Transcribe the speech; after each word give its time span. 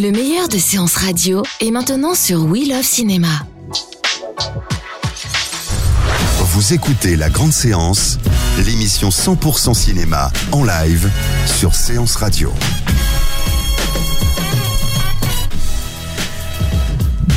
Le 0.00 0.12
meilleur 0.12 0.48
de 0.48 0.56
séances 0.56 0.96
radio 0.96 1.42
est 1.60 1.70
maintenant 1.70 2.14
sur 2.14 2.46
We 2.46 2.66
Love 2.66 2.82
Cinéma. 2.82 3.44
Vous 6.38 6.72
écoutez 6.72 7.16
La 7.16 7.28
Grande 7.28 7.52
Séance, 7.52 8.18
l'émission 8.64 9.10
100% 9.10 9.74
cinéma 9.74 10.30
en 10.52 10.64
live 10.64 11.10
sur 11.44 11.74
Séance 11.74 12.16
Radio. 12.16 12.50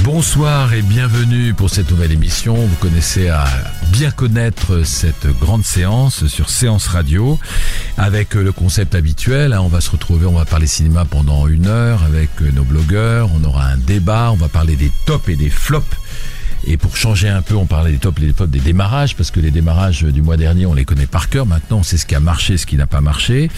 Bonsoir 0.05 0.73
et 0.73 0.83
bienvenue 0.83 1.53
pour 1.53 1.69
cette 1.69 1.91
nouvelle 1.91 2.13
émission. 2.13 2.55
Vous 2.55 2.75
connaissez 2.79 3.27
à 3.27 3.43
bien 3.93 4.09
connaître 4.09 4.83
cette 4.83 5.27
grande 5.39 5.63
séance 5.63 6.25
sur 6.25 6.49
Séance 6.49 6.87
Radio 6.87 7.37
avec 7.95 8.33
le 8.33 8.51
concept 8.51 8.95
habituel. 8.95 9.53
Hein. 9.53 9.61
On 9.61 9.67
va 9.67 9.81
se 9.81 9.91
retrouver, 9.91 10.25
on 10.25 10.33
va 10.33 10.45
parler 10.45 10.65
cinéma 10.65 11.05
pendant 11.05 11.47
une 11.47 11.67
heure 11.67 12.01
avec 12.03 12.41
nos 12.41 12.63
blogueurs. 12.63 13.29
On 13.35 13.43
aura 13.43 13.65
un 13.65 13.77
débat, 13.77 14.31
on 14.31 14.35
va 14.35 14.47
parler 14.47 14.75
des 14.75 14.91
tops 15.05 15.29
et 15.29 15.35
des 15.35 15.51
flops 15.51 15.95
et 16.65 16.77
pour 16.77 16.95
changer 16.95 17.27
un 17.27 17.41
peu, 17.41 17.55
on 17.55 17.65
parlait 17.65 17.91
des 17.91 17.97
tops 17.97 18.21
et 18.21 18.47
des 18.47 18.59
démarrages, 18.59 19.15
parce 19.15 19.31
que 19.31 19.39
les 19.39 19.51
démarrages 19.51 20.03
du 20.03 20.21
mois 20.21 20.37
dernier, 20.37 20.65
on 20.65 20.73
les 20.73 20.85
connaît 20.85 21.07
par 21.07 21.29
cœur. 21.29 21.45
Maintenant, 21.45 21.79
on 21.79 21.83
sait 21.83 21.97
ce 21.97 22.05
qui 22.05 22.15
a 22.15 22.19
marché, 22.19 22.57
ce 22.57 22.65
qui 22.65 22.77
n'a 22.77 22.87
pas 22.87 23.01
marché. 23.01 23.49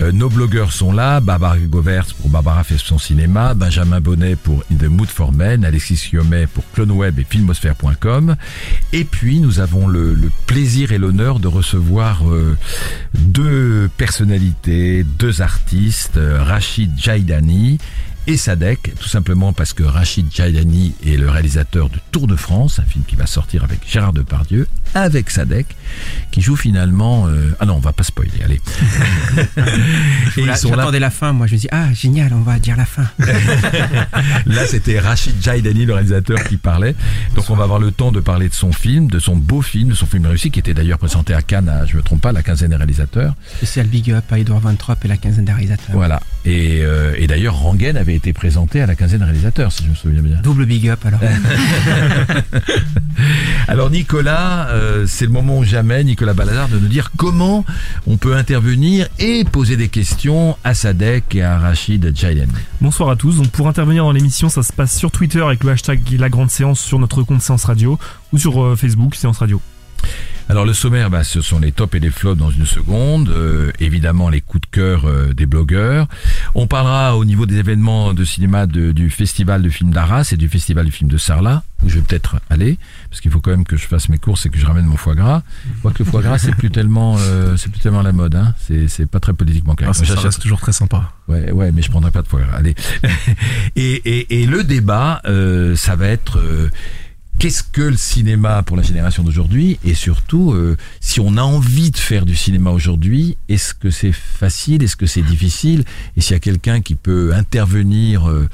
Euh, 0.00 0.12
nos 0.12 0.28
blogueurs 0.28 0.72
sont 0.72 0.92
là. 0.92 1.20
Barbara 1.20 1.58
Govert 1.58 2.06
pour 2.20 2.30
Barbara 2.30 2.62
fait 2.62 2.78
son 2.78 2.98
cinéma. 2.98 3.54
Benjamin 3.54 4.00
Bonnet 4.00 4.36
pour 4.36 4.62
In 4.72 4.76
the 4.76 4.88
Mood 4.88 5.08
for 5.08 5.32
Men. 5.32 5.64
Alexis 5.64 6.10
Yomet 6.12 6.46
pour 6.46 6.64
CloneWeb 6.72 7.18
et 7.18 7.26
Filmosphère.com. 7.28 8.36
Et 8.92 9.04
puis, 9.04 9.40
nous 9.40 9.58
avons 9.58 9.86
le, 9.86 10.16
plaisir 10.46 10.92
et 10.92 10.98
l'honneur 10.98 11.40
de 11.40 11.48
recevoir 11.48 12.28
euh, 12.28 12.56
deux 13.14 13.90
personnalités, 13.96 15.04
deux 15.04 15.42
artistes, 15.42 16.16
euh, 16.16 16.42
Rachid 16.42 16.92
Jaidani 16.96 17.78
et 18.26 18.38
Sadek, 18.38 18.94
tout 18.98 19.08
simplement 19.08 19.52
parce 19.52 19.74
que 19.74 19.82
Rachid 19.82 20.32
Jaidani 20.32 20.94
est 21.04 21.18
le 21.18 21.28
réalisateur 21.28 21.90
de 21.90 21.98
Tour 22.10 22.26
de 22.26 22.36
France, 22.36 22.78
un 22.78 22.84
film 22.84 23.04
qui 23.06 23.16
va 23.16 23.26
sortir 23.26 23.64
avec 23.64 23.80
Gérard 23.86 24.14
Depardieu, 24.14 24.66
avec 24.94 25.28
Sadek, 25.28 25.66
qui 26.30 26.40
joue 26.40 26.56
finalement... 26.56 27.28
Euh, 27.28 27.54
ah 27.60 27.66
non, 27.66 27.74
on 27.74 27.80
va 27.80 27.92
pas 27.92 28.02
spoiler, 28.02 28.42
allez. 28.42 28.60
et 30.38 30.40
ils 30.40 30.56
sont 30.56 30.74
là... 30.74 30.90
la 30.90 31.10
fin, 31.10 31.34
moi 31.34 31.46
je 31.46 31.54
me 31.54 31.58
dis, 31.58 31.68
ah 31.70 31.92
génial, 31.92 32.32
on 32.32 32.40
va 32.40 32.58
dire 32.58 32.78
la 32.78 32.86
fin. 32.86 33.06
là 34.46 34.66
c'était 34.66 34.98
Rachid 35.00 35.42
Jaidani, 35.42 35.84
le 35.84 35.92
réalisateur, 35.92 36.42
qui 36.44 36.56
parlait. 36.56 36.94
Donc 37.34 37.50
on 37.50 37.56
va 37.56 37.64
avoir 37.64 37.78
le 37.78 37.90
temps 37.90 38.10
de 38.10 38.20
parler 38.20 38.48
de 38.48 38.54
son 38.54 38.72
film, 38.72 39.08
de 39.08 39.18
son 39.18 39.36
beau 39.36 39.60
film, 39.60 39.90
de 39.90 39.94
son 39.94 40.06
film 40.06 40.24
réussi, 40.26 40.50
qui 40.50 40.60
était 40.60 40.74
d'ailleurs 40.74 40.98
présenté 40.98 41.34
à 41.34 41.42
Cannes, 41.42 41.68
à, 41.68 41.84
je 41.84 41.96
me 41.96 42.02
trompe 42.02 42.22
pas, 42.22 42.32
la 42.32 42.42
quinzaine 42.42 42.70
des 42.70 42.76
réalisateurs. 42.76 43.34
Spécial 43.56 43.86
Big 43.86 44.10
Up 44.10 44.24
à 44.30 44.38
Edouard 44.38 44.60
Van 44.60 44.74
Trop 44.76 44.94
et 45.04 45.08
la 45.08 45.18
quinzaine 45.18 45.44
des 45.44 45.52
réalisateurs. 45.52 45.94
Voilà. 45.94 46.20
Et, 46.46 46.80
euh, 46.82 47.14
et 47.16 47.26
d'ailleurs, 47.26 47.56
Rangen 47.56 47.96
avait 47.96 48.14
été 48.14 48.34
présenté 48.34 48.82
à 48.82 48.86
la 48.86 48.94
quinzaine 48.94 49.22
réalisateur, 49.22 49.72
si 49.72 49.84
je 49.84 49.90
me 49.90 49.94
souviens 49.94 50.20
bien. 50.20 50.36
Double 50.42 50.66
big 50.66 50.88
up 50.88 51.00
alors. 51.06 51.20
alors 53.68 53.90
Nicolas, 53.90 54.68
euh, 54.68 55.06
c'est 55.06 55.24
le 55.24 55.30
moment 55.30 55.58
ou 55.58 55.64
jamais, 55.64 56.04
Nicolas 56.04 56.34
Balazar, 56.34 56.68
de 56.68 56.78
nous 56.78 56.88
dire 56.88 57.12
comment 57.16 57.64
on 58.06 58.18
peut 58.18 58.36
intervenir 58.36 59.08
et 59.18 59.44
poser 59.44 59.76
des 59.76 59.88
questions 59.88 60.58
à 60.64 60.74
Sadek 60.74 61.34
et 61.34 61.42
à 61.42 61.58
Rachid 61.58 62.14
Jayden. 62.14 62.48
Bonsoir 62.82 63.08
à 63.08 63.16
tous. 63.16 63.36
Donc 63.36 63.48
pour 63.48 63.66
intervenir 63.66 64.04
dans 64.04 64.12
l'émission, 64.12 64.50
ça 64.50 64.62
se 64.62 64.72
passe 64.72 64.96
sur 64.96 65.10
Twitter 65.10 65.40
avec 65.40 65.64
le 65.64 65.70
hashtag 65.70 66.00
La 66.18 66.28
Grande 66.28 66.50
Séance 66.50 66.80
sur 66.80 66.98
notre 66.98 67.22
compte 67.22 67.40
Séance 67.40 67.64
Radio 67.64 67.98
ou 68.32 68.38
sur 68.38 68.62
euh, 68.62 68.76
Facebook 68.76 69.14
Séance 69.14 69.38
Radio. 69.38 69.62
Alors 70.50 70.66
le 70.66 70.74
sommaire, 70.74 71.08
bah, 71.08 71.24
ce 71.24 71.40
sont 71.40 71.58
les 71.58 71.72
tops 71.72 71.94
et 71.94 72.00
les 72.00 72.10
flops 72.10 72.38
dans 72.38 72.50
une 72.50 72.66
seconde. 72.66 73.30
Euh, 73.30 73.72
évidemment 73.80 74.28
les 74.28 74.42
coups 74.42 74.60
de 74.62 74.66
cœur 74.66 75.06
euh, 75.06 75.32
des 75.32 75.46
blogueurs. 75.46 76.06
On 76.54 76.66
parlera 76.66 77.16
au 77.16 77.24
niveau 77.24 77.46
des 77.46 77.56
événements 77.56 78.12
de 78.12 78.24
cinéma 78.24 78.66
du 78.66 79.10
festival 79.10 79.62
de 79.62 79.70
films 79.70 79.90
d'Arras 79.90 80.30
et 80.32 80.36
du 80.36 80.48
festival 80.48 80.84
du 80.86 80.92
film 80.92 81.10
de 81.10 81.16
Sarlat 81.16 81.62
où 81.82 81.88
je 81.88 81.96
vais 81.96 82.02
peut-être 82.02 82.36
aller 82.50 82.78
parce 83.10 83.20
qu'il 83.20 83.30
faut 83.30 83.40
quand 83.40 83.50
même 83.50 83.64
que 83.64 83.76
je 83.76 83.86
fasse 83.86 84.08
mes 84.08 84.18
courses 84.18 84.46
et 84.46 84.50
que 84.50 84.58
je 84.58 84.66
ramène 84.66 84.86
mon 84.86 84.96
foie 84.96 85.14
gras. 85.14 85.42
Moi 85.82 85.92
que 85.92 86.02
le 86.02 86.10
foie 86.10 86.22
gras 86.22 86.38
c'est 86.38 86.54
plus 86.54 86.70
tellement 86.70 87.16
euh, 87.18 87.56
c'est 87.56 87.70
plus 87.70 87.80
tellement 87.80 88.02
la 88.02 88.12
mode. 88.12 88.34
Hein. 88.34 88.54
C'est 88.58 89.06
pas 89.06 89.20
très 89.20 89.32
politiquement 89.32 89.74
correct. 89.74 89.96
Ah, 89.98 90.30
c'est 90.30 90.40
toujours 90.40 90.60
très 90.60 90.72
sympa. 90.72 91.12
Ouais 91.26 91.52
ouais 91.52 91.72
mais 91.72 91.80
je 91.80 91.90
prendrai 91.90 92.10
pas 92.10 92.22
de 92.22 92.28
foie 92.28 92.40
gras. 92.42 92.58
Allez. 92.58 92.74
et, 93.76 93.94
et, 94.04 94.42
et, 94.42 94.46
le 94.46 94.62
débat 94.62 95.22
ça 95.74 95.96
va 95.96 96.08
être 96.08 96.38
qu'est-ce 97.38 97.62
que 97.62 97.82
le 97.82 97.96
cinéma 97.96 98.62
pour 98.62 98.76
la 98.76 98.82
génération 98.82 99.22
d'aujourd'hui 99.22 99.78
et 99.84 99.94
surtout 99.94 100.52
euh, 100.52 100.76
si 101.00 101.20
on 101.20 101.36
a 101.36 101.42
envie 101.42 101.90
de 101.90 101.96
faire 101.96 102.24
du 102.26 102.36
cinéma 102.36 102.70
aujourd'hui 102.70 103.36
est-ce 103.48 103.74
que 103.74 103.90
c'est 103.90 104.12
facile 104.12 104.82
est-ce 104.82 104.96
que 104.96 105.06
c'est 105.06 105.22
difficile 105.22 105.84
et 106.16 106.20
s'il 106.20 106.32
y 106.32 106.36
a 106.36 106.40
quelqu'un 106.40 106.80
qui 106.80 106.94
peut 106.94 107.32
intervenir 107.34 108.28
euh, 108.28 108.48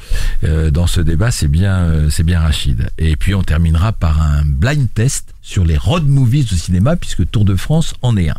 euh, 0.44 0.70
dans 0.70 0.86
ce 0.86 1.00
débat 1.00 1.30
c'est 1.30 1.48
bien 1.48 2.08
c'est 2.10 2.24
bien 2.24 2.40
Rachid. 2.40 2.90
Et 2.98 3.16
puis 3.16 3.34
on 3.34 3.42
terminera 3.42 3.92
par 3.92 4.20
un 4.20 4.42
blind 4.44 4.88
test 4.94 5.34
sur 5.50 5.65
les 5.65 5.77
road 5.77 6.06
movies 6.06 6.44
de 6.44 6.55
cinéma, 6.55 6.94
puisque 6.94 7.28
Tour 7.28 7.44
de 7.44 7.56
France 7.56 7.94
en 8.03 8.16
est 8.16 8.28
un. 8.28 8.37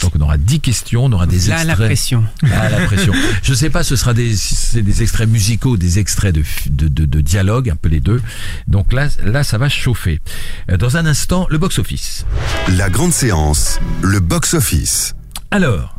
Donc 0.00 0.12
on 0.16 0.20
aura 0.22 0.38
dix 0.38 0.60
questions, 0.60 1.04
on 1.04 1.12
aura 1.12 1.26
des 1.26 1.50
extraits. 1.50 1.58
Là, 1.58 1.64
la 1.64 1.76
pression. 1.76 2.24
Là, 2.42 2.70
la 2.70 2.86
pression. 2.86 3.12
Je 3.42 3.52
sais 3.52 3.68
pas, 3.68 3.82
ce 3.82 3.94
sera 3.94 4.14
des, 4.14 4.34
des 4.74 5.02
extraits 5.02 5.28
musicaux, 5.28 5.76
des 5.76 5.98
extraits 5.98 6.34
de, 6.34 6.42
de, 6.70 6.88
de, 6.88 7.04
de, 7.04 7.20
dialogue, 7.20 7.68
un 7.68 7.76
peu 7.76 7.90
les 7.90 8.00
deux. 8.00 8.22
Donc 8.68 8.94
là, 8.94 9.08
là, 9.22 9.44
ça 9.44 9.58
va 9.58 9.68
chauffer. 9.68 10.20
Euh, 10.70 10.78
dans 10.78 10.96
un 10.96 11.04
instant, 11.04 11.46
le 11.50 11.58
box-office. 11.58 12.24
La 12.76 12.88
grande 12.88 13.12
séance, 13.12 13.78
le 14.00 14.20
box-office. 14.20 15.14
Alors, 15.50 15.96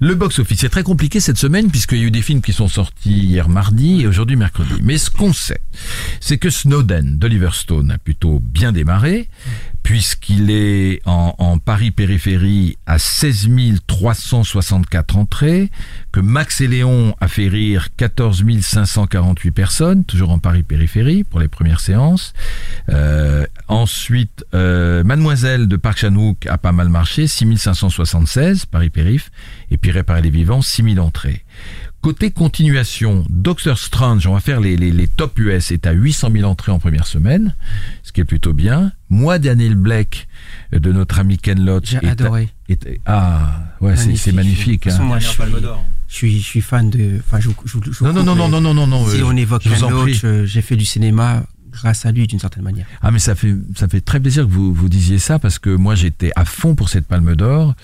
le 0.00 0.14
box-office, 0.14 0.60
c'est 0.60 0.68
très 0.68 0.84
compliqué 0.84 1.18
cette 1.18 1.38
semaine 1.38 1.70
puisqu'il 1.70 1.98
y 1.98 2.02
a 2.02 2.04
eu 2.04 2.10
des 2.12 2.22
films 2.22 2.40
qui 2.40 2.52
sont 2.52 2.68
sortis 2.68 3.10
hier 3.10 3.48
mardi 3.48 4.02
et 4.02 4.06
aujourd'hui 4.06 4.36
mercredi. 4.36 4.74
Mais 4.80 4.96
ce 4.96 5.10
qu'on 5.10 5.32
sait, 5.32 5.60
c'est 6.20 6.38
que 6.38 6.50
Snowden 6.50 7.18
d'Oliver 7.18 7.50
Stone 7.52 7.90
a 7.90 7.98
plutôt 7.98 8.38
bien 8.38 8.70
démarré 8.70 9.28
puisqu'il 9.88 10.50
est 10.50 11.00
en, 11.06 11.58
Paris-Périphérie 11.58 12.76
à 12.84 12.98
16 12.98 13.48
364 13.86 15.16
entrées, 15.16 15.70
que 16.12 16.20
Max 16.20 16.60
et 16.60 16.68
Léon 16.68 17.14
a 17.22 17.26
fait 17.26 17.48
rire 17.48 17.88
14 17.96 18.44
548 18.60 19.50
personnes, 19.50 20.04
toujours 20.04 20.28
en 20.28 20.40
Paris-Périphérie 20.40 21.24
pour 21.24 21.40
les 21.40 21.48
premières 21.48 21.80
séances. 21.80 22.34
Euh, 22.90 23.46
ensuite, 23.68 24.44
euh, 24.52 25.04
Mademoiselle 25.04 25.68
de 25.68 25.76
Park 25.76 26.00
Chan-wook 26.00 26.44
a 26.44 26.58
pas 26.58 26.72
mal 26.72 26.90
marché, 26.90 27.26
6 27.26 27.56
576 27.56 28.66
Paris-Périph, 28.66 29.30
et 29.70 29.78
puis 29.78 29.90
Réparer 29.90 30.20
les 30.20 30.28
vivants, 30.28 30.60
6 30.60 30.96
000 30.96 30.98
entrées. 30.98 31.46
Côté 32.02 32.30
continuation, 32.30 33.24
Doctor 33.30 33.78
Strange, 33.78 34.26
on 34.26 34.34
va 34.34 34.40
faire 34.40 34.60
les, 34.60 34.76
les, 34.76 34.92
les, 34.92 35.08
top 35.08 35.38
US, 35.38 35.72
est 35.72 35.86
à 35.86 35.92
800 35.92 36.28
000 36.30 36.44
entrées 36.44 36.72
en 36.72 36.78
première 36.78 37.06
semaine, 37.06 37.56
ce 38.02 38.12
qui 38.12 38.20
est 38.20 38.24
plutôt 38.24 38.52
bien. 38.52 38.92
Moi, 39.10 39.38
Daniel 39.38 39.74
Blake, 39.74 40.28
euh, 40.74 40.78
de 40.78 40.92
notre 40.92 41.18
ami 41.18 41.38
Ken 41.38 41.64
Loach. 41.64 41.90
J'ai 41.90 42.06
adoré. 42.06 42.50
ah, 43.06 43.60
ouais, 43.80 43.96
c'est 43.96 44.32
magnifique. 44.32 44.86
Hein. 44.86 44.98
Moi, 45.02 45.18
je, 45.18 45.28
suis, 45.28 45.42
je, 46.08 46.14
suis, 46.14 46.40
je 46.40 46.44
suis 46.44 46.60
fan 46.60 46.90
de. 46.90 47.18
Enfin, 47.18 47.40
je, 47.40 47.50
je, 47.64 48.04
non, 48.04 48.12
non, 48.12 48.22
non, 48.22 48.34
non, 48.34 48.48
non, 48.48 48.60
non, 48.60 48.74
non, 48.74 48.86
non. 48.86 49.08
Si 49.08 49.20
euh, 49.20 49.26
on 49.26 49.36
évoque 49.36 49.62
Ken 49.62 49.80
Loach, 49.80 50.24
euh, 50.24 50.44
j'ai 50.46 50.62
fait 50.62 50.76
du 50.76 50.84
cinéma 50.84 51.44
grâce 51.70 52.06
à 52.06 52.12
lui 52.12 52.26
d'une 52.26 52.38
certaine 52.38 52.62
manière. 52.62 52.86
Ah 53.02 53.10
mais 53.10 53.18
ça 53.18 53.34
fait 53.34 53.54
ça 53.76 53.88
fait 53.88 54.00
très 54.00 54.20
plaisir 54.20 54.44
que 54.44 54.50
vous 54.50 54.74
vous 54.74 54.88
disiez 54.88 55.18
ça 55.18 55.38
parce 55.38 55.58
que 55.58 55.70
moi 55.70 55.94
j'étais 55.94 56.32
à 56.36 56.44
fond 56.44 56.74
pour 56.74 56.88
cette 56.88 57.06
Palme 57.06 57.34
d'Or 57.36 57.74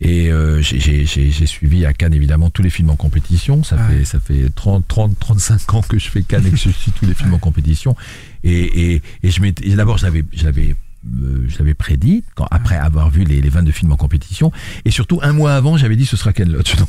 et 0.00 0.30
euh, 0.30 0.60
j'ai 0.62 1.46
suivi 1.46 1.86
à 1.86 1.92
Cannes 1.92 2.14
évidemment 2.14 2.50
tous 2.50 2.62
les 2.62 2.70
films 2.70 2.90
en 2.90 2.96
compétition. 2.96 3.62
Ça 3.62 3.78
fait 3.78 4.04
ça 4.04 4.20
fait 4.20 4.50
30 4.54 4.86
30 4.86 5.18
35 5.18 5.74
ans 5.74 5.82
que 5.82 5.98
je 5.98 6.08
fais 6.08 6.22
Cannes 6.22 6.46
et 6.46 6.50
que 6.50 6.56
je 6.56 6.70
suis 6.70 6.92
tous 6.92 7.06
les 7.06 7.14
films 7.14 7.34
en 7.34 7.38
compétition 7.38 7.96
et 8.44 8.94
et, 8.94 9.02
et 9.22 9.30
je 9.30 9.40
m'étais 9.40 9.68
d'abord 9.74 9.98
j'avais 9.98 10.24
j'avais 10.32 10.76
euh, 11.06 11.46
je 11.48 11.58
l'avais 11.58 11.74
prédit 11.74 12.24
quand, 12.34 12.46
après 12.50 12.76
avoir 12.76 13.08
vu 13.08 13.24
les, 13.24 13.40
les 13.40 13.48
22 13.48 13.70
films 13.72 13.92
en 13.92 13.96
compétition. 13.96 14.50
Et 14.84 14.90
surtout 14.90 15.20
un 15.22 15.32
mois 15.32 15.54
avant 15.54 15.76
j'avais 15.76 15.96
dit 15.96 16.06
ce 16.06 16.16
sera 16.16 16.32
Ken 16.32 16.50
Loach. 16.50 16.76
Donc... 16.78 16.88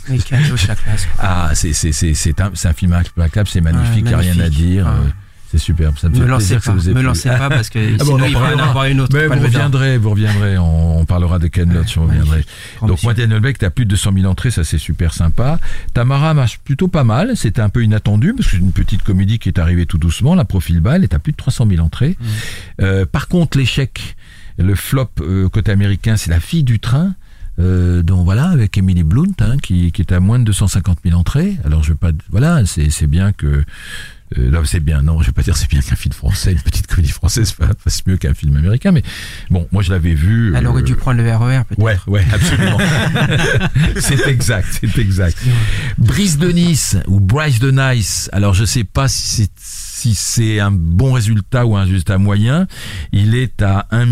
Ah 1.20 1.52
c'est 1.54 1.74
c'est 1.74 1.92
c'est 1.94 2.42
un, 2.42 2.52
un 2.64 2.74
film 2.74 2.94
implacable 2.94 3.48
c'est 3.48 3.62
magnifique 3.62 4.06
il 4.06 4.10
n'y 4.10 4.14
a 4.14 4.18
rien 4.18 4.40
à 4.40 4.50
dire 4.50 4.88
euh, 4.88 4.92
c'est 5.52 5.58
superbe. 5.58 5.98
Ça 5.98 6.10
me, 6.10 6.20
me 6.20 6.26
lancez 6.26 6.56
pas, 6.56 6.60
que 6.60 6.70
vous 6.72 6.94
me 6.94 7.02
lancez 7.02 7.30
pas 7.30 7.50
parce 7.50 7.70
que 7.70 7.80
ah 7.80 8.04
bon, 8.04 8.18
sinon, 8.18 8.26
il 8.28 8.34
va 8.34 8.56
en 8.56 8.60
avoir 8.60 8.86
une 8.86 9.02
autre. 9.02 9.16
Mais 9.16 9.28
vous 9.28 9.44
reviendrez, 9.44 9.98
vous 9.98 10.12
reviendrez. 10.12 10.58
On, 10.60 11.00
on 11.00 11.06
parlera 11.06 11.40
de 11.40 11.48
Ken 11.48 11.74
Loach, 11.74 11.98
on 11.98 12.06
reviendrai. 12.06 12.46
Donc 12.86 13.02
moi, 13.02 13.14
Daniel 13.14 13.40
Beck, 13.40 13.58
t'as 13.58 13.72
plus 13.72 13.86
de 13.86 13.90
200 13.90 14.12
000 14.14 14.26
entrées, 14.28 14.52
ça 14.52 14.64
c'est 14.64 14.78
super 14.78 15.14
sympa. 15.14 15.60
Tamara 15.94 16.34
marche 16.34 16.60
plutôt 16.60 16.88
pas 16.88 17.04
mal. 17.04 17.36
C'était 17.36 17.62
un 17.62 17.70
peu 17.70 17.84
inattendu 17.84 18.34
parce 18.34 18.48
que 18.48 18.58
c'est 18.58 18.62
une 18.62 18.72
petite 18.72 19.02
comédie 19.02 19.40
qui 19.40 19.50
est 19.50 19.58
arrivée 19.60 19.86
tout 19.88 19.98
doucement. 19.98 20.36
La 20.36 20.46
profil 20.46 20.82
balle, 20.82 21.04
et 21.04 21.08
t'as 21.08 21.20
plus 21.20 21.32
de 21.32 21.38
300 21.38 21.68
000 21.68 21.84
entrées. 21.84 22.16
Mmh. 22.20 22.26
Euh, 22.82 23.06
par 23.06 23.28
contre, 23.28 23.58
l'échec, 23.58 24.16
le 24.60 24.76
flop 24.76 25.10
euh, 25.22 25.50
côté 25.50 25.72
américain, 25.72 26.16
c'est 26.16 26.30
La 26.30 26.40
fille 26.40 26.64
du 26.64 26.80
train. 26.80 27.16
Euh, 27.60 28.04
donc 28.04 28.24
voilà, 28.24 28.50
avec 28.50 28.78
Emily 28.78 29.04
Blunt, 29.04 29.34
hein, 29.40 29.58
qui, 29.62 29.92
qui 29.92 30.02
est 30.02 30.14
à 30.14 30.20
moins 30.20 30.40
de 30.40 30.46
250 30.46 31.00
000 31.04 31.20
entrées. 31.20 31.58
Alors 31.66 31.84
je 31.84 31.90
veux 31.90 31.98
pas, 31.98 32.12
voilà, 32.30 32.62
c'est 32.66 33.08
bien 33.08 33.34
que 33.34 33.64
Euh, 34.38 34.50
non, 34.52 34.64
c'est 34.64 34.80
bien. 34.80 35.02
Non, 35.02 35.22
je 35.22 35.28
vais 35.28 35.32
pas 35.32 35.42
dire 35.42 35.58
c'est 35.58 35.70
bien 35.70 35.82
qu'un 35.82 35.96
film 35.96 36.14
français, 36.14 36.52
une 36.52 36.62
petite 36.62 36.88
comédie 36.88 37.12
française 37.12 37.56
fasse 37.84 38.06
mieux 38.06 38.18
qu'un 38.18 38.34
film 38.34 38.56
américain, 38.58 38.92
mais 38.92 39.04
bon, 39.50 39.68
moi 39.72 39.82
je 39.82 39.92
l'avais 39.92 40.14
vu. 40.14 40.54
Elle 40.56 40.68
aurait 40.68 40.84
dû 40.84 40.96
prendre 40.96 41.22
le 41.22 41.36
RER 41.36 41.64
peut-être. 41.68 41.82
Ouais, 41.82 41.98
ouais, 42.08 42.26
absolument. 42.32 42.78
c'est 44.00 44.28
exact, 44.28 44.68
c'est 44.82 44.98
exact. 45.00 45.38
Brice 45.98 46.38
de 46.38 46.52
Nice 46.52 46.98
ou 47.08 47.20
Bryce 47.20 47.60
de 47.60 47.72
Nice. 47.72 48.30
Alors 48.32 48.54
je 48.54 48.66
sais 48.66 48.84
pas 48.84 49.08
si 49.08 49.44
c'est 49.44 49.52
si 50.00 50.16
c'est 50.16 50.62
un 50.62 50.72
bon 50.72 51.12
résultat 51.12 51.66
ou 51.66 51.76
un 51.76 51.84
résultat 51.84 52.18
moyen, 52.18 52.68
il 53.12 53.36
est 53.36 53.62
à 53.62 53.86
1 53.92 54.06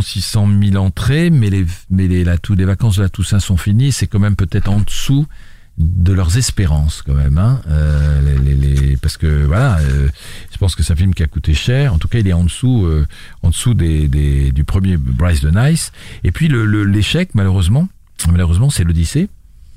600 0.00 0.48
000 0.62 0.76
entrées, 0.82 1.28
mais 1.28 1.50
les, 1.50 1.66
mais 1.90 2.08
les, 2.08 2.24
la, 2.24 2.36
les 2.56 2.64
vacances 2.64 2.96
de 2.96 3.02
la 3.02 3.10
Toussaint 3.10 3.40
sont 3.40 3.58
finies, 3.58 3.92
c'est 3.92 4.06
quand 4.06 4.18
même 4.18 4.36
peut-être 4.36 4.70
en 4.70 4.80
dessous 4.80 5.26
de 5.76 6.12
leurs 6.12 6.36
espérances 6.36 7.02
quand 7.02 7.14
même 7.14 7.36
hein. 7.36 7.60
euh, 7.68 8.38
les, 8.38 8.54
les, 8.54 8.96
parce 8.96 9.16
que 9.16 9.44
voilà 9.44 9.78
euh, 9.80 10.08
je 10.52 10.56
pense 10.58 10.76
que 10.76 10.84
c'est 10.84 10.92
un 10.92 10.96
film 10.96 11.14
qui 11.14 11.24
a 11.24 11.26
coûté 11.26 11.52
cher 11.52 11.92
en 11.92 11.98
tout 11.98 12.06
cas 12.06 12.20
il 12.20 12.28
est 12.28 12.32
en 12.32 12.44
dessous 12.44 12.84
euh, 12.84 13.06
en 13.42 13.50
dessous 13.50 13.74
des, 13.74 14.06
des, 14.06 14.52
du 14.52 14.62
premier 14.62 14.96
Bryce 14.96 15.40
de 15.40 15.50
Nice 15.50 15.90
et 16.22 16.30
puis 16.30 16.46
le 16.46 16.84
l'échec 16.84 17.30
malheureusement 17.34 17.88
malheureusement 18.30 18.70
c'est 18.70 18.84
l'Odyssée 18.84 19.28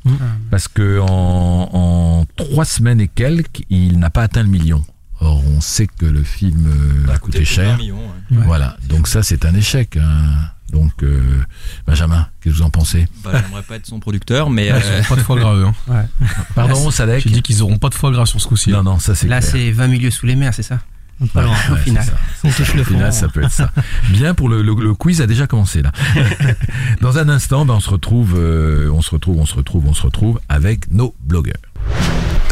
mmh. 0.05 0.11
parce 0.51 0.67
que 0.67 0.99
en, 0.99 1.69
en 1.73 2.25
trois 2.35 2.65
semaines 2.65 3.01
et 3.01 3.07
quelques 3.07 3.61
il 3.71 3.97
n'a 3.97 4.11
pas 4.11 4.21
atteint 4.21 4.43
le 4.43 4.49
million 4.49 4.83
Or, 5.19 5.43
on 5.47 5.61
sait 5.61 5.87
que 5.87 6.05
le 6.05 6.21
film 6.23 6.67
euh, 6.67 7.11
a 7.11 7.17
coûté 7.17 7.43
cher. 7.43 7.79
Voilà, 8.29 8.77
donc 8.87 9.07
ça, 9.07 9.23
c'est 9.23 9.45
un 9.45 9.55
échec. 9.55 9.97
Hein. 9.97 10.51
Donc, 10.77 10.91
euh, 11.01 11.21
Benjamin, 11.87 12.27
qu'est-ce 12.39 12.53
que 12.53 12.59
vous 12.59 12.65
en 12.65 12.69
pensez? 12.69 13.07
Bah, 13.23 13.31
J'aimerais 13.33 13.63
pas 13.63 13.75
être 13.75 13.87
son 13.87 13.99
producteur, 13.99 14.49
mais. 14.49 14.67
Ils 14.67 14.71
n'auront 14.73 15.03
pas 15.09 15.15
de 15.15 15.21
foie 15.21 15.39
gras, 15.39 15.55
hein. 15.55 15.73
ouais. 15.87 16.25
Pardon, 16.55 16.91
Sadek? 16.91 17.23
J'ai 17.23 17.31
dit 17.31 17.41
qu'ils 17.41 17.59
n'auront 17.59 17.79
pas 17.79 17.89
de 17.89 17.95
foie 17.95 18.11
gras 18.11 18.25
sur 18.25 18.39
ce 18.39 18.47
coup-ci. 18.47 18.69
Non, 18.69 18.83
non, 18.83 18.99
ça 18.99 19.15
c'est 19.15 19.27
Là, 19.27 19.41
c'est 19.41 19.71
20 19.71 19.87
milieux 19.87 20.11
sous 20.11 20.27
les 20.27 20.35
mers, 20.35 20.53
c'est 20.53 20.63
ça? 20.63 20.79
Pas 21.33 21.41
loin, 21.41 21.55
au 21.71 21.75
final. 21.77 22.03
Ça. 22.03 22.47
Au 22.47 22.83
final, 22.83 23.11
ça 23.11 23.27
peut 23.27 23.43
être 23.43 23.51
ça. 23.51 23.71
Bien 24.09 24.35
pour 24.35 24.49
le, 24.49 24.61
le, 24.61 24.93
quiz 24.93 25.19
a 25.19 25.25
déjà 25.25 25.47
commencé 25.47 25.81
là. 25.81 25.91
Dans 27.01 27.17
un 27.17 27.27
instant, 27.27 27.65
ben, 27.65 27.73
on 27.73 27.79
se 27.79 27.89
retrouve, 27.89 28.35
euh, 28.37 28.91
on 28.91 29.01
se 29.01 29.09
retrouve, 29.09 29.39
on 29.39 29.45
se 29.47 29.55
retrouve, 29.55 29.87
on 29.87 29.95
se 29.95 30.03
retrouve 30.03 30.39
avec 30.47 30.91
nos 30.91 31.15
blogueurs. 31.23 31.55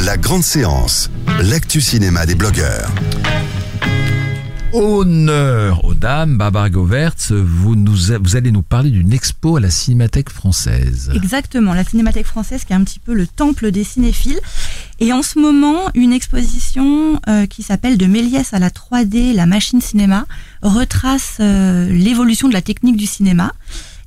La 0.04 0.18
grande 0.18 0.44
séance, 0.44 1.12
l'actu 1.44 1.80
cinéma 1.80 2.26
des 2.26 2.36
blogueurs. 2.36 2.90
Honneur 4.76 5.86
aux 5.86 5.94
dames, 5.94 6.38
Barbara 6.38 6.70
Govertz, 6.70 7.32
vous, 7.32 7.78
allez 8.36 8.52
nous 8.52 8.62
parler 8.62 8.90
d'une 8.90 9.14
expo 9.14 9.56
à 9.56 9.62
la 9.62 9.70
Cinémathèque 9.70 10.30
française. 10.30 11.14
Exactement, 11.16 11.74
la 11.74 11.86
Cinémathèque 11.86 12.26
française 12.26 12.66
qui 12.66 12.74
est 12.74 12.76
un 12.76 12.84
petit 12.84 13.00
peu 13.00 13.14
le 13.14 13.26
temple 13.26 13.72
des 13.72 13.86
cinéphiles. 13.86 14.42
Et 15.00 15.14
en 15.14 15.24
ce 15.24 15.40
moment, 15.40 15.90
une 15.94 16.12
exposition 16.12 17.22
euh, 17.30 17.46
qui 17.46 17.64
s'appelle 17.64 17.98
De 17.98 18.06
Méliès 18.06 18.54
à 18.54 18.60
la 18.60 18.70
3D, 18.70 19.34
la 19.34 19.46
machine 19.46 19.80
cinéma, 19.80 20.26
retrace 20.62 21.38
euh, 21.40 21.90
l'évolution 21.90 22.50
de 22.50 22.54
la 22.54 22.62
technique 22.62 22.98
du 22.98 23.06
cinéma. 23.06 23.54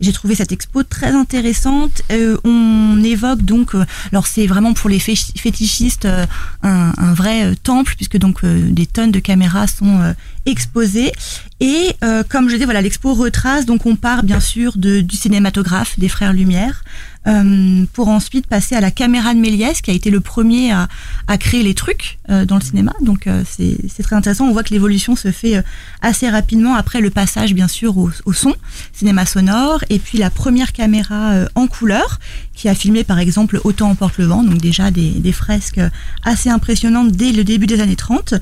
J'ai 0.01 0.13
trouvé 0.13 0.35
cette 0.35 0.53
expo 0.53 0.85
très 0.85 1.11
intéressante. 1.11 2.03
Euh, 2.13 2.39
on 2.45 3.03
évoque 3.03 3.43
donc, 3.43 3.75
euh, 3.75 3.85
alors 4.13 4.27
c'est 4.27 4.47
vraiment 4.47 4.73
pour 4.73 4.89
les 4.89 5.01
fétichistes 5.01 6.05
euh, 6.05 6.25
un, 6.63 6.93
un, 6.97 7.15
vrai 7.15 7.55
temple 7.57 7.95
puisque 7.97 8.17
donc 8.17 8.45
des 8.45 8.87
tonnes 8.87 9.11
de 9.11 9.19
caméras 9.19 9.67
sont 9.67 10.15
exposées. 10.47 11.13
Et 11.61 11.97
comme 12.29 12.49
je 12.49 12.57
dis, 12.57 12.65
voilà, 12.65 12.83
l'expo 12.83 13.15
retrace. 13.15 13.67
Donc 13.67 13.87
on 13.87 13.97
part 13.97 14.23
bien 14.23 14.41
sûr 14.41 14.77
de, 14.77 15.01
du 15.01 15.17
cinématographe 15.17 15.99
des 15.99 16.09
frères 16.09 16.33
Lumière, 16.33 16.85
euh, 17.29 17.85
pour 17.93 18.09
ensuite 18.09 18.47
passer 18.47 18.75
à 18.75 18.81
la 18.81 18.91
caméra 18.91 19.35
de 19.35 19.39
Méliès, 19.39 19.83
qui 19.83 19.91
a 19.91 19.95
été 19.95 20.11
le 20.11 20.21
premier 20.21 20.73
à, 20.73 20.89
à 21.27 21.37
créer 21.37 21.63
les 21.63 21.75
trucs 21.75 22.19
euh, 22.31 22.47
dans 22.47 22.55
le 22.55 22.63
cinéma. 22.63 22.95
Donc 23.03 23.27
euh, 23.27 23.43
c'est 23.47 24.03
très 24.03 24.17
intéressant. 24.17 24.47
On 24.47 24.53
voit 24.53 24.63
que 24.63 24.73
l'évolution 24.73 25.15
se 25.15 25.31
fait 25.31 25.63
assez 26.01 26.31
rapidement 26.31 26.75
après 26.75 27.01
le 27.01 27.11
passage, 27.11 27.55
bien 27.55 27.69
sûr, 27.69 27.99
au, 27.99 28.11
au, 28.25 28.33
son, 28.33 28.55
cinéma 28.93 29.27
sonore, 29.27 29.85
et 29.91 29.99
puis 29.99 30.17
la 30.17 30.31
première 30.31 30.73
caméra 30.73 31.45
en 31.55 31.67
couleur, 31.67 32.19
qui 32.55 32.69
a 32.69 32.75
filmé 32.75 33.05
par 33.05 33.19
exemple 33.19 33.61
Autant 33.65 33.91
emporte 33.91 34.19
le 34.19 34.25
vent, 34.25 34.43
donc 34.43 34.59
déjà 34.59 34.91
des, 34.91 35.11
des, 35.11 35.33
fresques 35.33 35.81
assez 36.25 36.49
impressionnantes 36.49 37.13
dès 37.13 37.33
le 37.33 37.45
début 37.45 37.67
des 37.67 37.81
années 37.81 37.97
30, 37.97 38.35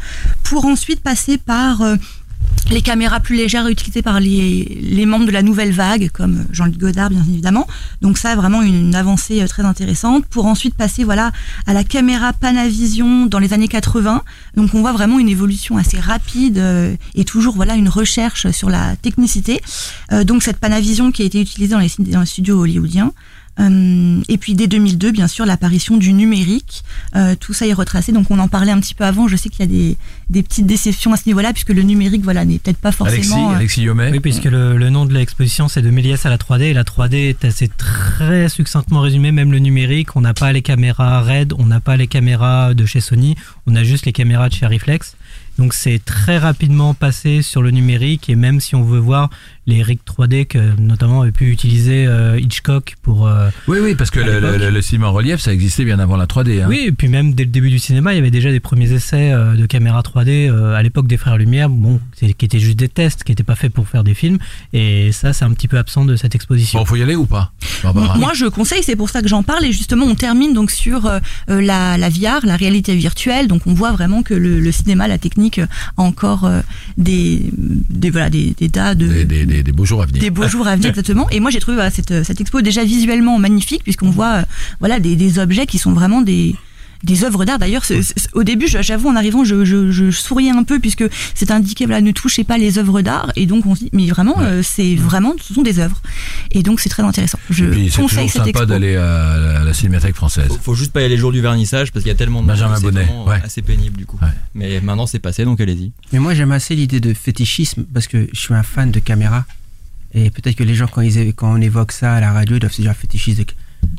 pour 0.44 0.66
ensuite 0.66 1.00
passer 1.00 1.38
par 1.38 1.82
les 2.70 2.82
caméras 2.82 3.20
plus 3.20 3.36
légères 3.36 3.68
utilisées 3.68 4.02
par 4.02 4.18
les, 4.18 4.78
les 4.82 5.06
membres 5.06 5.26
de 5.26 5.30
la 5.30 5.42
nouvelle 5.42 5.72
vague, 5.72 6.10
comme 6.12 6.46
Jean-Luc 6.50 6.78
Godard 6.78 7.10
bien 7.10 7.24
évidemment. 7.28 7.66
Donc 8.02 8.18
ça, 8.18 8.34
vraiment 8.34 8.62
une 8.62 8.94
avancée 8.94 9.40
euh, 9.42 9.46
très 9.46 9.62
intéressante. 9.62 10.26
Pour 10.26 10.46
ensuite 10.46 10.74
passer 10.74 11.04
voilà 11.04 11.32
à 11.66 11.72
la 11.72 11.84
caméra 11.84 12.32
Panavision 12.32 13.26
dans 13.26 13.38
les 13.38 13.52
années 13.52 13.68
80. 13.68 14.22
Donc 14.56 14.74
on 14.74 14.80
voit 14.80 14.92
vraiment 14.92 15.18
une 15.18 15.28
évolution 15.28 15.76
assez 15.76 16.00
rapide 16.00 16.58
euh, 16.58 16.96
et 17.14 17.24
toujours 17.24 17.54
voilà 17.54 17.74
une 17.74 17.88
recherche 17.88 18.50
sur 18.50 18.68
la 18.68 18.96
technicité. 18.96 19.60
Euh, 20.12 20.24
donc 20.24 20.42
cette 20.42 20.58
Panavision 20.58 21.12
qui 21.12 21.22
a 21.22 21.24
été 21.24 21.40
utilisée 21.40 21.74
dans 21.74 21.80
dans 22.10 22.20
les 22.20 22.26
studios 22.26 22.60
hollywoodiens. 22.60 23.12
Euh, 23.58 24.20
et 24.28 24.38
puis 24.38 24.54
dès 24.54 24.66
2002, 24.66 25.12
bien 25.12 25.28
sûr, 25.28 25.46
l'apparition 25.46 25.96
du 25.96 26.12
numérique. 26.12 26.84
Euh, 27.14 27.34
tout 27.38 27.54
ça 27.54 27.66
est 27.66 27.72
retracé. 27.72 28.12
Donc 28.12 28.30
on 28.30 28.38
en 28.38 28.48
parlait 28.48 28.72
un 28.72 28.80
petit 28.80 28.94
peu 28.94 29.04
avant. 29.04 29.28
Je 29.28 29.36
sais 29.36 29.48
qu'il 29.48 29.60
y 29.60 29.62
a 29.62 29.66
des, 29.66 29.96
des, 30.30 30.42
petites 30.42 30.66
déceptions 30.66 31.12
à 31.12 31.16
ce 31.16 31.22
niveau-là, 31.26 31.52
puisque 31.52 31.70
le 31.70 31.82
numérique, 31.82 32.22
voilà, 32.22 32.44
n'est 32.44 32.58
peut-être 32.58 32.78
pas 32.78 32.92
forcément. 32.92 33.50
Alexis, 33.50 33.88
Alexis 33.88 34.12
Oui, 34.12 34.20
puisque 34.20 34.44
le, 34.44 34.76
le, 34.76 34.90
nom 34.90 35.06
de 35.06 35.14
l'exposition, 35.14 35.68
c'est 35.68 35.82
de 35.82 35.90
Méliès 35.90 36.24
à 36.26 36.30
la 36.30 36.36
3D. 36.36 36.62
Et 36.62 36.74
la 36.74 36.84
3D 36.84 37.14
est 37.14 37.44
assez 37.44 37.68
très 37.68 38.48
succinctement 38.48 39.00
résumé. 39.00 39.32
Même 39.32 39.52
le 39.52 39.58
numérique, 39.58 40.16
on 40.16 40.20
n'a 40.20 40.34
pas 40.34 40.52
les 40.52 40.62
caméras 40.62 41.22
RED, 41.22 41.52
on 41.58 41.66
n'a 41.66 41.80
pas 41.80 41.96
les 41.96 42.06
caméras 42.06 42.74
de 42.74 42.84
chez 42.84 43.00
Sony, 43.00 43.36
on 43.66 43.74
a 43.74 43.82
juste 43.82 44.06
les 44.06 44.12
caméras 44.12 44.48
de 44.48 44.54
chez 44.54 44.66
Reflex. 44.66 45.16
Donc 45.58 45.72
c'est 45.72 46.04
très 46.04 46.38
rapidement 46.38 46.92
passé 46.92 47.40
sur 47.40 47.62
le 47.62 47.70
numérique 47.70 48.28
et 48.28 48.36
même 48.36 48.60
si 48.60 48.74
on 48.74 48.82
veut 48.82 48.98
voir 48.98 49.30
les 49.66 49.82
rigs 49.82 50.00
3D 50.06 50.46
que 50.46 50.58
notamment 50.80 51.22
avait 51.22 51.32
pu 51.32 51.50
utiliser 51.50 52.06
euh, 52.06 52.38
Hitchcock 52.38 52.94
pour... 53.02 53.26
Euh, 53.26 53.48
oui, 53.68 53.78
oui, 53.82 53.94
parce 53.94 54.10
que 54.10 54.20
le, 54.20 54.70
le, 54.70 54.82
cinéma 54.82 55.08
en 55.08 55.12
relief, 55.12 55.40
ça 55.40 55.52
existait 55.52 55.84
bien 55.84 55.98
avant 55.98 56.16
la 56.16 56.26
3D. 56.26 56.62
Hein. 56.62 56.66
Oui, 56.68 56.84
et 56.86 56.92
puis 56.92 57.08
même 57.08 57.34
dès 57.34 57.44
le 57.44 57.50
début 57.50 57.70
du 57.70 57.78
cinéma, 57.78 58.12
il 58.12 58.16
y 58.16 58.20
avait 58.20 58.30
déjà 58.30 58.50
des 58.50 58.60
premiers 58.60 58.92
essais 58.92 59.32
euh, 59.32 59.54
de 59.54 59.66
caméra 59.66 60.00
3D 60.02 60.50
à 60.74 60.82
l'époque 60.82 61.06
des 61.06 61.16
Frères 61.16 61.36
Lumière, 61.36 61.68
bon, 61.68 62.00
qui 62.16 62.26
étaient 62.26 62.58
juste 62.58 62.78
des 62.78 62.88
tests, 62.88 63.24
qui 63.24 63.32
n'étaient 63.32 63.42
pas 63.42 63.56
faits 63.56 63.72
pour 63.72 63.88
faire 63.88 64.04
des 64.04 64.14
films. 64.14 64.38
Et 64.72 65.12
ça, 65.12 65.32
c'est 65.32 65.44
un 65.44 65.52
petit 65.52 65.68
peu 65.68 65.78
absent 65.78 66.04
de 66.04 66.16
cette 66.16 66.34
exposition. 66.34 66.78
Bon, 66.78 66.84
faut 66.84 66.96
y 66.96 67.02
aller 67.02 67.16
ou 67.16 67.26
pas? 67.26 67.52
Moi, 67.84 68.32
je 68.34 68.46
conseille, 68.46 68.82
c'est 68.82 68.96
pour 68.96 69.10
ça 69.10 69.22
que 69.22 69.28
j'en 69.28 69.42
parle. 69.42 69.64
Et 69.64 69.72
justement, 69.72 70.06
on 70.06 70.14
termine 70.14 70.54
donc 70.54 70.70
sur 70.70 71.10
la, 71.48 71.98
la 71.98 72.08
VR, 72.08 72.44
la 72.44 72.56
réalité 72.56 72.94
virtuelle. 72.94 73.48
Donc 73.48 73.62
on 73.66 73.74
voit 73.74 73.92
vraiment 73.92 74.22
que 74.22 74.34
le, 74.34 74.60
le 74.60 74.72
cinéma, 74.72 75.08
la 75.08 75.18
technique 75.18 75.60
encore 75.96 76.44
euh, 76.44 76.60
des, 76.96 77.42
des, 77.56 78.10
voilà, 78.10 78.30
des, 78.30 78.54
des 78.58 78.68
tas 78.68 78.94
de. 78.94 79.24
Des, 79.24 79.46
des, 79.46 79.55
des, 79.62 79.72
beaux 79.72 79.84
jours 79.84 80.02
à 80.02 80.06
venir. 80.06 80.20
Des 80.20 80.30
beaux 80.30 80.48
jours 80.48 80.66
à 80.66 80.76
venir, 80.76 80.90
exactement. 80.90 81.28
Et 81.30 81.40
moi, 81.40 81.50
j'ai 81.50 81.60
trouvé 81.60 81.78
cette, 81.90 82.24
cette 82.24 82.40
expo 82.40 82.60
déjà 82.60 82.84
visuellement 82.84 83.38
magnifique, 83.38 83.82
puisqu'on 83.82 84.10
voit 84.10 84.36
euh, 84.36 84.42
voilà, 84.80 85.00
des, 85.00 85.16
des 85.16 85.38
objets 85.38 85.66
qui 85.66 85.78
sont 85.78 85.92
vraiment 85.92 86.22
des 86.22 86.54
des 87.04 87.24
œuvres 87.24 87.44
d'art. 87.44 87.58
D'ailleurs, 87.58 87.84
au 88.34 88.42
début, 88.42 88.66
j'avoue, 88.68 89.08
en 89.08 89.16
arrivant, 89.16 89.44
je, 89.44 89.64
je, 89.64 89.90
je, 89.90 90.10
souriais 90.10 90.50
un 90.50 90.64
peu 90.64 90.78
puisque 90.78 91.04
c'est 91.34 91.50
indiqué, 91.50 91.86
voilà, 91.86 92.00
ne 92.00 92.12
touchez 92.12 92.44
pas 92.44 92.58
les 92.58 92.78
œuvres 92.78 93.02
d'art. 93.02 93.32
Et 93.36 93.46
donc, 93.46 93.66
on 93.66 93.74
se 93.74 93.84
dit, 93.84 93.90
mais 93.92 94.06
vraiment, 94.06 94.36
euh, 94.40 94.62
c'est 94.62 94.94
vraiment, 94.94 95.34
ce 95.40 95.54
sont 95.54 95.62
des 95.62 95.78
œuvres. 95.78 96.00
Et 96.52 96.62
donc, 96.62 96.80
c'est 96.80 96.88
très 96.88 97.02
intéressant. 97.02 97.38
Je 97.50 97.64
conseille 97.96 98.28
cette 98.28 98.44
sympa 98.44 98.66
d'aller 98.66 98.96
à, 98.96 99.64
la 99.64 99.72
Cinémathèque 99.72 100.14
française. 100.14 100.48
Faut, 100.48 100.58
faut, 100.62 100.74
juste 100.74 100.92
pas 100.92 101.02
y 101.02 101.04
aller 101.04 101.16
le 101.16 101.20
jour 101.20 101.32
du 101.32 101.40
vernissage 101.40 101.92
parce 101.92 102.02
qu'il 102.02 102.10
y 102.10 102.14
a 102.14 102.18
tellement 102.18 102.42
de 102.42 102.46
Benjamin 102.46 102.80
Bonnet, 102.80 103.08
ouais. 103.26 103.40
assez 103.42 103.62
pénible 103.62 103.96
du 103.96 104.06
coup. 104.06 104.18
Mais 104.54 104.80
maintenant, 104.80 105.06
c'est 105.06 105.18
passé, 105.18 105.44
donc 105.44 105.60
allez-y. 105.60 105.92
Mais 106.12 106.18
moi, 106.18 106.34
j'aime 106.34 106.52
assez 106.52 106.74
l'idée 106.74 107.00
de 107.00 107.14
fétichisme 107.14 107.84
parce 107.92 108.06
que 108.06 108.28
je 108.32 108.40
suis 108.40 108.54
un 108.54 108.62
fan 108.62 108.90
de 108.90 109.00
caméra. 109.00 109.44
Et 110.14 110.30
peut-être 110.30 110.56
que 110.56 110.64
les 110.64 110.74
gens, 110.74 110.86
quand, 110.86 111.02
ils, 111.02 111.34
quand 111.34 111.52
on 111.52 111.60
évoque 111.60 111.92
ça 111.92 112.14
à 112.14 112.20
la 112.20 112.32
radio, 112.32 112.56
ils 112.56 112.60
doivent 112.60 112.72
se 112.72 112.80
dire 112.80 112.94
fétichiste. 112.94 113.54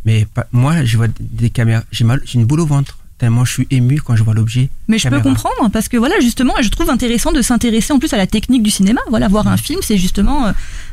Mais 0.06 0.28
moi, 0.52 0.84
je 0.84 0.98
vois 0.98 1.08
des 1.20 1.50
caméras, 1.50 1.84
j'ai 1.92 2.04
mal, 2.04 2.22
j'ai 2.26 2.40
une 2.40 2.46
boule 2.46 2.62
au 2.62 2.66
ventre 2.66 2.98
tellement 3.18 3.46
je 3.46 3.54
suis 3.54 3.68
ému 3.72 4.00
quand 4.02 4.16
je 4.16 4.24
vois 4.24 4.34
l'objet. 4.34 4.70
Mais 4.88 4.98
je 4.98 5.10
peux 5.10 5.20
comprendre 5.20 5.70
parce 5.72 5.90
que 5.90 5.98
voilà 5.98 6.20
justement, 6.20 6.54
je 6.62 6.70
trouve 6.70 6.90
intéressant 6.90 7.32
de 7.32 7.42
s'intéresser 7.42 7.94
en 7.94 8.00
plus 8.00 8.14
à 8.14 8.18
la 8.18 8.28
technique 8.28 8.64
du 8.64 8.70
cinéma. 8.70 9.02
Voilà, 9.10 9.28
voir 9.28 9.48
un 9.48 9.58
film, 9.58 9.80
c'est 9.82 9.98
justement 9.98 10.48
euh, 10.48 10.52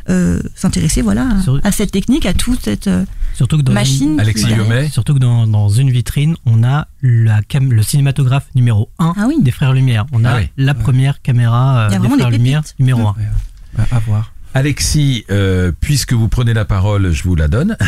euh, 0.09 0.43
s'intéresser 0.55 1.03
voilà 1.03 1.29
à 1.63 1.73
cette 1.73 1.91
technique, 1.91 2.27
à 2.27 2.33
toute 2.33 2.63
cette 2.63 2.89
euh, 2.89 3.05
surtout 3.35 3.59
que 3.59 3.63
dans 3.63 3.73
machine. 3.73 4.21
Une, 4.21 4.89
surtout 4.91 5.15
que 5.15 5.19
dans, 5.19 5.47
dans, 5.47 5.69
une 5.69 5.91
vitrine, 5.91 6.37
on 6.47 6.65
a 6.65 6.89
la 7.03 7.43
cam 7.43 7.73
le 7.73 7.83
cinématographe 7.83 8.47
numéro 8.55 8.91
1 8.99 9.15
ah 9.17 9.25
oui. 9.29 9.37
des 9.41 9.51
frères 9.51 9.73
Lumière. 9.73 10.07
On 10.13 10.25
a 10.25 10.39
ah 10.39 10.43
la 10.57 10.75
première 10.75 11.21
caméra 11.21 11.89
des 11.91 12.09
frères 12.09 12.31
Lumière 12.31 12.63
numéro 12.79 13.09
1. 13.09 13.15
À 13.91 13.99
voir. 13.99 14.34
Alexis, 14.55 15.25
euh, 15.31 15.73
puisque 15.81 16.13
vous 16.13 16.29
prenez 16.29 16.55
la 16.55 16.65
parole, 16.65 17.13
je 17.13 17.23
vous 17.25 17.35
la 17.35 17.49
donne. 17.49 17.77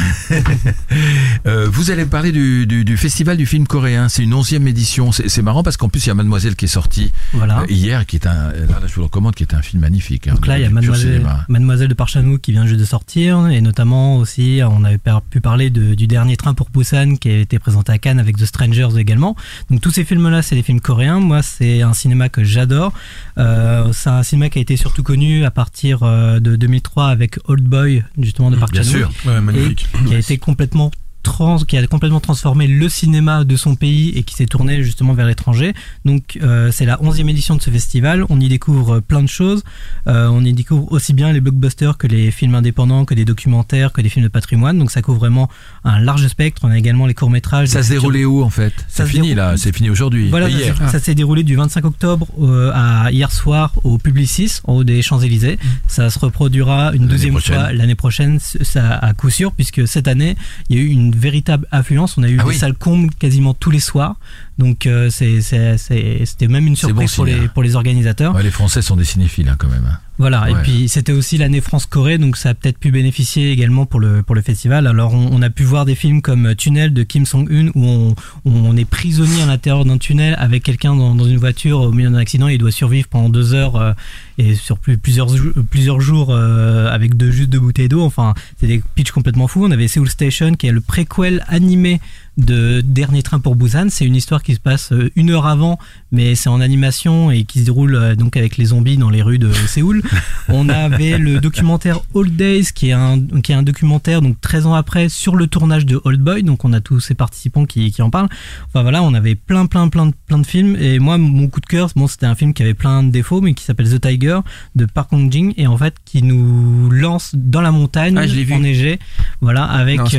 Euh, 1.46 1.68
vous 1.70 1.90
allez 1.92 2.04
parler 2.06 2.32
du, 2.32 2.66
du, 2.66 2.84
du 2.84 2.96
festival 2.96 3.36
du 3.36 3.46
film 3.46 3.66
coréen. 3.68 4.08
C'est 4.08 4.24
une 4.24 4.34
onzième 4.34 4.66
édition. 4.66 5.12
C'est 5.12 5.42
marrant 5.42 5.62
parce 5.62 5.76
qu'en 5.76 5.88
plus 5.88 6.04
il 6.04 6.08
y 6.08 6.10
a 6.10 6.14
Mademoiselle 6.14 6.56
qui 6.56 6.64
est 6.64 6.68
sortie 6.68 7.12
Voilà. 7.34 7.60
euh, 7.60 7.66
hier, 7.68 8.04
qui 8.06 8.16
est 8.16 8.26
un, 8.26 8.48
là, 8.50 8.80
je 8.86 8.94
vous 8.94 9.00
le 9.00 9.04
recommande, 9.04 9.34
qui 9.36 9.44
est 9.44 9.54
un 9.54 9.62
film 9.62 9.80
magnifique. 9.82 10.26
hein, 10.26 10.34
Donc 10.34 10.46
là, 10.48 10.58
il 10.58 10.62
y 10.62 10.64
a 10.64 10.70
Mademoiselle. 10.70 11.24
Mademoiselle 11.48 11.86
de 11.88 11.94
Parchanou 11.94 12.38
qui 12.38 12.50
vient 12.52 12.66
juste 12.66 12.80
de 12.80 12.84
sortir, 12.84 13.46
et 13.48 13.60
notamment 13.60 14.16
aussi, 14.16 14.60
on 14.68 14.82
avait 14.82 14.98
pu 15.30 15.40
parler 15.40 15.70
de- 15.70 15.94
du 15.94 16.06
dernier 16.08 16.36
train 16.36 16.54
pour 16.54 16.70
Busan 16.70 17.14
qui 17.16 17.28
a 17.30 17.38
été 17.38 17.58
présenté 17.60 17.92
à 17.92 17.98
Cannes 17.98 18.18
avec 18.18 18.36
The 18.38 18.44
Strangers 18.46 18.98
également. 18.98 19.36
Donc 19.70 19.80
tous 19.80 19.90
ces 19.92 20.04
films-là, 20.04 20.42
c'est 20.42 20.56
des 20.56 20.62
films 20.64 20.80
coréens. 20.80 21.20
Moi, 21.20 21.42
c'est 21.42 21.82
un 21.82 21.92
cinéma 21.92 22.28
que 22.28 22.42
j'adore. 22.42 22.92
C'est 23.36 24.10
un 24.10 24.22
cinéma 24.24 24.48
qui 24.48 24.58
a 24.58 24.62
été 24.62 24.76
surtout 24.76 25.02
connu 25.04 25.44
à 25.44 25.50
partir 25.52 26.02
euh, 26.02 26.40
de 26.56 26.66
2003 26.66 27.08
avec 27.08 27.38
Old 27.48 27.64
Boy, 27.64 28.02
justement 28.18 28.50
de 28.50 28.56
Park 28.56 28.72
Bien 28.72 28.82
Chan-wook 28.82 29.12
sûr. 29.12 29.30
Ouais, 29.30 29.40
magnifique. 29.40 29.86
qui 30.06 30.14
a 30.14 30.18
été 30.18 30.38
complètement 30.38 30.90
trans, 31.26 31.58
qui 31.58 31.76
a 31.76 31.86
complètement 31.86 32.20
transformé 32.20 32.66
le 32.68 32.88
cinéma 32.88 33.44
de 33.44 33.56
son 33.56 33.74
pays 33.74 34.10
et 34.16 34.22
qui 34.22 34.34
s'est 34.34 34.46
tourné 34.46 34.82
justement 34.82 35.12
vers 35.12 35.26
l'étranger. 35.26 35.74
Donc 36.04 36.38
euh, 36.42 36.70
c'est 36.72 36.86
la 36.86 36.96
11e 36.98 37.28
édition 37.28 37.56
de 37.56 37.62
ce 37.62 37.70
festival. 37.70 38.24
On 38.30 38.40
y 38.40 38.48
découvre 38.48 39.00
plein 39.00 39.22
de 39.22 39.28
choses. 39.28 39.64
Euh, 40.06 40.28
on 40.28 40.44
y 40.44 40.52
découvre 40.52 40.90
aussi 40.92 41.12
bien 41.12 41.32
les 41.32 41.40
blockbusters 41.40 41.98
que 41.98 42.06
les 42.06 42.30
films 42.30 42.54
indépendants, 42.54 43.04
que 43.04 43.14
des 43.14 43.24
documentaires, 43.24 43.92
que 43.92 44.00
des 44.00 44.08
films 44.08 44.24
de 44.24 44.30
patrimoine. 44.30 44.78
Donc 44.78 44.90
ça 44.92 45.02
couvre 45.02 45.18
vraiment 45.18 45.48
un 45.84 45.98
large 46.00 46.26
spectre. 46.28 46.62
On 46.64 46.70
a 46.70 46.78
également 46.78 47.06
les 47.06 47.14
courts 47.14 47.30
métrages. 47.30 47.68
Ça 47.68 47.82
se 47.82 47.90
déroulait 47.90 48.24
où 48.24 48.42
en 48.42 48.50
fait? 48.50 48.72
Ça 48.88 49.04
C'est 49.04 49.10
fini 49.10 49.28
déroule- 49.34 49.36
là, 49.36 49.56
c'est 49.56 49.74
fini 49.74 49.90
aujourd'hui. 49.90 50.28
Voilà, 50.30 50.48
hier. 50.48 50.76
ça, 50.78 50.88
ça 50.88 50.98
s'est 51.00 51.14
déroulé 51.16 51.42
du 51.42 51.56
25 51.56 51.84
octobre 51.84 52.28
euh, 52.40 52.70
à 52.72 53.10
hier 53.10 53.32
soir 53.32 53.72
au 53.84 53.98
Publicis, 53.98 54.60
en 54.64 54.74
haut 54.74 54.84
des 54.84 55.02
Champs-Élysées. 55.02 55.58
Ça 55.88 56.08
se 56.10 56.18
reproduira 56.18 56.92
une 56.94 57.08
deuxième 57.08 57.32
prochaine. 57.32 57.56
fois 57.56 57.72
l'année 57.72 57.94
prochaine, 57.96 58.38
ça 58.38 58.94
à 58.96 59.12
coup 59.14 59.30
sûr, 59.30 59.52
puisque 59.52 59.86
cette 59.88 60.06
année, 60.08 60.36
il 60.68 60.76
y 60.76 60.78
a 60.78 60.82
eu 60.82 60.86
une 60.88 61.10
véritable 61.16 61.66
affluence. 61.70 62.16
On 62.18 62.22
a 62.22 62.28
eu 62.28 62.36
Ah 62.38 62.42
des 62.44 62.48
oui. 62.50 62.54
salles 62.56 62.74
combles 62.74 63.12
quasiment 63.14 63.54
tous 63.54 63.70
les 63.70 63.80
soirs. 63.80 64.16
Donc 64.58 64.86
euh, 64.86 65.10
c'était 65.10 66.48
même 66.48 66.66
une 66.66 66.74
bon 66.74 66.76
surprise 66.76 67.14
pour, 67.14 67.24
les, 67.24 67.34
hein. 67.34 67.50
pour 67.52 67.62
les 67.62 67.74
organisateurs. 67.76 68.34
Ouais, 68.34 68.42
les 68.42 68.50
Français 68.50 68.82
sont 68.82 68.96
des 68.96 69.04
cinéphiles 69.04 69.48
hein, 69.48 69.56
quand 69.58 69.68
même. 69.68 69.84
hein. 69.90 69.98
Voilà, 70.18 70.48
et 70.50 70.54
puis 70.62 70.88
c'était 70.88 71.12
aussi 71.12 71.36
l'année 71.36 71.60
France-Corée, 71.60 72.16
donc 72.16 72.38
ça 72.38 72.50
a 72.50 72.54
peut-être 72.54 72.78
pu 72.78 72.90
bénéficier 72.90 73.50
également 73.50 73.84
pour 73.84 74.00
le, 74.00 74.22
pour 74.22 74.34
le 74.34 74.40
festival. 74.40 74.86
Alors 74.86 75.12
on, 75.12 75.28
on 75.30 75.42
a 75.42 75.50
pu 75.50 75.62
voir 75.62 75.84
des 75.84 75.94
films 75.94 76.22
comme 76.22 76.54
Tunnel 76.54 76.94
de 76.94 77.02
Kim 77.02 77.26
Song-un, 77.26 77.68
où 77.74 77.84
on, 77.84 78.14
on 78.46 78.76
est 78.76 78.86
prisonnier 78.86 79.42
à 79.42 79.46
l'intérieur 79.46 79.84
d'un 79.84 79.98
tunnel 79.98 80.34
avec 80.38 80.62
quelqu'un 80.62 80.96
dans, 80.96 81.14
dans 81.14 81.26
une 81.26 81.36
voiture 81.36 81.80
au 81.80 81.92
milieu 81.92 82.08
d'un 82.08 82.16
accident, 82.16 82.48
il 82.48 82.56
doit 82.56 82.70
survivre 82.70 83.08
pendant 83.08 83.28
deux 83.28 83.52
heures 83.52 83.76
euh, 83.76 83.92
et 84.38 84.54
sur 84.54 84.78
plus, 84.78 84.96
plusieurs, 84.96 85.28
plusieurs 85.70 86.00
jours 86.00 86.30
euh, 86.30 86.88
avec 86.90 87.16
de, 87.16 87.30
juste 87.30 87.50
deux 87.50 87.60
bouteilles 87.60 87.88
d'eau. 87.88 88.02
Enfin, 88.02 88.34
c'est 88.58 88.66
des 88.66 88.82
pitchs 88.94 89.10
complètement 89.10 89.48
fous. 89.48 89.66
On 89.66 89.70
avait 89.70 89.88
Seoul 89.88 90.08
Station 90.08 90.54
qui 90.54 90.66
est 90.66 90.72
le 90.72 90.80
préquel 90.80 91.44
animé 91.48 92.00
de 92.36 92.82
Dernier 92.82 93.22
Train 93.22 93.40
pour 93.40 93.56
Busan. 93.56 93.86
C'est 93.88 94.04
une 94.04 94.14
histoire 94.16 94.42
qui 94.42 94.54
se 94.54 94.60
passe 94.60 94.92
euh, 94.92 95.10
une 95.16 95.30
heure 95.30 95.46
avant, 95.46 95.78
mais 96.12 96.34
c'est 96.34 96.48
en 96.48 96.60
animation 96.60 97.30
et 97.30 97.44
qui 97.44 97.60
se 97.60 97.64
déroule 97.64 97.94
euh, 97.94 98.14
donc 98.14 98.36
avec 98.36 98.56
les 98.56 98.66
zombies 98.66 98.96
dans 98.96 99.10
les 99.10 99.22
rues 99.22 99.38
de 99.38 99.50
Séoul. 99.66 100.02
On 100.48 100.68
avait 100.68 101.18
le 101.18 101.40
documentaire 101.40 102.00
Old 102.14 102.36
Days, 102.36 102.66
qui 102.74 102.88
est 102.90 102.92
un, 102.92 103.20
qui 103.42 103.52
est 103.52 103.54
un 103.54 103.62
documentaire 103.62 104.22
donc 104.22 104.40
13 104.40 104.66
ans 104.66 104.74
après 104.74 105.08
sur 105.08 105.36
le 105.36 105.46
tournage 105.46 105.86
de 105.86 106.00
Old 106.04 106.20
Boy. 106.20 106.42
Donc 106.42 106.64
on 106.64 106.72
a 106.72 106.80
tous 106.80 107.00
ces 107.00 107.14
participants 107.14 107.64
qui, 107.64 107.90
qui 107.90 108.02
en 108.02 108.10
parlent. 108.10 108.28
Enfin 108.68 108.82
voilà, 108.82 109.02
on 109.02 109.14
avait 109.14 109.34
plein, 109.34 109.66
plein, 109.66 109.88
plein 109.88 110.06
de, 110.06 110.14
plein 110.26 110.38
de 110.38 110.46
films. 110.46 110.76
Et 110.78 110.98
moi, 110.98 111.18
mon 111.18 111.48
coup 111.48 111.60
de 111.60 111.66
cœur, 111.66 111.88
bon, 111.96 112.06
c'était 112.06 112.26
un 112.26 112.34
film 112.34 112.52
qui 112.52 112.62
avait 112.62 112.74
plein 112.74 113.02
de 113.02 113.10
défauts, 113.10 113.40
mais 113.40 113.54
qui 113.54 113.64
s'appelle 113.64 113.88
The 113.88 114.00
Tiger 114.00 114.40
de 114.74 114.84
Park 114.84 115.12
Hong 115.12 115.32
Jin 115.32 115.52
et 115.56 115.66
en 115.66 115.76
fait 115.78 115.94
qui 116.04 116.22
nous 116.22 116.90
lance 116.90 117.34
dans 117.34 117.60
la 117.60 117.72
montagne, 117.72 118.18
Ah, 118.18 118.54
enneigée, 118.54 118.98
voilà, 119.40 119.64
avec. 119.64 119.98
Non, 119.98 120.06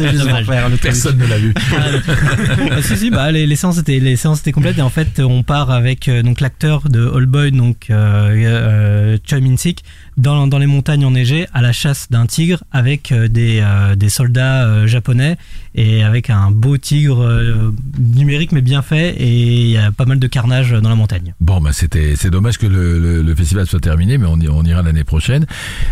Personne 0.82 1.18
ne 1.18 1.26
l'a 1.26 1.38
vu. 1.38 1.54
Ah, 2.72 2.82
si 2.82 2.96
si 2.96 3.10
bah 3.10 3.32
les, 3.32 3.46
les 3.46 3.56
séances 3.56 3.78
étaient 3.78 3.98
les 3.98 4.16
séances 4.16 4.40
étaient 4.40 4.52
complètes 4.52 4.78
et 4.78 4.82
en 4.82 4.90
fait 4.90 5.20
on 5.20 5.42
part 5.42 5.70
avec 5.70 6.08
euh, 6.08 6.22
donc 6.22 6.40
l'acteur 6.40 6.88
de 6.88 7.10
All 7.14 7.26
Boy 7.26 7.52
donc 7.52 7.88
euh, 7.90 8.30
euh, 8.30 9.18
Choi 9.26 9.40
Min 9.40 9.56
Sik 9.56 9.84
dans, 10.20 10.46
dans 10.46 10.58
les 10.58 10.66
montagnes 10.66 11.04
enneigées 11.04 11.46
à 11.52 11.62
la 11.62 11.72
chasse 11.72 12.08
d'un 12.10 12.26
tigre 12.26 12.62
avec 12.70 13.10
euh, 13.12 13.28
des, 13.28 13.60
euh, 13.62 13.96
des 13.96 14.08
soldats 14.08 14.66
euh, 14.66 14.86
japonais 14.86 15.36
et 15.74 16.02
avec 16.02 16.30
un 16.30 16.50
beau 16.50 16.76
tigre 16.78 17.22
euh, 17.22 17.72
numérique 17.98 18.52
mais 18.52 18.60
bien 18.60 18.82
fait 18.82 19.10
et 19.18 19.28
il 19.62 19.70
y 19.70 19.76
a 19.78 19.92
pas 19.92 20.04
mal 20.04 20.18
de 20.18 20.26
carnage 20.26 20.72
dans 20.72 20.88
la 20.88 20.94
montagne. 20.96 21.34
Bon, 21.40 21.60
bah 21.60 21.70
c'était, 21.72 22.14
c'est 22.16 22.30
dommage 22.30 22.58
que 22.58 22.66
le, 22.66 22.98
le, 22.98 23.22
le 23.22 23.34
festival 23.34 23.66
soit 23.66 23.80
terminé, 23.80 24.18
mais 24.18 24.26
on, 24.26 24.36
y- 24.38 24.48
on 24.48 24.62
ira 24.64 24.82
l'année 24.82 25.04
prochaine. 25.04 25.46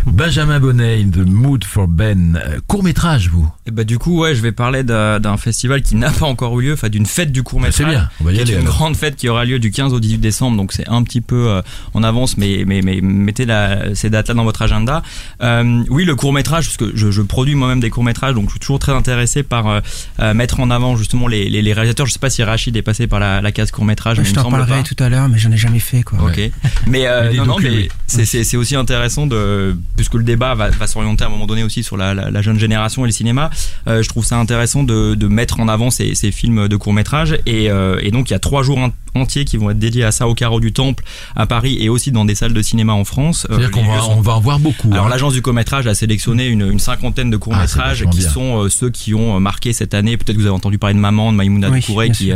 Benjamin 0.05 0.59
Bonnet, 0.59 1.01
in 1.01 1.09
The 1.09 1.25
Mood 1.25 1.63
for 1.63 1.87
Ben, 1.87 2.39
court 2.67 2.83
métrage, 2.83 3.29
vous? 3.29 3.49
Et 3.65 3.71
bah 3.71 3.83
du 3.83 3.97
coup 3.97 4.19
ouais 4.21 4.35
je 4.35 4.41
vais 4.41 4.51
parler 4.51 4.83
d'un 4.83 5.37
festival 5.37 5.81
qui 5.81 5.95
n'a 5.95 6.11
pas 6.11 6.25
encore 6.25 6.59
eu 6.59 6.65
lieu, 6.65 6.73
enfin 6.73 6.89
d'une 6.89 7.05
fête 7.05 7.31
du 7.31 7.43
court 7.43 7.59
Bah, 7.61 7.67
c'est 7.71 7.83
métrage. 7.85 8.01
bien, 8.01 8.09
on 8.21 8.23
va 8.25 8.31
y 8.33 8.39
aller. 8.41 8.51
une 8.53 8.59
alors. 8.59 8.73
grande 8.73 8.95
fête 8.95 9.15
qui 9.15 9.29
aura 9.29 9.45
lieu 9.45 9.59
du 9.59 9.71
15 9.71 9.93
au 9.93 9.99
18 9.99 10.17
décembre, 10.19 10.57
donc 10.57 10.73
c'est 10.73 10.87
un 10.87 11.03
petit 11.03 11.21
peu 11.21 11.49
euh, 11.49 11.61
en 11.93 12.03
avance, 12.03 12.37
mais, 12.37 12.63
mais, 12.67 12.81
mais 12.83 12.99
mettez 13.01 13.45
la, 13.45 13.95
ces 13.95 14.09
dates-là 14.19 14.33
dans 14.35 14.43
votre 14.43 14.61
agenda. 14.61 15.01
Euh, 15.41 15.83
oui, 15.89 16.05
le 16.05 16.15
court 16.15 16.33
métrage, 16.33 16.65
parce 16.65 16.77
que 16.77 16.91
je, 16.95 17.11
je 17.11 17.21
produis 17.21 17.55
moi-même 17.55 17.79
des 17.79 17.89
courts 17.89 18.03
métrages, 18.03 18.33
donc 18.35 18.45
je 18.45 18.51
suis 18.51 18.59
toujours 18.59 18.79
très 18.79 18.91
intéressé 18.91 19.43
par 19.43 19.67
euh, 19.67 19.79
euh, 20.19 20.33
mettre 20.33 20.59
en 20.59 20.69
avant 20.71 20.95
justement 20.95 21.27
les, 21.27 21.49
les, 21.49 21.61
les 21.61 21.73
réalisateurs. 21.73 22.05
Je 22.05 22.13
sais 22.13 22.19
pas 22.19 22.29
si 22.29 22.43
Rachid 22.43 22.75
est 22.75 22.81
passé 22.81 23.07
par 23.07 23.19
la, 23.19 23.41
la 23.41 23.51
case 23.51 23.71
court 23.71 23.85
métrage, 23.85 24.17
mais 24.19 24.25
Je 24.25 24.33
t'en 24.33 24.49
parlerai 24.49 24.83
tout 24.83 24.95
à 25.03 25.09
l'heure, 25.09 25.29
mais 25.29 25.37
j'en 25.39 25.51
ai 25.51 25.57
jamais 25.57 25.79
fait 25.79 26.03
quoi. 26.03 26.19
Ok. 26.23 26.39
Mais, 26.87 27.07
euh, 27.07 27.23
Mais 27.25 27.29
des 27.31 27.37
non, 27.37 27.45
non, 27.45 27.55
mais 27.61 27.87
c'est, 28.07 28.57
aussi 28.57 28.75
intéressant 28.75 29.27
de, 29.27 29.77
puisque 29.95 30.15
le 30.15 30.23
débat 30.23 30.55
va, 30.55 30.69
va 30.69 30.87
s'orienter 30.87 31.23
à 31.23 31.27
un 31.27 31.29
moment 31.29 31.45
donné 31.45 31.63
aussi 31.63 31.83
sur 31.83 31.97
la, 31.97 32.13
la, 32.13 32.31
la 32.31 32.41
jeune 32.41 32.57
génération 32.59 33.05
et 33.05 33.07
le 33.07 33.11
cinéma. 33.11 33.49
euh, 33.87 34.01
je 34.01 34.09
trouve 34.09 34.25
ça 34.25 34.37
intéressant 34.37 34.83
de, 34.83 35.15
de 35.15 35.27
mettre 35.27 35.59
en 35.59 35.67
avant 35.67 35.89
ces, 35.91 36.15
ces 36.15 36.31
films 36.31 36.67
de 36.67 36.75
court 36.77 36.93
métrage. 36.93 37.37
Et, 37.45 37.69
euh, 37.69 37.99
et 38.01 38.11
donc 38.11 38.29
il 38.29 38.33
y 38.33 38.35
a 38.35 38.39
trois 38.39 38.63
jours 38.63 38.79
entiers 39.15 39.45
qui 39.45 39.57
vont 39.57 39.69
être 39.69 39.79
dédiés 39.79 40.03
à 40.03 40.11
ça 40.11 40.27
au 40.27 40.33
Carreau 40.35 40.59
du 40.59 40.71
Temple 40.73 41.03
à 41.35 41.45
Paris 41.45 41.77
et 41.79 41.89
aussi 41.89 42.11
dans 42.11 42.25
des 42.25 42.35
salles 42.35 42.53
de 42.53 42.61
cinéma 42.61 42.93
en 42.93 43.03
France. 43.05 43.45
Euh, 43.49 43.57
C'est-à-dire 43.57 43.71
qu'on 43.71 43.83
va, 43.85 43.99
sont- 44.01 44.11
on 44.17 44.21
va 44.21 44.33
en 44.35 44.39
voir 44.39 44.59
beaucoup. 44.59 44.89
alors 44.91 45.05
hein. 45.05 45.09
l'agence 45.09 45.33
du 45.33 45.41
court 45.41 45.53
métrage 45.53 45.87
a 45.87 45.93
sélectionné 45.95 46.47
une, 46.47 46.61
une 46.71 46.79
cinquantaine 46.79 47.29
de 47.29 47.37
courts 47.37 47.53
Ah, 47.55 47.67
c'est 47.67 47.75
métrages 47.77 47.97
vachement 47.99 48.11
qui 48.11 48.19
bien. 48.19 48.29
sont 48.29 48.63
euh, 48.63 48.69
ceux 48.69 48.89
qui 48.89 49.13
ont 49.13 49.35
euh, 49.35 49.39
marqué 49.39 49.73
cette 49.73 49.93
année. 49.93 50.17
Peut-être 50.17 50.35
que 50.35 50.41
vous 50.41 50.47
avez 50.47 50.55
entendu 50.55 50.77
parler 50.77 50.93
de 50.95 50.99
Maman 50.99 51.31
de 51.31 51.37
Maïmouna 51.37 51.69
Oui, 51.69 51.81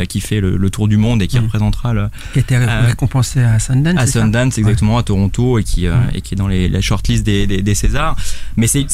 qui, 0.08 0.20
fait 0.20 0.40
le, 0.40 0.56
le 0.56 0.70
tour 0.70 0.88
du 0.88 0.96
monde 0.96 1.22
et 1.22 1.26
qui 1.26 1.38
Mm. 1.38 1.44
représentera 1.44 1.92
le, 1.94 2.08
Qui 2.32 2.38
a 2.38 2.42
été 2.42 2.56
ré- 2.56 2.66
Euh, 2.68 2.86
récompensé 2.86 3.40
à 3.40 3.58
Sundance. 3.58 3.94
à 3.98 4.06
Sundance 4.06 4.58
exactement 4.58 4.98
à 4.98 5.02
Toronto 5.02 5.58
et 5.58 5.64
qui 5.64 5.86
Mm. 5.86 6.10
et 6.14 6.20
qui 6.22 6.34
est 6.34 6.36
dans 6.36 6.48
les, 6.48 6.68
la 6.68 6.80
shortlist 6.80 7.24
des, 7.24 7.46
des, 7.46 7.60
des 7.62 7.74
Césars 7.74 8.16
mais 8.56 8.66
c'est 8.66 8.86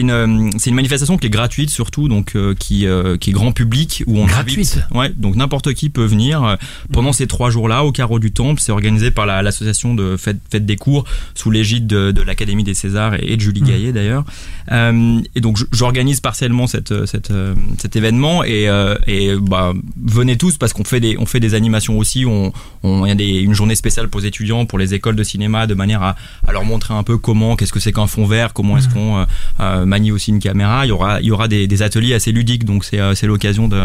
une 0.00 0.74
manifestation 0.74 1.16
qui 1.18 1.26
est 1.26 1.30
gratuite 1.30 1.70
surtout 1.70 2.08
donc 2.08 2.36
qui 2.58 2.86
qui 3.20 3.30
est 3.30 3.32
grand 3.32 3.52
public 3.52 4.02
où 4.06 4.18
on 4.18 4.26
Gratuite? 4.26 4.58
Invite 4.58 4.84
ouais 4.94 5.12
donc 5.16 5.36
n'importe 5.36 5.72
qui 5.74 5.90
peut 5.90 6.04
venir 6.04 6.56
pendant 6.92 7.12
ces 7.18 7.26
trois 7.26 7.50
jours 7.50 7.68
là 7.68 7.84
au 7.84 7.92
carreau 7.92 8.18
du 8.18 8.32
temple. 8.32 8.60
C'est 8.60 8.72
organisé 8.72 9.10
par 9.10 9.26
la- 9.26 9.42
l'association 9.42 9.94
de 9.94 10.16
fête, 10.16 10.38
fête 10.50 10.64
des 10.66 10.76
cours 10.76 11.04
sous 11.34 11.50
l'égide 11.50 11.86
de, 11.86 12.10
de 12.12 12.22
l'académie 12.22 12.64
des 12.64 12.74
Césars 12.74 13.14
et, 13.14 13.32
et 13.32 13.36
de 13.36 13.40
Julie 13.40 13.62
Mm. 13.62 13.66
Gaillet 13.66 13.92
d'ailleurs. 13.92 14.24
Euh, 14.72 15.20
et 15.34 15.40
donc 15.40 15.58
j'organise 15.72 16.20
partiellement 16.20 16.66
cette 16.66 17.06
cette 17.06 17.30
euh, 17.30 17.54
cet 17.78 17.96
événement 17.96 18.44
et 18.44 18.68
euh, 18.68 18.96
et 19.06 19.34
bah 19.40 19.72
venez 20.02 20.36
tous 20.36 20.56
parce 20.58 20.72
qu'on 20.72 20.84
fait 20.84 21.00
des 21.00 21.16
on 21.18 21.26
fait 21.26 21.40
des 21.40 21.54
animations 21.54 21.98
aussi. 21.98 22.24
On 22.26 23.06
y 23.06 23.10
a 23.10 23.14
des, 23.14 23.26
une 23.40 23.54
journée 23.54 23.74
spéciale 23.74 24.08
pour 24.08 24.20
les 24.20 24.26
étudiants 24.26 24.66
pour 24.66 24.78
les 24.78 24.94
écoles 24.94 25.16
de 25.16 25.22
cinéma 25.24 25.66
de 25.66 25.74
manière 25.74 26.02
à, 26.02 26.16
à 26.46 26.52
leur 26.52 26.64
montrer 26.64 26.94
un 26.94 27.02
peu 27.02 27.18
comment 27.18 27.56
qu'est-ce 27.56 27.72
que 27.72 27.80
c'est 27.80 27.92
qu'un 27.92 28.06
fond 28.06 28.26
vert 28.26 28.52
comment 28.52 28.76
est-ce 28.78 28.88
qu'on 28.88 29.18
euh, 29.18 29.24
euh, 29.60 29.84
manie 29.86 30.12
aussi 30.12 30.30
une 30.30 30.38
caméra. 30.38 30.86
Il 30.86 30.88
y 30.88 30.92
aura 30.92 31.20
il 31.20 31.26
y 31.26 31.30
aura 31.30 31.48
des, 31.48 31.66
des 31.66 31.82
ateliers 31.82 32.14
assez 32.14 32.32
ludiques 32.32 32.64
donc 32.64 32.84
c'est 32.84 33.00
euh, 33.00 33.14
l'occasion 33.24 33.68
de 33.68 33.80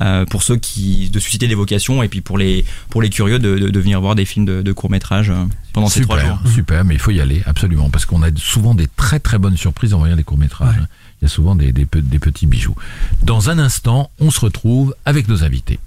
euh, 0.00 0.24
pour 0.26 0.42
ceux 0.42 0.56
qui 0.56 1.10
de 1.10 1.18
susciter 1.18 1.48
des 1.48 1.54
vocations 1.54 2.02
et 2.02 2.08
puis 2.08 2.20
pour 2.20 2.38
les 2.38 2.64
pour 2.90 3.02
les 3.02 3.10
curieux 3.10 3.38
de, 3.38 3.58
de, 3.58 3.68
de 3.70 3.80
venir 3.80 4.00
voir 4.00 4.14
des 4.14 4.24
films 4.24 4.44
de, 4.46 4.62
de 4.62 4.72
court 4.72 4.90
métrage 4.90 5.32
pendant 5.72 5.88
ces 5.88 6.02
trois 6.02 6.18
jours 6.18 6.38
Super, 6.38 6.52
super, 6.52 6.84
mais 6.84 6.94
il 6.94 7.00
faut 7.00 7.10
y 7.10 7.20
aller, 7.20 7.42
absolument, 7.46 7.90
parce 7.90 8.06
qu'on 8.06 8.22
a 8.22 8.28
souvent 8.36 8.74
des 8.74 8.86
très 8.96 9.20
très 9.20 9.38
bonnes 9.38 9.56
surprises 9.56 9.94
en 9.94 9.98
voyant 9.98 10.16
les 10.16 10.24
courts-métrages. 10.24 10.76
Ouais. 10.76 10.86
Il 11.20 11.24
y 11.24 11.26
a 11.26 11.28
souvent 11.28 11.54
des, 11.54 11.72
des, 11.72 11.86
des 11.92 12.18
petits 12.18 12.46
bijoux. 12.46 12.74
Dans 13.22 13.48
un 13.48 13.58
instant, 13.58 14.10
on 14.20 14.30
se 14.30 14.40
retrouve 14.40 14.94
avec 15.04 15.28
nos 15.28 15.44
invités. 15.44 15.78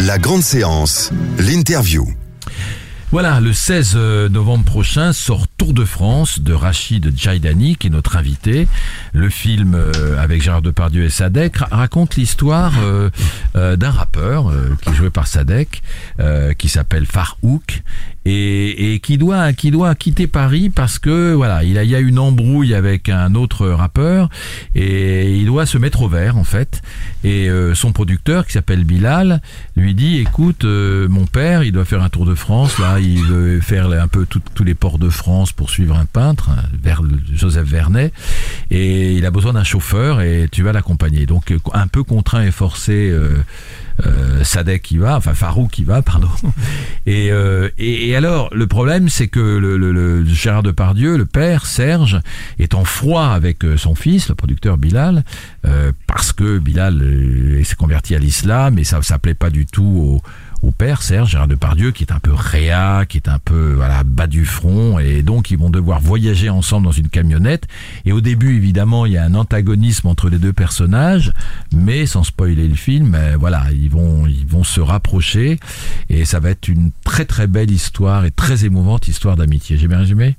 La 0.00 0.18
grande 0.18 0.42
séance, 0.42 1.10
l'interview. 1.38 2.06
Voilà, 3.10 3.38
le 3.40 3.52
16 3.52 3.96
novembre 4.30 4.64
prochain 4.64 5.12
sort 5.12 5.46
Tour 5.56 5.72
de 5.72 5.84
France 5.84 6.40
de 6.40 6.52
Rachid 6.52 7.12
Djaidani, 7.16 7.76
qui 7.76 7.86
est 7.86 7.90
notre 7.90 8.16
invité. 8.16 8.66
Le 9.12 9.30
film 9.30 9.74
euh, 9.76 10.20
avec 10.20 10.42
Gérard 10.42 10.62
Depardieu 10.62 11.04
et 11.04 11.10
Sadek 11.10 11.58
ra- 11.58 11.68
raconte 11.70 12.16
l'histoire 12.16 12.72
euh, 12.82 13.10
euh, 13.54 13.76
d'un 13.76 13.90
rappeur 13.92 14.48
euh, 14.50 14.76
qui 14.82 14.90
est 14.90 14.94
joué 14.94 15.10
par 15.10 15.28
Sadek, 15.28 15.82
euh, 16.18 16.54
qui 16.54 16.68
s'appelle 16.68 17.06
Farouk 17.06 17.82
et, 18.24 18.94
et 18.94 19.00
qui 19.00 19.18
doit 19.18 19.52
qui 19.52 19.70
doit 19.70 19.94
quitter 19.94 20.26
Paris 20.26 20.70
parce 20.70 20.98
que 20.98 21.34
voilà 21.34 21.64
il 21.64 21.78
a 21.78 21.84
il 21.84 21.90
y 21.90 21.94
a 21.94 22.00
une 22.00 22.18
embrouille 22.18 22.74
avec 22.74 23.08
un 23.08 23.34
autre 23.34 23.68
rappeur 23.68 24.28
et 24.74 25.34
il 25.36 25.46
doit 25.46 25.66
se 25.66 25.78
mettre 25.78 26.02
au 26.02 26.08
vert 26.08 26.36
en 26.36 26.44
fait. 26.44 26.82
Et 27.22 27.48
euh, 27.48 27.74
son 27.74 27.92
producteur 27.92 28.46
qui 28.46 28.52
s'appelle 28.52 28.84
Bilal 28.84 29.40
lui 29.76 29.94
dit 29.94 30.18
écoute 30.18 30.64
euh, 30.64 31.08
mon 31.08 31.26
père 31.26 31.62
il 31.62 31.72
doit 31.72 31.84
faire 31.84 32.02
un 32.02 32.08
tour 32.08 32.26
de 32.26 32.34
France 32.34 32.78
là. 32.78 32.98
Il 33.00 33.22
veut 33.24 33.60
faire 33.60 33.90
un 33.90 34.08
peu 34.08 34.26
tous 34.26 34.64
les 34.64 34.74
ports 34.74 34.98
de 34.98 35.08
France 35.08 35.52
pour 35.52 35.70
suivre 35.70 35.96
un 35.96 36.06
peintre 36.06 36.50
vers 36.82 37.02
Joseph 37.32 37.66
Vernet. 37.66 38.12
Et 38.70 39.12
il 39.12 39.26
a 39.26 39.30
besoin 39.30 39.52
d'un 39.52 39.64
chauffeur 39.64 40.20
et 40.20 40.48
tu 40.50 40.62
vas 40.62 40.72
l'accompagner. 40.72 41.26
Donc 41.26 41.50
euh, 41.50 41.58
un 41.72 41.86
peu 41.86 42.02
contraint 42.02 42.42
et 42.42 42.50
forcé 42.50 43.10
euh, 43.10 43.42
Sadek 44.42 44.82
qui 44.82 44.98
va, 44.98 45.16
enfin 45.16 45.34
Farouk 45.34 45.70
qui 45.70 45.84
va, 45.84 46.02
pardon. 46.02 46.28
Et, 47.06 47.30
euh, 47.30 47.68
et, 47.76 48.08
et 48.08 48.16
alors, 48.16 48.48
le 48.54 48.66
problème, 48.66 49.10
c'est 49.10 49.28
que 49.28 49.38
le, 49.38 49.76
le, 49.76 49.92
le 49.92 50.24
Gérard 50.24 50.62
Depardieu, 50.62 51.18
le 51.18 51.26
père, 51.26 51.66
Serge, 51.66 52.20
est 52.58 52.74
en 52.74 52.84
froid 52.84 53.26
avec 53.26 53.62
euh, 53.64 53.76
son 53.76 53.94
fils, 53.94 54.28
le 54.30 54.34
producteur 54.34 54.78
Bilal, 54.78 55.22
euh, 55.66 55.92
parce 56.06 56.32
que 56.32 56.58
Bilal 56.58 57.02
euh, 57.02 57.62
s'est 57.62 57.74
converti 57.74 58.14
à 58.14 58.18
l'islam 58.18 58.78
et 58.78 58.84
ça 58.84 59.02
ça 59.02 59.18
plaît 59.18 59.34
pas 59.34 59.50
du 59.50 59.66
tout 59.66 59.82
au, 59.82 60.22
au 60.64 60.70
père, 60.70 61.02
Serge, 61.02 61.30
Gérard 61.30 61.48
Depardieu, 61.48 61.92
qui 61.92 62.04
est 62.04 62.12
un 62.12 62.18
peu 62.18 62.32
réa, 62.32 63.04
qui 63.06 63.18
est 63.18 63.28
un 63.28 63.38
peu 63.38 63.74
voilà 63.74 64.02
bas 64.02 64.26
du 64.26 64.44
front, 64.44 64.98
et 64.98 65.22
donc 65.22 65.50
ils 65.50 65.58
vont 65.58 65.70
devoir 65.70 66.00
voyager 66.00 66.48
ensemble 66.48 66.86
dans 66.86 66.92
une 66.92 67.08
camionnette. 67.08 67.66
Et 68.04 68.12
au 68.12 68.20
début, 68.20 68.56
évidemment, 68.56 69.06
il 69.06 69.12
y 69.12 69.18
a 69.18 69.24
un 69.24 69.34
antagonisme 69.34 70.08
entre 70.08 70.28
les 70.28 70.38
deux 70.38 70.52
personnages, 70.52 71.32
mais 71.74 72.06
sans 72.06 72.24
spoiler 72.24 72.66
le 72.66 72.74
film, 72.74 73.14
euh, 73.14 73.36
voilà, 73.38 73.66
ils 73.72 73.90
vont 73.90 74.26
ils 74.26 74.46
vont 74.46 74.64
se 74.64 74.80
rapprocher, 74.80 75.60
et 76.08 76.24
ça 76.24 76.40
va 76.40 76.50
être 76.50 76.68
une 76.68 76.90
très 77.04 77.24
très 77.24 77.46
belle 77.46 77.70
histoire 77.70 78.24
et 78.24 78.30
très 78.30 78.64
émouvante 78.64 79.08
histoire 79.08 79.36
d'amitié. 79.36 79.76
J'ai 79.76 79.88
bien 79.88 79.98
résumé? 79.98 80.36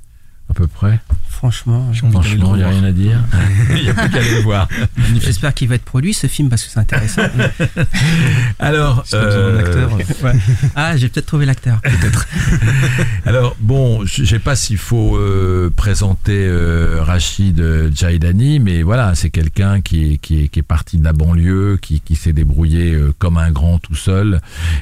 Peu 0.55 0.67
près. 0.67 0.99
Franchement, 1.29 1.91
Franchement, 1.93 2.55
il 2.55 2.59
n'y 2.59 2.63
a 2.63 2.69
rien 2.69 2.83
à 2.85 2.91
dire. 2.91 3.19
Il 3.75 3.83
n'y 3.83 3.89
a 3.89 3.93
plus 3.93 4.09
qu'à 4.09 4.19
aller 4.19 4.35
le 4.35 4.41
voir. 4.41 4.67
j'espère 5.21 5.53
qu'il 5.53 5.67
va 5.67 5.75
être 5.75 5.83
produit 5.83 6.13
ce 6.13 6.27
film 6.27 6.49
parce 6.49 6.63
que 6.63 6.71
c'est 6.71 6.79
intéressant. 6.79 7.23
Alors, 8.59 8.99
acteur. 9.01 9.93
Ouais. 10.23 10.33
Ah, 10.75 10.95
j'ai 10.95 11.09
peut-être 11.09 11.25
trouvé 11.25 11.45
l'acteur. 11.45 11.81
Alors 13.25 13.57
bon, 13.59 14.05
je 14.05 14.23
sais 14.23 14.39
pas 14.39 14.55
s'il 14.55 14.77
faut 14.77 15.17
euh, 15.17 15.69
présenter 15.75 16.45
euh, 16.47 17.03
Rachid 17.03 17.59
euh, 17.59 17.91
Jaidani, 17.93 18.59
mais 18.59 18.81
voilà, 18.81 19.13
c'est 19.13 19.29
quelqu'un 19.29 19.81
qui 19.81 20.13
est, 20.13 20.17
qui, 20.17 20.43
est, 20.43 20.47
qui 20.47 20.59
est 20.59 20.63
parti 20.63 20.97
de 20.97 21.03
la 21.03 21.13
banlieue, 21.13 21.77
qui, 21.81 21.99
qui 21.99 22.15
s'est 22.15 22.33
débrouillé 22.33 22.93
euh, 22.93 23.13
comme 23.19 23.37
un 23.37 23.51
grand 23.51 23.77
tout 23.79 23.95
seul 23.95 24.39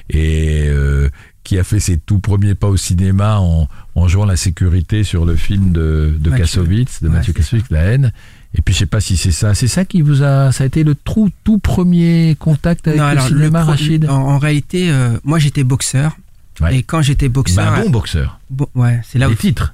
et 0.10 0.68
euh, 0.68 1.10
qui 1.44 1.60
a 1.60 1.64
fait 1.64 1.80
ses 1.80 1.98
tout 1.98 2.20
premiers 2.20 2.56
pas 2.56 2.68
au 2.68 2.78
cinéma 2.78 3.38
en, 3.40 3.68
en 3.96 4.08
jouant 4.08 4.26
la 4.26 4.36
sécurité 4.38 5.04
sur 5.04 5.26
le 5.26 5.36
film 5.36 5.72
de, 5.72 6.16
de 6.20 6.30
Mathieu. 6.30 6.44
Kassovitz, 6.46 7.02
de 7.04 7.08
Ouais, 7.10 7.16
Mathieu 7.16 7.34
Kassovitz, 7.34 7.66
La 7.70 7.82
haine. 7.82 8.12
Et 8.56 8.62
puis 8.62 8.74
je 8.74 8.80
sais 8.80 8.86
pas 8.86 9.02
si 9.02 9.18
c'est 9.18 9.32
ça, 9.32 9.56
c'est 9.56 9.68
ça 9.68 9.84
qui 9.84 10.02
vous 10.02 10.22
a, 10.24 10.52
ça 10.52 10.64
a 10.64 10.68
été 10.68 10.84
le 10.84 10.94
trou, 10.96 11.30
tout 11.44 11.58
premier 11.58 12.36
contact 12.40 12.88
avec 12.88 13.00
Non, 13.00 13.06
le 13.06 13.12
alors, 13.12 13.30
le 13.30 13.36
cinéma, 13.38 13.62
pro- 13.62 13.72
Rachid. 13.72 14.06
en, 14.08 14.14
en 14.14 14.38
réalité, 14.38 14.92
euh, 14.92 15.18
moi 15.24 15.40
j'étais 15.40 15.64
boxeur. 15.64 16.16
Ouais. 16.62 16.78
Et 16.78 16.84
quand 16.84 17.02
j'étais 17.02 17.30
boxeur, 17.30 17.66
Bah, 17.72 17.80
un 17.80 17.84
bon 17.86 17.90
boxeur. 17.90 18.40
bon, 18.52 18.68
ouais, 18.76 19.02
c'est 19.10 19.18
là 19.18 19.28
où 19.28 19.32
Les 19.32 19.38
titres. 19.38 19.74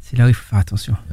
C'est 0.00 0.16
là 0.18 0.24
où 0.26 0.28
il 0.28 0.34
faut 0.34 0.44
faire 0.50 0.58
attention. 0.58 0.94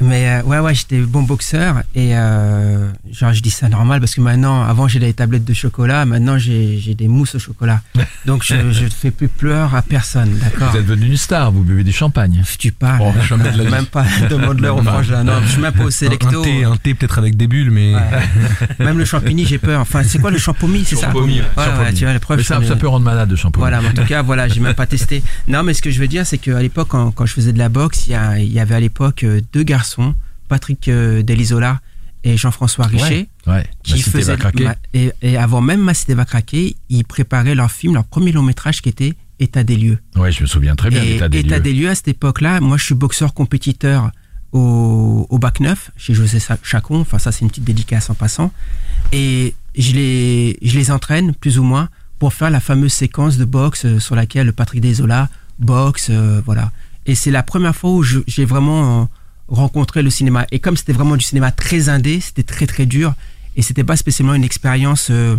Mais 0.00 0.28
euh, 0.28 0.42
ouais, 0.42 0.58
ouais, 0.60 0.74
j'étais 0.74 1.00
bon 1.00 1.22
boxeur 1.22 1.82
et 1.94 2.16
euh, 2.16 2.88
genre 3.10 3.32
je 3.32 3.42
dis 3.42 3.50
ça 3.50 3.68
normal 3.68 3.98
parce 4.00 4.14
que 4.14 4.20
maintenant, 4.20 4.62
avant 4.62 4.86
j'ai 4.86 5.00
des 5.00 5.12
tablettes 5.12 5.44
de 5.44 5.54
chocolat, 5.54 6.04
maintenant 6.06 6.38
j'ai 6.38 6.78
j'ai 6.78 6.94
des 6.94 7.08
mousses 7.08 7.34
au 7.34 7.38
chocolat. 7.38 7.80
Donc 8.24 8.44
je 8.44 8.54
je 8.72 8.84
ne 8.84 8.90
fais 8.90 9.10
plus 9.10 9.28
pleurer 9.28 9.76
à 9.76 9.82
personne, 9.82 10.38
d'accord 10.38 10.70
Vous 10.70 10.78
êtes 10.78 10.86
devenu 10.86 11.06
une 11.06 11.16
star, 11.16 11.50
vous 11.50 11.64
buvez 11.64 11.82
du 11.84 11.92
champagne. 11.92 12.42
Tu 12.58 12.70
parles. 12.72 13.00
Oh, 13.02 13.12
jamais 13.28 13.50
de 13.50 13.58
la 13.58 13.64
vie. 13.66 13.70
Même 13.70 13.86
pas 13.86 14.04
demande-leur 14.30 14.76
au 14.76 14.82
frangin. 14.82 15.24
Non, 15.24 15.34
je 15.44 15.48
suis 15.52 15.60
même 15.60 15.72
pas 15.72 15.84
au 15.84 15.88
Un 15.88 15.90
sélecto. 15.90 16.42
thé, 16.42 16.64
un 16.64 16.76
thé 16.76 16.94
peut-être 16.94 17.18
avec 17.18 17.36
des 17.36 17.46
bulles, 17.48 17.70
mais. 17.70 17.94
Ouais. 17.94 18.00
Même 18.78 18.98
le 18.98 19.04
champigny, 19.04 19.46
j'ai 19.46 19.58
peur. 19.58 19.80
Enfin, 19.80 20.02
c'est 20.04 20.18
quoi 20.18 20.30
le 20.30 20.38
champomy, 20.38 20.84
c'est 20.84 20.96
ça 20.96 21.06
Champomy, 21.08 21.40
ouais. 21.40 21.92
Tu 21.94 22.04
vois, 22.04 22.12
la 22.12 22.20
preuve. 22.20 22.38
Mais 22.38 22.42
je 22.44 22.48
ça, 22.48 22.76
peut 22.76 22.88
rendre 22.88 23.04
malade 23.04 23.28
de 23.28 23.36
shampoing. 23.36 23.60
Voilà, 23.60 23.80
mais 23.80 23.88
en 23.88 23.92
tout 23.92 24.04
cas, 24.06 24.22
voilà, 24.22 24.46
j'ai 24.48 24.60
même 24.60 24.74
pas 24.74 24.86
testé. 24.86 25.22
Non, 25.48 25.62
mais 25.62 25.74
ce 25.74 25.82
que 25.82 25.90
je 25.90 25.98
veux 25.98 26.08
dire, 26.08 26.26
c'est 26.26 26.38
qu'à 26.38 26.60
l'époque, 26.60 26.88
quand, 26.88 27.10
quand 27.10 27.26
je 27.26 27.32
faisais 27.32 27.52
de 27.52 27.58
la 27.58 27.68
boxe, 27.68 28.06
il 28.06 28.16
y, 28.42 28.46
y 28.52 28.60
avait 28.60 28.74
à 28.74 28.80
l'époque 28.80 29.24
euh, 29.24 29.40
deux 29.52 29.62
garçons, 29.62 29.87
Patrick 30.48 30.88
euh, 30.88 31.22
Delisola 31.22 31.80
et 32.24 32.36
Jean-François 32.36 32.86
Richet, 32.86 33.28
Ouais. 33.46 33.64
qui 33.82 34.02
faisaient. 34.02 34.32
va 34.32 34.36
craquer. 34.38 34.64
ma- 34.64 34.76
et, 34.92 35.12
et 35.22 35.36
avant 35.36 35.60
même 35.60 35.80
Ma 35.80 35.94
Cité 35.94 36.14
va 36.14 36.24
craquer, 36.24 36.76
ils 36.88 37.04
préparaient 37.04 37.54
leur 37.54 37.70
film, 37.70 37.94
leur 37.94 38.04
premier 38.04 38.32
long 38.32 38.42
métrage 38.42 38.82
qui 38.82 38.88
était 38.88 39.14
État 39.40 39.62
des 39.62 39.76
lieux. 39.76 39.98
Ouais, 40.16 40.32
je 40.32 40.42
me 40.42 40.46
souviens 40.46 40.74
très 40.74 40.90
bien 40.90 41.02
et 41.02 41.18
l'état 41.30 41.60
des 41.60 41.72
lieux. 41.72 41.88
à 41.88 41.94
cette 41.94 42.08
époque-là, 42.08 42.60
moi 42.60 42.76
je 42.76 42.84
suis 42.84 42.94
boxeur 42.96 43.34
compétiteur 43.34 44.10
au, 44.52 45.26
au 45.30 45.38
bac 45.38 45.60
9 45.60 45.90
chez 45.96 46.14
José 46.14 46.38
Chacon, 46.62 47.00
enfin 47.00 47.18
ça 47.18 47.30
c'est 47.32 47.40
une 47.42 47.48
petite 47.50 47.64
dédicace 47.64 48.10
en 48.10 48.14
passant, 48.14 48.52
et 49.12 49.54
je 49.76 49.92
les, 49.92 50.58
je 50.62 50.76
les 50.76 50.90
entraîne 50.90 51.34
plus 51.34 51.58
ou 51.58 51.62
moins 51.62 51.88
pour 52.18 52.32
faire 52.32 52.50
la 52.50 52.58
fameuse 52.60 52.92
séquence 52.92 53.36
de 53.36 53.44
boxe 53.44 53.84
euh, 53.84 54.00
sur 54.00 54.16
laquelle 54.16 54.52
Patrick 54.52 54.80
Desola 54.80 55.28
boxe, 55.60 56.08
euh, 56.10 56.40
voilà. 56.44 56.72
Et 57.06 57.14
c'est 57.14 57.30
la 57.30 57.42
première 57.44 57.76
fois 57.76 57.90
où 57.92 58.02
j'ai 58.02 58.44
vraiment 58.44 59.08
rencontré 59.48 60.02
le 60.02 60.10
cinéma. 60.10 60.46
Et 60.50 60.58
comme 60.58 60.76
c'était 60.76 60.92
vraiment 60.92 61.16
du 61.16 61.24
cinéma 61.24 61.50
très 61.50 61.88
indé, 61.88 62.20
c'était 62.20 62.42
très 62.42 62.66
très 62.66 62.86
dur, 62.86 63.14
et 63.56 63.62
c'était 63.62 63.84
pas 63.84 63.96
spécialement 63.96 64.34
une 64.34 64.44
expérience 64.44 65.08
euh, 65.10 65.36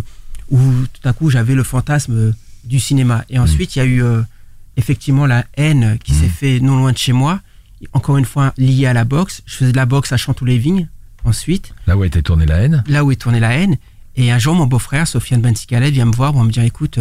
où 0.50 0.58
tout 0.92 1.08
à 1.08 1.12
coup 1.12 1.30
j'avais 1.30 1.54
le 1.54 1.62
fantasme 1.62 2.12
euh, 2.14 2.32
du 2.64 2.80
cinéma. 2.80 3.24
Et 3.30 3.38
ensuite 3.38 3.76
il 3.76 3.78
y 3.78 3.82
a 3.82 3.84
eu 3.86 4.02
euh, 4.02 4.22
effectivement 4.76 5.26
la 5.26 5.46
haine 5.56 5.98
qui 6.04 6.12
s'est 6.12 6.28
fait 6.28 6.60
non 6.60 6.76
loin 6.76 6.92
de 6.92 6.98
chez 6.98 7.12
moi, 7.12 7.40
encore 7.92 8.18
une 8.18 8.24
fois 8.24 8.52
liée 8.58 8.86
à 8.86 8.92
la 8.92 9.04
boxe. 9.04 9.42
Je 9.46 9.54
faisais 9.54 9.72
de 9.72 9.76
la 9.76 9.86
boxe 9.86 10.12
à 10.12 10.16
Chantou-les-Vignes 10.16 10.88
ensuite 11.24 11.72
Là 11.86 11.96
où 11.96 12.04
été 12.04 12.22
tournée 12.22 12.46
la 12.46 12.58
haine. 12.58 12.84
là 12.86 13.04
où 13.04 13.12
est 13.12 13.16
tournée 13.16 13.40
la 13.40 13.52
haine. 13.56 13.76
Et 14.16 14.32
un 14.32 14.38
jour, 14.38 14.54
mon 14.54 14.66
beau-frère, 14.66 15.06
Sofiane 15.06 15.40
Bensikalet, 15.40 15.90
vient 15.90 16.04
me 16.04 16.12
voir 16.12 16.32
pour 16.32 16.42
me 16.42 16.50
dire 16.50 16.64
écoute, 16.64 16.98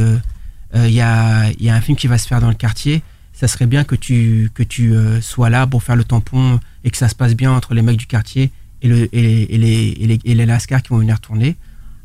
il 0.76 0.92
y, 0.92 1.02
a, 1.02 1.50
il 1.50 1.64
y 1.64 1.70
a 1.70 1.76
un 1.76 1.82
film 1.82 1.98
qui 1.98 2.08
va 2.08 2.18
se 2.18 2.28
faire 2.28 2.40
dans 2.40 2.50
le 2.50 2.54
quartier. 2.54 3.02
Ça 3.40 3.48
serait 3.48 3.68
bien 3.68 3.86
que 3.86 3.96
tu, 3.96 4.52
que 4.54 4.64
tu 4.64 4.94
euh, 4.94 5.22
sois 5.22 5.50
là 5.50 5.66
pour 5.66 5.82
faire 5.82 5.96
le 5.96 6.04
tampon 6.04 6.60
et 6.84 6.92
que 6.92 6.98
ça 6.98 7.08
se 7.08 7.16
passe 7.16 7.36
bien 7.36 7.54
entre 7.54 7.74
les 7.74 7.82
mecs 7.82 7.96
du 7.96 8.06
quartier 8.06 8.52
et, 8.82 8.90
le, 8.90 9.16
et, 9.16 9.22
les, 9.22 9.42
et, 9.50 9.58
les, 9.58 10.20
et, 10.26 10.36
les, 10.36 10.46
lascars 10.46 10.82
qui 10.82 10.90
vont 10.90 10.98
venir 10.98 11.22
tourner. 11.22 11.56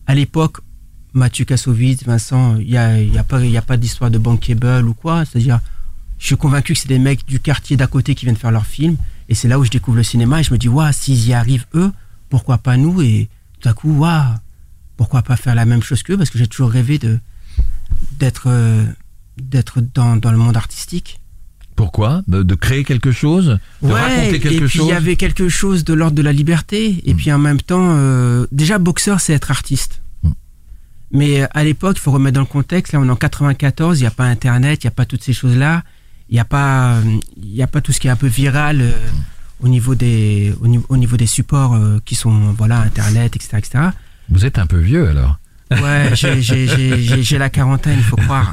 À 0.07 0.15
l'époque, 0.15 0.59
Mathieu 1.13 1.45
Kassovitz, 1.45 2.05
Vincent, 2.05 2.55
il 2.59 2.69
n'y 2.69 2.77
a, 2.77 3.03
y 3.03 3.19
a 3.19 3.25
pas, 3.25 3.41
pas 3.67 3.77
d'histoire 3.77 4.13
de 4.13 4.19
bankable 4.19 4.87
ou 4.87 4.95
quoi. 4.95 5.25
C'est-à-dire, 5.25 5.59
je 6.21 6.27
suis 6.27 6.37
convaincu 6.37 6.75
que 6.75 6.79
c'est 6.79 6.87
des 6.87 7.01
mecs 7.01 7.27
du 7.27 7.41
quartier 7.41 7.77
d'à 7.77 7.89
côté 7.89 8.15
qui 8.15 8.27
viennent 8.27 8.37
faire 8.37 8.53
leur 8.53 8.67
film. 8.67 8.97
Et 9.29 9.35
c'est 9.35 9.49
là 9.49 9.59
où 9.59 9.65
je 9.65 9.71
découvre 9.71 9.97
le 9.97 10.05
cinéma 10.05 10.39
et 10.39 10.45
je 10.45 10.53
me 10.53 10.57
dis, 10.57 10.69
waouh, 10.69 10.93
s'ils 10.93 11.27
y 11.27 11.33
arrivent 11.33 11.67
eux, 11.75 11.91
pourquoi 12.29 12.59
pas 12.59 12.77
nous? 12.77 13.03
Et 13.03 13.29
tout 13.59 13.69
à 13.69 13.73
coup, 13.73 13.91
waouh, 13.91 14.37
pourquoi 14.97 15.23
pas 15.23 15.35
faire 15.35 15.57
la 15.57 15.65
même 15.65 15.83
chose 15.83 16.05
qu'eux? 16.05 16.17
Parce 16.17 16.31
que 16.31 16.39
j'ai 16.39 16.47
toujours 16.47 16.71
rêvé 16.71 17.01
euh, 17.03 17.19
d'être 18.21 19.81
dans, 19.81 20.15
dans 20.15 20.31
le 20.31 20.39
monde 20.39 20.57
artistique. 20.57 21.19
Pourquoi 21.77 22.23
de, 22.29 22.55
créer 22.55 22.85
quelque 22.85 23.11
chose 23.11 23.59
De 23.83 23.91
raconter 23.91 24.37
et 24.37 24.41
quelque 24.41 24.65
puis 24.67 24.79
chose 24.79 24.87
il 24.87 24.91
y 24.91 24.93
avait 24.93 25.17
quelque 25.17 25.49
chose 25.49 25.85
de 25.85 25.93
l'ordre 25.93 26.17
de 26.17 26.23
la 26.23 26.33
liberté. 26.33 27.03
Et 27.05 27.15
Mm. 27.15 27.17
puis 27.17 27.33
en 27.33 27.39
même 27.39 27.61
temps, 27.61 27.95
euh, 27.97 28.47
déjà 28.53 28.79
boxeur, 28.79 29.21
c'est 29.21 29.33
être 29.33 29.51
artiste. 29.51 30.03
Mm. 30.23 30.31
Mais 31.13 31.43
euh, 31.43 31.47
à 31.53 31.65
l'époque, 31.65 31.97
il 31.99 32.01
faut 32.01 32.13
remettre 32.13 32.35
dans 32.37 32.41
le 32.41 32.47
contexte. 32.47 32.93
Là, 32.93 33.01
on 33.01 33.07
est 33.07 33.11
en 33.11 33.17
94, 33.17 33.99
il 33.99 34.03
n'y 34.03 34.07
a 34.07 34.11
pas 34.13 34.25
Internet, 34.25 34.85
il 34.85 34.87
n'y 34.87 34.89
a 34.89 34.93
pas 34.93 35.05
toutes 35.05 35.23
ces 35.25 35.33
choses-là. 35.33 35.83
Il 36.31 36.35
n'y 36.35 36.41
a 36.41 36.45
pas, 36.45 36.95
euh, 36.95 37.19
y 37.43 37.63
a 37.63 37.67
pas 37.67 37.81
tout 37.81 37.93
ce 37.93 38.01
qui 38.01 38.07
est 38.07 38.11
un 38.11 38.17
peu 38.17 38.27
viral 38.29 38.81
euh, 38.81 38.93
au 39.61 39.69
niveau 39.69 39.95
des, 39.95 40.55
au 40.61 40.67
niveau, 40.69 40.87
au 40.89 40.97
niveau 40.97 41.17
des 41.17 41.27
supports 41.27 41.75
euh, 41.75 41.99
qui 42.05 42.15
sont, 42.15 42.53
voilà, 42.57 42.81
Internet, 42.81 43.37
etc., 43.37 43.59
etc. 43.59 43.85
Vous 44.31 44.47
êtes 44.47 44.59
un 44.59 44.67
peu 44.67 44.79
vieux 44.79 45.09
alors. 45.09 45.39
Ouais, 45.71 46.11
j'ai- 46.15 47.39
la 47.39 47.51
quarantaine, 47.51 47.97
il 47.99 48.05
faut 48.05 48.17
croire. 48.17 48.53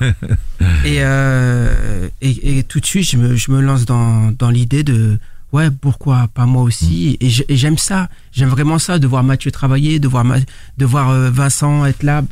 Et, 0.85 0.97
euh, 0.99 2.07
et, 2.21 2.59
et 2.59 2.63
tout 2.63 2.79
de 2.79 2.85
suite, 2.85 3.09
je 3.09 3.17
me, 3.17 3.35
je 3.35 3.51
me 3.51 3.61
lance 3.61 3.85
dans, 3.85 4.31
dans 4.31 4.49
l'idée 4.49 4.83
de, 4.83 5.19
ouais, 5.51 5.69
pourquoi 5.69 6.29
pas 6.33 6.45
moi 6.45 6.63
aussi 6.63 7.17
Et 7.19 7.29
j'ai- 7.29 7.45
et 7.51 7.57
j'aime 7.57 7.77
ça, 7.77 8.09
j'aime 8.31 8.49
vraiment 8.49 8.79
ça, 8.79 8.97
de 8.99 9.07
voir 9.07 9.23
Mathieu 9.23 9.51
travailler, 9.51 9.99
de 9.99 10.07
voir, 10.07 10.23
Ma- 10.23 10.39
de 10.39 10.85
voir 10.85 11.09
euh, 11.09 11.29
Vincent 11.29 11.85
être 11.85 12.03
là. 12.03 12.23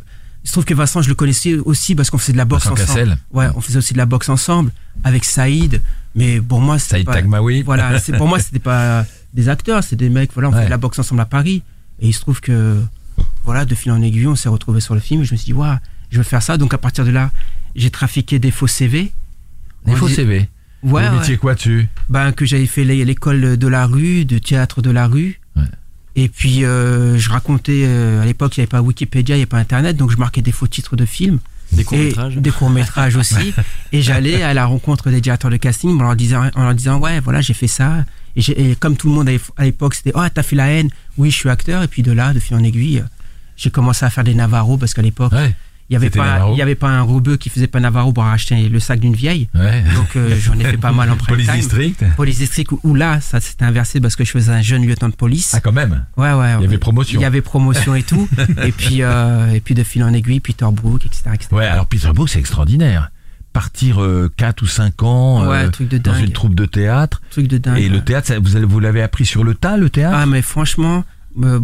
Il 0.44 0.48
se 0.48 0.54
trouve 0.54 0.65
que 0.65 0.74
Vincent, 0.74 1.02
je 1.02 1.10
le 1.10 1.15
connaissais 1.15 1.56
aussi 1.56 1.96
parce 1.96 2.10
qu'on 2.10 2.18
faisait 2.18 2.32
de 2.34 2.38
la 2.38 2.46
boxe 2.46 2.63
Vincent 2.68 2.82
ensemble. 2.82 2.88
Cassel. 3.00 3.18
Ouais, 3.34 3.48
on 3.56 3.62
faisait 3.62 3.78
aussi 3.78 3.94
de 3.94 3.98
la 4.00 4.06
boxe 4.06 4.30
ensemble 4.30 4.72
avec 5.04 5.26
Saïd. 5.26 5.82
Mais 6.15 6.39
pour 6.39 6.62
moi, 6.62 6.80
c'était 6.80 6.96
Saïd 6.96 7.06
pas, 7.06 7.13
Tagmaoui. 7.15 7.62
voilà, 7.65 8.00
pour 8.18 8.28
moi, 8.28 8.39
c'était 8.39 8.60
pas 8.60 9.06
des 9.34 9.50
acteurs, 9.50 9.84
c'est 9.84 9.98
des 9.98 10.10
mecs. 10.10 10.32
Voilà, 10.34 10.50
on 10.50 10.54
Ouais. 10.54 10.60
fait 10.60 10.65
de 10.65 10.70
la 10.72 10.78
boxe 10.78 10.98
ensemble 10.98 11.22
à 11.22 11.26
Paris. 11.26 11.62
Et 12.02 12.08
il 12.08 12.13
se 12.13 12.22
trouve 12.22 12.39
que, 12.39 12.78
voilà, 13.43 13.65
de 13.65 13.75
fil 13.75 13.91
en 13.91 14.02
aiguille, 14.02 14.28
on 14.28 14.36
s'est 14.36 14.49
retrouvés 14.49 14.82
sur 14.82 14.93
le 14.93 14.99
film. 14.99 15.21
Et 15.21 15.25
je 15.25 15.34
me 15.34 15.38
suis 15.38 15.45
dit, 15.45 15.54
waouh, 15.54 15.78
je 16.12 16.17
veux 16.17 16.23
faire 16.23 16.41
ça. 16.43 16.58
Donc 16.58 16.73
à 16.73 16.78
partir 16.78 17.06
de 17.06 17.12
là, 17.12 17.32
j'ai 17.75 17.89
trafiqué 17.91 18.39
des 18.39 18.52
faux 18.52 18.67
CV. 18.67 19.12
Des 19.86 19.91
On 19.93 19.95
faux 19.95 20.08
dit- 20.08 20.15
CV. 20.15 20.49
Ouais, 20.82 21.04
ouais. 21.04 21.12
mettiez 21.12 21.38
quoi 21.38 21.56
dessus 21.56 21.88
Ben, 22.10 22.32
que 22.32 22.45
j'avais 22.45 22.65
fait 22.65 22.84
l'é- 22.86 23.04
l'école 23.04 23.58
de 23.58 23.67
la 23.67 23.86
rue, 23.86 24.23
de 24.25 24.38
théâtre 24.38 24.82
de 24.82 24.89
la 24.91 25.08
rue. 25.08 25.39
Ouais. 25.58 25.63
Et 26.15 26.30
puis, 26.30 26.63
euh, 26.63 27.17
je 27.17 27.30
racontais, 27.30 27.84
euh, 27.86 28.21
à 28.21 28.25
l'époque, 28.25 28.56
il 28.56 28.60
n'y 28.60 28.63
avait 28.63 28.69
pas 28.69 28.82
Wikipédia, 28.82 29.36
il 29.36 29.39
n'y 29.39 29.41
avait 29.43 29.49
pas 29.49 29.58
Internet, 29.58 29.97
donc 29.97 30.10
je 30.12 30.17
marquais 30.17 30.41
des 30.41 30.52
faux 30.54 30.67
titres 30.67 30.95
de 30.95 31.06
films. 31.06 31.39
Des 31.73 31.84
courts-métrages. 31.84 32.36
des 32.38 32.49
courts 32.52 32.69
métrages 32.71 33.15
aussi. 33.17 33.54
et 33.91 34.02
j'allais 34.02 34.41
à 34.41 34.54
la 34.56 34.65
rencontre 34.65 35.12
des 35.12 35.21
directeurs 35.21 35.52
de 35.52 35.58
casting 35.58 35.99
en 35.99 36.04
leur 36.04 36.15
disant, 36.15 36.49
en 36.56 36.63
leur 36.63 36.73
disant 36.73 36.97
ouais, 36.97 37.19
voilà, 37.19 37.41
j'ai 37.41 37.54
fait 37.54 37.67
ça. 37.67 38.06
Et, 38.36 38.71
et 38.71 38.75
comme 38.75 38.95
tout 38.97 39.08
le 39.10 39.13
monde 39.13 39.30
à 39.58 39.63
l'époque, 39.65 39.93
c'était 39.95 40.13
oh, 40.15 40.23
t'as 40.34 40.43
fait 40.43 40.56
la 40.56 40.67
haine. 40.71 40.89
Oui, 41.17 41.30
je 41.30 41.36
suis 41.36 41.49
acteur. 41.49 41.84
Et 41.84 41.88
puis 41.88 42.02
de 42.04 42.12
là, 42.12 42.34
de 42.34 42.39
fil 42.39 42.56
en 42.56 42.63
aiguille, 42.63 43.04
j'ai 43.60 43.69
commencé 43.69 44.06
à 44.06 44.10
faire 44.10 44.24
des 44.24 44.34
Navarro 44.34 44.78
parce 44.78 44.93
qu'à 44.93 45.02
l'époque, 45.02 45.32
Ouais. 45.34 45.54
il 45.89 45.93
n'y 45.93 45.95
avait, 45.98 46.10
pas- 46.10 46.48
il 46.52 46.58
y 46.58 46.62
avait 46.62 46.76
pas 46.76 46.88
un 46.89 47.02
robeux 47.02 47.36
qui 47.38 47.50
faisait 47.50 47.67
pas 47.67 47.80
Navarro 47.80 48.13
pour 48.13 48.24
acheter 48.26 48.69
le 48.69 48.80
sac 48.80 49.00
d'une 49.00 49.13
vieille. 49.15 49.50
Ouais. 49.56 49.84
Donc 49.95 50.15
euh, 50.15 50.36
j'en 50.39 50.58
ai 50.60 50.63
fait 50.63 50.78
pas 50.78 50.91
mal 50.91 51.10
en 51.12 51.15
prime 51.15 51.36
Police. 51.36 51.52
District. 51.52 52.04
Police 52.15 52.38
District 52.38 52.72
où, 52.72 52.80
où 52.84 52.95
là, 52.95 53.19
ça 53.22 53.39
s'était 53.41 53.65
inversé 53.65 54.00
parce 54.00 54.15
que 54.15 54.24
je 54.24 54.32
faisais 54.32 54.52
un 54.52 54.62
jeune 54.62 54.86
lieutenant 54.86 55.10
de 55.10 55.15
police. 55.15 55.52
Ah, 55.54 55.60
quand 55.60 55.72
même. 55.74 56.06
Ouais, 56.17 56.32
ouais. 56.34 56.56
Il 56.60 56.62
y 56.63 56.65
avait 56.65 56.78
promotion. 56.78 57.19
Il 57.19 57.24
y 57.24 57.26
avait 57.26 57.41
promotion 57.41 57.95
et 57.95 58.04
tout. 58.04 58.28
et 58.63 58.72
puis, 58.72 59.02
euh, 59.02 59.52
et 59.52 59.60
puis 59.60 59.74
de 59.76 59.84
fil 59.84 60.04
en 60.04 60.13
aiguille, 60.13 60.39
Peter 60.39 60.67
Brook, 60.72 61.06
etc. 61.06 61.22
etc. 61.34 61.50
Ouais, 61.52 61.65
alors 61.65 61.86
Peter 61.88 62.10
Brook, 62.13 62.30
c'est 62.30 62.39
extraordinaire. 62.39 63.12
Partir 63.52 64.00
4 64.38 64.62
ou 64.62 64.67
5 64.67 65.02
ans 65.04 65.48
Ouais, 65.50 65.63
euh, 65.65 65.69
truc 65.69 65.89
de 65.89 65.98
dans 65.98 66.13
une 66.13 66.32
troupe 66.32 66.54
de 66.54 66.65
théâtre. 66.65 67.19
Truc 67.32 67.48
de 67.48 67.58
dingue. 67.58 67.80
Et 67.80 67.89
le 67.89 68.00
théâtre, 68.04 68.28
ça, 68.28 68.39
vous 68.39 68.52
vous 68.67 68.80
l'avez 68.80 69.02
appris 69.02 69.26
sur 69.26 69.43
le 69.43 69.56
tas, 69.56 69.76
le 69.76 69.89
théâtre? 69.89 70.15
Ah, 70.17 70.26
mais 70.28 70.43
franchement, 70.43 71.04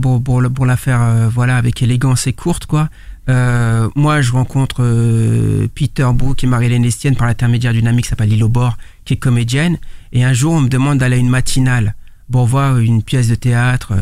pour, 0.01 0.21
pour, 0.23 0.41
le- 0.41 0.49
pour 0.49 0.65
la 0.65 0.77
faire 0.77 1.01
euh, 1.01 1.27
voilà, 1.29 1.57
avec 1.57 1.81
élégance 1.81 2.27
et 2.27 2.33
courte, 2.33 2.65
quoi. 2.65 2.89
euh, 3.29 3.89
moi, 3.95 4.21
je 4.21 4.31
rencontre 4.31 4.77
euh, 4.83 5.67
Peter 5.73 6.07
Brook 6.13 6.43
et 6.43 6.47
Marie-Hélène 6.47 6.85
Estienne 6.85 7.15
par 7.15 7.27
l'intermédiaire 7.27 7.73
d'une 7.73 7.87
amie 7.87 8.01
qui 8.03 8.09
s'appelle 8.09 8.29
Lilo 8.29 8.47
Bord, 8.49 8.77
qui 9.05 9.13
est 9.13 9.17
comédienne. 9.17 9.77
Et 10.13 10.23
un 10.23 10.33
jour, 10.33 10.53
on 10.53 10.61
me 10.61 10.69
demande 10.69 10.99
d'aller 10.99 11.15
à 11.17 11.19
une 11.19 11.29
matinale 11.29 11.95
pour 12.31 12.45
voir 12.45 12.77
une 12.77 13.01
pièce 13.03 13.27
de 13.27 13.35
théâtre. 13.35 13.93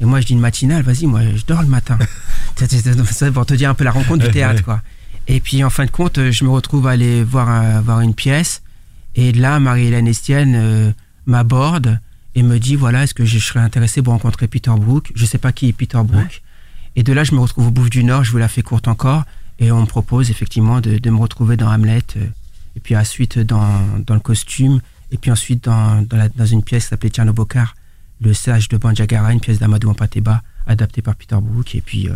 Et 0.00 0.04
moi, 0.04 0.20
je 0.20 0.26
dis 0.26 0.32
une 0.32 0.40
matinale, 0.40 0.82
vas-y, 0.82 1.06
moi, 1.06 1.20
je 1.36 1.44
dors 1.46 1.62
le 1.62 1.68
matin. 1.68 1.98
C'est- 2.56 3.30
pour 3.32 3.46
te 3.46 3.54
dire 3.54 3.70
un 3.70 3.74
peu 3.74 3.84
la 3.84 3.90
rencontre 3.90 4.24
du 4.24 4.30
théâtre, 4.30 4.62
quoi. 4.64 4.80
Et 5.28 5.40
puis, 5.40 5.62
en 5.62 5.70
fin 5.70 5.84
de 5.84 5.90
compte, 5.90 6.30
je 6.30 6.44
me 6.44 6.50
retrouve 6.50 6.86
à 6.86 6.92
aller 6.92 7.22
voir, 7.22 7.48
un- 7.48 7.80
voir 7.82 8.00
une 8.00 8.14
pièce. 8.14 8.62
Et 9.16 9.32
là, 9.32 9.60
Marie-Hélène 9.60 10.06
Estienne 10.08 10.54
euh, 10.56 10.92
m'aborde 11.26 12.00
et 12.34 12.42
me 12.42 12.58
dit 12.58 12.76
voilà, 12.76 13.02
est-ce 13.04 13.14
que 13.14 13.24
je 13.24 13.38
serais 13.38 13.60
intéressé 13.60 14.02
pour 14.02 14.12
rencontrer 14.12 14.46
Peter 14.48 14.70
Brook? 14.76 15.10
Je 15.14 15.24
sais 15.26 15.38
pas 15.38 15.52
qui 15.52 15.68
est 15.68 15.72
Peter 15.72 16.00
Brook. 16.04 16.42
Et 16.96 17.02
de 17.02 17.12
là, 17.12 17.24
je 17.24 17.34
me 17.34 17.40
retrouve 17.40 17.68
au 17.68 17.70
Bouffe 17.70 17.90
du 17.90 18.02
Nord, 18.04 18.24
je 18.24 18.30
vous 18.32 18.38
la 18.38 18.48
fais 18.48 18.62
courte 18.62 18.88
encore. 18.88 19.24
Et 19.58 19.70
on 19.72 19.80
me 19.82 19.86
propose 19.86 20.30
effectivement 20.30 20.80
de, 20.80 20.98
de 20.98 21.10
me 21.10 21.18
retrouver 21.18 21.56
dans 21.56 21.68
Hamlet. 21.70 22.02
euh, 22.16 22.26
et 22.76 22.80
puis 22.80 22.96
ensuite 22.96 23.38
dans, 23.38 23.80
dans 24.06 24.14
le 24.14 24.20
costume. 24.20 24.80
Et 25.12 25.18
puis 25.18 25.30
ensuite 25.30 25.64
dans, 25.64 26.02
dans, 26.02 26.16
la- 26.16 26.28
dans 26.28 26.46
une 26.46 26.62
pièce 26.62 26.84
qui 26.84 26.88
s'appelait 26.90 27.10
Tcherno 27.10 27.32
Bokar, 27.32 27.74
Le 28.20 28.32
sage 28.32 28.68
de 28.68 28.76
Bandiagara, 28.76 29.32
une 29.32 29.40
pièce 29.40 29.58
d'Amadou 29.58 29.90
Ampateba, 29.90 30.42
adaptée 30.66 31.02
par 31.02 31.14
Peter 31.16 31.36
Brook. 31.40 31.74
Et 31.74 31.80
puis. 31.80 32.08
euh, 32.08 32.14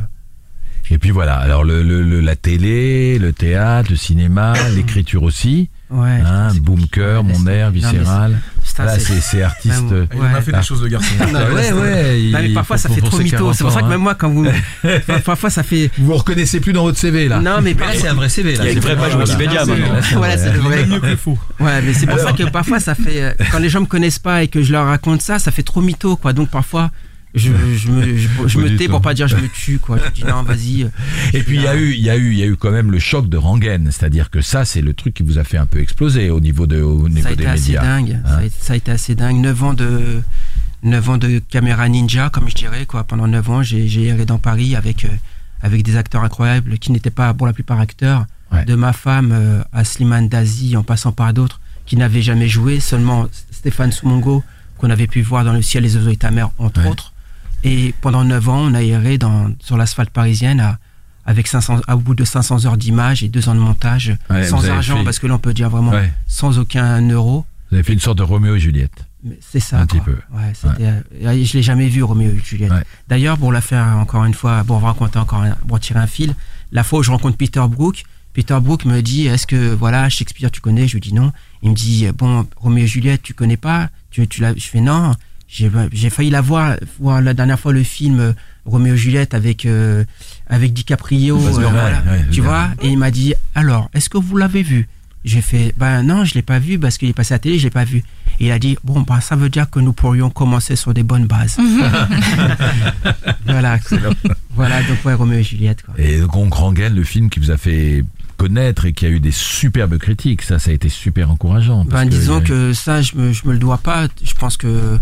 Et 0.90 0.98
puis 0.98 1.10
voilà, 1.10 1.36
alors 1.36 1.64
le, 1.64 1.82
le- 1.82 2.02
le- 2.02 2.20
la 2.20 2.36
télé, 2.36 3.18
le 3.18 3.32
théâtre, 3.32 3.90
le 3.90 3.96
cinéma, 3.96 4.52
l'écriture 4.76 5.22
aussi. 5.22 5.70
ouais. 5.90 6.20
Hein, 6.24 6.50
c'est- 6.52 6.60
boom 6.60 6.86
cœur, 6.88 7.24
ouais, 7.24 7.32
mon 7.32 7.46
air, 7.46 7.66
non, 7.68 7.72
mais 7.72 7.80
viscéral. 7.80 8.38
c'est- 8.62 8.76
Voilà, 8.76 8.98
c'est- 8.98 9.42
artiste. 9.42 9.82
Même- 9.82 9.92
euh, 9.92 10.06
Il 10.14 10.20
en 10.20 10.24
a 10.24 10.40
fait 10.42 10.50
Ah. 10.54 10.58
des 10.58 10.64
choses 10.66 10.80
de 10.82 10.88
garçon. 10.88 11.14
ouais, 11.20 11.72
ouais. 11.72 12.20
Non, 12.32 12.38
mais 12.42 12.48
parfois 12.50 12.76
ça 12.76 12.88
fait 12.90 13.00
trop 13.00 13.18
mytho. 13.18 13.36
40 13.38 13.54
C'est 13.54 13.64
pour 13.64 13.72
ça 13.72 13.80
que 13.80 13.84
même 13.86 13.94
hein. 13.94 13.98
moi, 13.98 14.14
quand 14.14 14.28
vous. 14.28 14.46
parfois 15.24 15.48
ça 15.50 15.62
fait. 15.62 15.90
Vous 15.98 16.06
vous 16.06 16.14
reconnaissez 16.16 16.60
plus 16.60 16.72
dans 16.72 16.82
votre 16.82 16.98
CV 16.98 17.28
là. 17.28 17.40
Non, 17.40 17.60
mais 17.62 17.72
Là, 17.74 17.86
c'est 17.94 18.08
un 18.08 18.14
vrai 18.14 18.28
CV. 18.28 18.56
Là. 18.56 18.64
Il 18.64 18.66
y 18.66 18.70
a 18.70 18.72
une 18.72 18.80
vraie 18.80 18.96
page. 18.96 19.14
Wikipédia 19.14 19.64
maintenant. 19.64 19.86
Voilà, 20.16 20.36
c'est 20.36 20.52
le 20.52 20.58
vrai. 20.58 20.84
mieux 20.86 21.00
que 21.00 21.06
le 21.06 21.16
faux. 21.16 21.38
Ouais, 21.60 21.80
mais 21.82 21.92
c'est 21.94 22.06
pour 22.06 22.18
ça 22.18 22.32
que 22.32 22.42
parfois 22.44 22.78
ça 22.80 22.94
fait. 22.94 23.22
euh, 23.22 23.32
Quand 23.50 23.58
les 23.58 23.68
gens 23.68 23.80
me 23.80 23.86
connaissent 23.86 24.18
pas 24.18 24.42
et 24.42 24.48
que 24.48 24.62
je 24.62 24.72
leur 24.72 24.86
raconte 24.86 25.22
ça, 25.22 25.38
ça 25.38 25.50
fait 25.50 25.62
trop 25.62 25.80
mytho, 25.80 26.16
quoi. 26.16 26.32
Donc 26.32 26.50
parfois, 26.50 26.90
je, 27.34 27.50
je 27.76 27.90
me, 27.90 28.16
je, 28.46 28.58
me 28.58 28.76
tais 28.76 28.88
pour 28.88 29.00
pas 29.00 29.12
dire 29.14 29.26
je 29.28 29.36
me 29.36 29.48
tue, 29.48 29.78
quoi. 29.78 29.98
Je 29.98 30.10
dis 30.10 30.24
non, 30.24 30.42
vas-y. 30.42 30.82
Et 31.32 31.42
puis 31.42 31.56
il 31.56 31.62
y 31.62 31.66
a 31.66 31.76
eu, 31.76 31.92
il 31.92 32.00
y 32.02 32.10
a 32.10 32.16
eu, 32.16 32.30
il 32.32 32.38
y 32.38 32.42
a 32.42 32.46
eu 32.46 32.56
quand 32.56 32.70
même 32.70 32.90
le 32.92 32.98
choc 32.98 33.28
de 33.28 33.36
Rangen, 33.36 33.86
c'est-à-dire 33.90 34.30
que 34.30 34.40
ça, 34.40 34.64
c'est 34.64 34.80
le 34.82 34.94
truc 34.94 35.14
qui 35.14 35.22
vous 35.22 35.38
a 35.38 35.44
fait 35.44 35.56
un 35.58 35.66
peu 35.66 35.80
exploser 35.80 36.30
au 36.30 36.40
niveau 36.40 36.66
de, 36.66 36.80
au 36.80 37.04
Ça 37.08 37.12
niveau 37.14 37.26
a 37.28 37.34
des 37.34 37.42
été 37.42 37.46
assez 37.50 37.72
médias. 37.72 37.82
dingue. 37.82 38.20
Ça, 38.24 38.36
Hein. 38.38 38.42
a, 38.46 38.64
ça 38.64 38.72
a 38.72 38.76
été 38.76 38.90
assez 38.92 39.14
dingue. 39.14 39.36
9 39.36 39.62
ans 39.64 39.74
de. 39.74 40.22
9 40.82 41.08
ans 41.10 41.16
de 41.18 41.38
caméra 41.48 41.88
ninja, 41.88 42.28
comme 42.30 42.48
je 42.48 42.54
dirais, 42.54 42.84
quoi. 42.86 43.04
Pendant 43.04 43.26
9 43.26 43.50
ans, 43.50 43.62
j'ai 43.62 43.88
j'ai 43.88 44.04
erré 44.04 44.26
dans 44.26 44.38
Paris 44.38 44.76
avec, 44.76 45.06
euh, 45.06 45.08
avec 45.62 45.82
des 45.82 45.96
acteurs 45.96 46.22
incroyables 46.24 46.78
qui 46.78 46.92
n'étaient 46.92 47.10
pas, 47.10 47.32
pour 47.32 47.46
la 47.46 47.52
plupart, 47.54 47.80
acteurs. 47.80 48.26
Ouais. 48.52 48.64
De 48.66 48.74
ma 48.74 48.92
femme 48.92 49.30
euh, 49.32 49.62
à 49.72 49.82
Slimane 49.84 50.28
Dazi, 50.28 50.76
en 50.76 50.82
passant 50.82 51.10
par 51.12 51.32
d'autres 51.32 51.60
qui 51.86 51.96
n'avaient 51.96 52.22
jamais 52.22 52.48
joué, 52.48 52.80
seulement 52.80 53.26
Stéphane 53.50 53.92
Soumongo, 53.92 54.44
qu'on 54.76 54.90
avait 54.90 55.06
pu 55.06 55.22
voir 55.22 55.44
dans 55.44 55.54
Le 55.54 55.62
ciel, 55.62 55.82
les 55.84 55.96
oiseaux 55.96 56.10
et 56.10 56.16
ta 56.16 56.30
mère, 56.30 56.50
entre 56.58 56.82
Ouais. 56.82 56.88
autres. 56.90 57.13
Et 57.64 57.94
pendant 58.00 58.24
9 58.24 58.48
ans, 58.48 58.60
on 58.70 58.74
a 58.74 58.82
erré 58.82 59.18
dans, 59.18 59.50
sur 59.60 59.76
l'asphalte 59.76 60.10
parisienne 60.10 60.60
à, 60.60 60.78
avec 61.24 61.46
500, 61.46 61.80
à, 61.88 61.96
au 61.96 62.00
bout 62.00 62.14
de 62.14 62.24
500 62.24 62.66
heures 62.66 62.76
d'image 62.76 63.22
et 63.22 63.28
2 63.28 63.48
ans 63.48 63.54
de 63.54 63.60
montage, 63.60 64.14
Ouais, 64.30 64.44
sans 64.46 64.68
argent, 64.68 64.98
fait- 64.98 65.04
parce 65.04 65.18
que 65.18 65.26
là, 65.26 65.34
on 65.34 65.38
peut 65.38 65.54
dire 65.54 65.70
vraiment 65.70 65.92
Ouais. 65.92 66.12
sans 66.26 66.58
aucun 66.58 67.00
euro. 67.08 67.46
Vous 67.70 67.76
avez 67.76 67.82
fait 67.84 67.94
une 67.94 68.00
sorte 68.00 68.18
de 68.18 68.22
Roméo 68.22 68.54
et 68.56 68.60
Juliette. 68.60 69.06
C'est 69.40 69.60
ça. 69.60 69.78
Un 69.80 69.86
quoi. 69.86 69.98
petit 69.98 70.04
peu. 70.04 70.16
Ouais, 70.34 70.52
c'était, 70.52 70.84
euh, 70.86 71.44
je 71.44 71.52
l'ai 71.56 71.62
jamais 71.62 71.88
vu, 71.88 72.02
Roméo 72.02 72.30
et 72.32 72.40
Juliette. 72.44 72.70
Ouais. 72.70 72.84
D'ailleurs, 73.08 73.38
pour 73.38 73.52
la 73.52 73.62
faire 73.62 73.86
encore 73.98 74.24
une 74.26 74.34
fois, 74.34 74.62
pour 74.64 74.82
raconter 74.82 75.18
encore, 75.18 75.42
un, 75.42 75.52
pour 75.66 75.80
tirer 75.80 75.98
un 76.00 76.06
fil, 76.06 76.34
la 76.72 76.84
fois 76.84 76.98
où 76.98 77.02
je 77.02 77.10
rencontre 77.10 77.38
Peter 77.38 77.62
Brook, 77.66 78.04
Peter 78.34 78.58
Brook 78.60 78.84
me 78.84 79.00
dit 79.00 79.26
Est-ce 79.26 79.46
que, 79.46 79.72
voilà, 79.74 80.10
Shakespeare, 80.10 80.50
tu 80.50 80.60
connais? 80.60 80.86
Je 80.88 80.94
lui 80.94 81.00
dis 81.00 81.14
non. 81.14 81.32
Il 81.62 81.70
me 81.70 81.74
dit 81.74 82.06
Bon, 82.18 82.46
Roméo 82.56 82.84
et 82.84 82.86
Juliette, 82.86 83.22
tu 83.22 83.32
connais 83.32 83.56
pas? 83.56 83.88
Tu, 84.10 84.28
tu. 84.28 84.44
Je 84.44 84.66
fais 84.68 84.80
non. 84.82 85.14
J'ai, 85.48 85.70
j'ai 85.92 86.10
failli 86.10 86.30
la 86.30 86.40
voir, 86.40 86.76
voir 86.98 87.20
la 87.20 87.32
dernière 87.34 87.60
fois 87.60 87.72
le 87.72 87.82
film 87.84 88.18
euh, 88.18 88.32
Roméo 88.64 88.94
et 88.94 88.96
Juliette 88.96 89.34
avec, 89.34 89.66
euh, 89.66 90.04
avec 90.48 90.72
DiCaprio. 90.72 91.36
Euh, 91.36 91.50
voilà. 91.50 92.02
ouais, 92.10 92.24
tu 92.30 92.40
bien. 92.40 92.50
vois? 92.50 92.68
Et 92.82 92.88
il 92.88 92.98
m'a 92.98 93.10
dit 93.10 93.34
Alors, 93.54 93.88
est-ce 93.94 94.08
que 94.10 94.18
vous 94.18 94.36
l'avez 94.36 94.62
vu? 94.62 94.88
J'ai 95.24 95.40
fait 95.40 95.72
Ben 95.78 96.02
non, 96.02 96.24
je 96.24 96.34
l'ai 96.34 96.42
pas 96.42 96.58
vu 96.58 96.78
parce 96.78 96.98
qu'il 96.98 97.08
est 97.08 97.12
passé 97.14 97.32
à 97.32 97.36
la 97.36 97.38
télé, 97.40 97.58
je 97.58 97.64
l'ai 97.64 97.70
pas 97.70 97.84
vu. 97.84 97.98
Et 98.40 98.46
il 98.46 98.50
a 98.52 98.58
dit 98.58 98.76
Bon, 98.84 99.02
bah, 99.02 99.20
ça 99.20 99.36
veut 99.36 99.48
dire 99.48 99.70
que 99.70 99.78
nous 99.80 99.92
pourrions 99.92 100.28
commencer 100.30 100.76
sur 100.76 100.92
des 100.92 101.02
bonnes 101.02 101.26
bases. 101.26 101.56
voilà. 103.46 103.78
quoi. 103.78 103.98
voilà, 104.54 104.82
donc 104.82 105.04
ouais, 105.04 105.14
Roméo 105.14 105.38
et 105.38 105.42
Juliette. 105.42 105.82
Quoi. 105.82 105.94
Et 105.98 106.20
donc 106.20 106.52
Rangen, 106.54 106.94
le 106.94 107.04
film 107.04 107.30
qui 107.30 107.40
vous 107.40 107.50
a 107.50 107.56
fait 107.56 108.04
connaître 108.36 108.84
et 108.86 108.92
qui 108.92 109.06
a 109.06 109.08
eu 109.08 109.20
des 109.20 109.30
superbes 109.30 109.96
critiques, 109.98 110.42
ça, 110.42 110.58
ça 110.58 110.70
a 110.70 110.74
été 110.74 110.88
super 110.88 111.30
encourageant. 111.30 111.84
parce 111.84 112.04
Ben, 112.04 112.10
que- 112.10 112.14
disons 112.14 112.40
que 112.40 112.72
ça, 112.72 113.00
je 113.00 113.14
me, 113.16 113.32
je 113.32 113.46
me 113.46 113.52
le 113.52 113.58
dois 113.58 113.78
pas. 113.78 114.08
Je 114.22 114.34
pense 114.34 114.56
que 114.56 114.98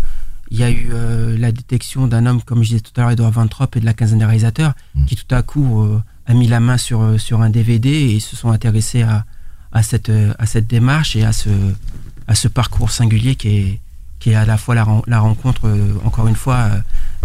il 0.53 0.59
y 0.59 0.63
a 0.63 0.69
eu 0.69 0.89
euh, 0.93 1.35
la 1.37 1.51
détection 1.51 2.05
d'un 2.07 2.25
homme, 2.27 2.41
comme 2.43 2.61
je 2.63 2.69
disais 2.69 2.79
tout 2.79 2.91
à 2.95 3.01
l'heure, 3.01 3.11
Edouard 3.11 3.31
Van 3.31 3.47
Trop 3.47 3.65
et 3.75 3.79
de 3.79 3.85
la 3.85 3.93
quinzaine 3.93 4.19
des 4.19 4.25
réalisateurs, 4.25 4.73
Mm. 4.95 5.05
qui 5.05 5.15
tout 5.15 5.33
à 5.35 5.41
coup 5.41 5.81
euh, 5.81 5.99
a 6.27 6.33
mis 6.33 6.47
la 6.47 6.59
main 6.59 6.77
sur, 6.77 7.01
euh, 7.01 7.17
sur 7.17 7.41
un 7.41 7.49
DVD 7.49 7.89
et 7.89 8.19
se 8.19 8.35
sont 8.35 8.51
intéressés 8.51 9.01
à, 9.01 9.25
à, 9.71 9.81
cette, 9.83 10.11
à 10.37 10.45
cette 10.45 10.67
démarche 10.67 11.15
et 11.15 11.23
à 11.25 11.33
ce, 11.33 11.49
à 12.27 12.35
ce 12.35 12.47
parcours 12.47 12.91
singulier 12.91 13.35
qui 13.35 13.47
est, 13.57 13.79
qui 14.19 14.29
est 14.29 14.35
à 14.35 14.45
la 14.45 14.57
fois 14.57 14.75
la, 14.75 14.83
ren- 14.83 15.01
la 15.07 15.19
rencontre, 15.19 15.67
euh, 15.67 15.93
encore 16.05 16.27
une 16.27 16.35
fois, 16.35 16.69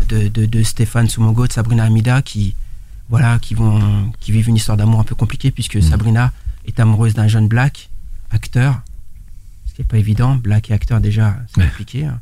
de, 0.09 0.29
de, 0.29 0.47
de 0.47 0.63
Stéphane 0.63 1.09
Soumongo, 1.09 1.47
de 1.47 1.53
Sabrina 1.53 1.85
Amida, 1.85 2.23
qui, 2.23 2.55
voilà, 3.11 3.39
qui, 3.39 3.55
vont, 3.55 4.11
qui 4.21 4.33
vivent 4.33 4.49
une 4.49 4.57
histoire 4.57 4.77
d'amour 4.79 5.01
un 5.01 5.05
peu 5.05 5.15
compliquée, 5.15 5.51
puisque 5.51 5.77
Mm. 5.77 5.83
Sabrina 5.83 6.33
est 6.67 6.81
amoureuse 6.81 7.13
d'un 7.15 7.29
jeune 7.29 7.47
black, 7.49 7.91
acteur, 8.31 8.81
ce 9.67 9.75
qui 9.75 9.83
n'est 9.83 9.87
pas 9.87 9.99
évident. 9.99 10.35
Black 10.37 10.71
et 10.71 10.75
acteur, 10.75 11.01
déjà, 11.01 11.37
c'est 11.55 11.63
compliqué. 11.63 12.07
hein. 12.07 12.21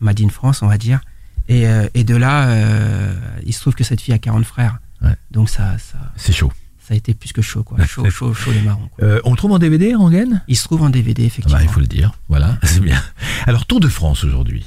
Made 0.00 0.20
in 0.20 0.28
France, 0.28 0.62
on 0.62 0.66
va 0.68 0.78
dire. 0.78 1.00
Et, 1.48 1.66
euh, 1.68 1.88
et 1.94 2.02
de 2.04 2.16
là, 2.16 2.48
euh, 2.48 3.14
il 3.44 3.52
se 3.54 3.60
trouve 3.60 3.74
que 3.74 3.84
cette 3.84 4.00
fille 4.00 4.14
a 4.14 4.18
40 4.18 4.44
frères. 4.44 4.78
Ouais. 5.02 5.14
Donc 5.30 5.48
ça, 5.50 5.76
ça, 5.78 5.98
C'est 6.16 6.32
chaud. 6.32 6.52
ça 6.86 6.94
a 6.94 6.96
été 6.96 7.14
plus 7.14 7.32
que 7.32 7.42
chaud, 7.42 7.62
quoi. 7.62 7.84
Chaud, 7.86 8.08
chaud, 8.10 8.34
chaud 8.34 8.50
les 8.52 8.62
marrons. 8.62 8.88
quoi. 8.96 9.04
Euh, 9.06 9.20
on 9.24 9.30
le 9.32 9.36
trouve 9.36 9.52
en 9.52 9.58
DVD, 9.58 9.94
Rangen? 9.94 10.42
Il 10.48 10.56
se 10.56 10.64
trouve 10.64 10.82
en 10.82 10.90
DVD, 10.90 11.22
Ah 11.22 11.26
effectivement. 11.26 11.58
bah, 11.58 11.64
Il 11.64 11.70
faut 11.70 11.80
le 11.80 11.86
dire, 11.86 12.12
voilà, 12.28 12.58
c'est 12.64 12.80
bien. 12.80 13.00
Alors, 13.46 13.66
Tour 13.66 13.78
de 13.80 13.88
France 13.88 14.24
aujourd'hui. 14.24 14.64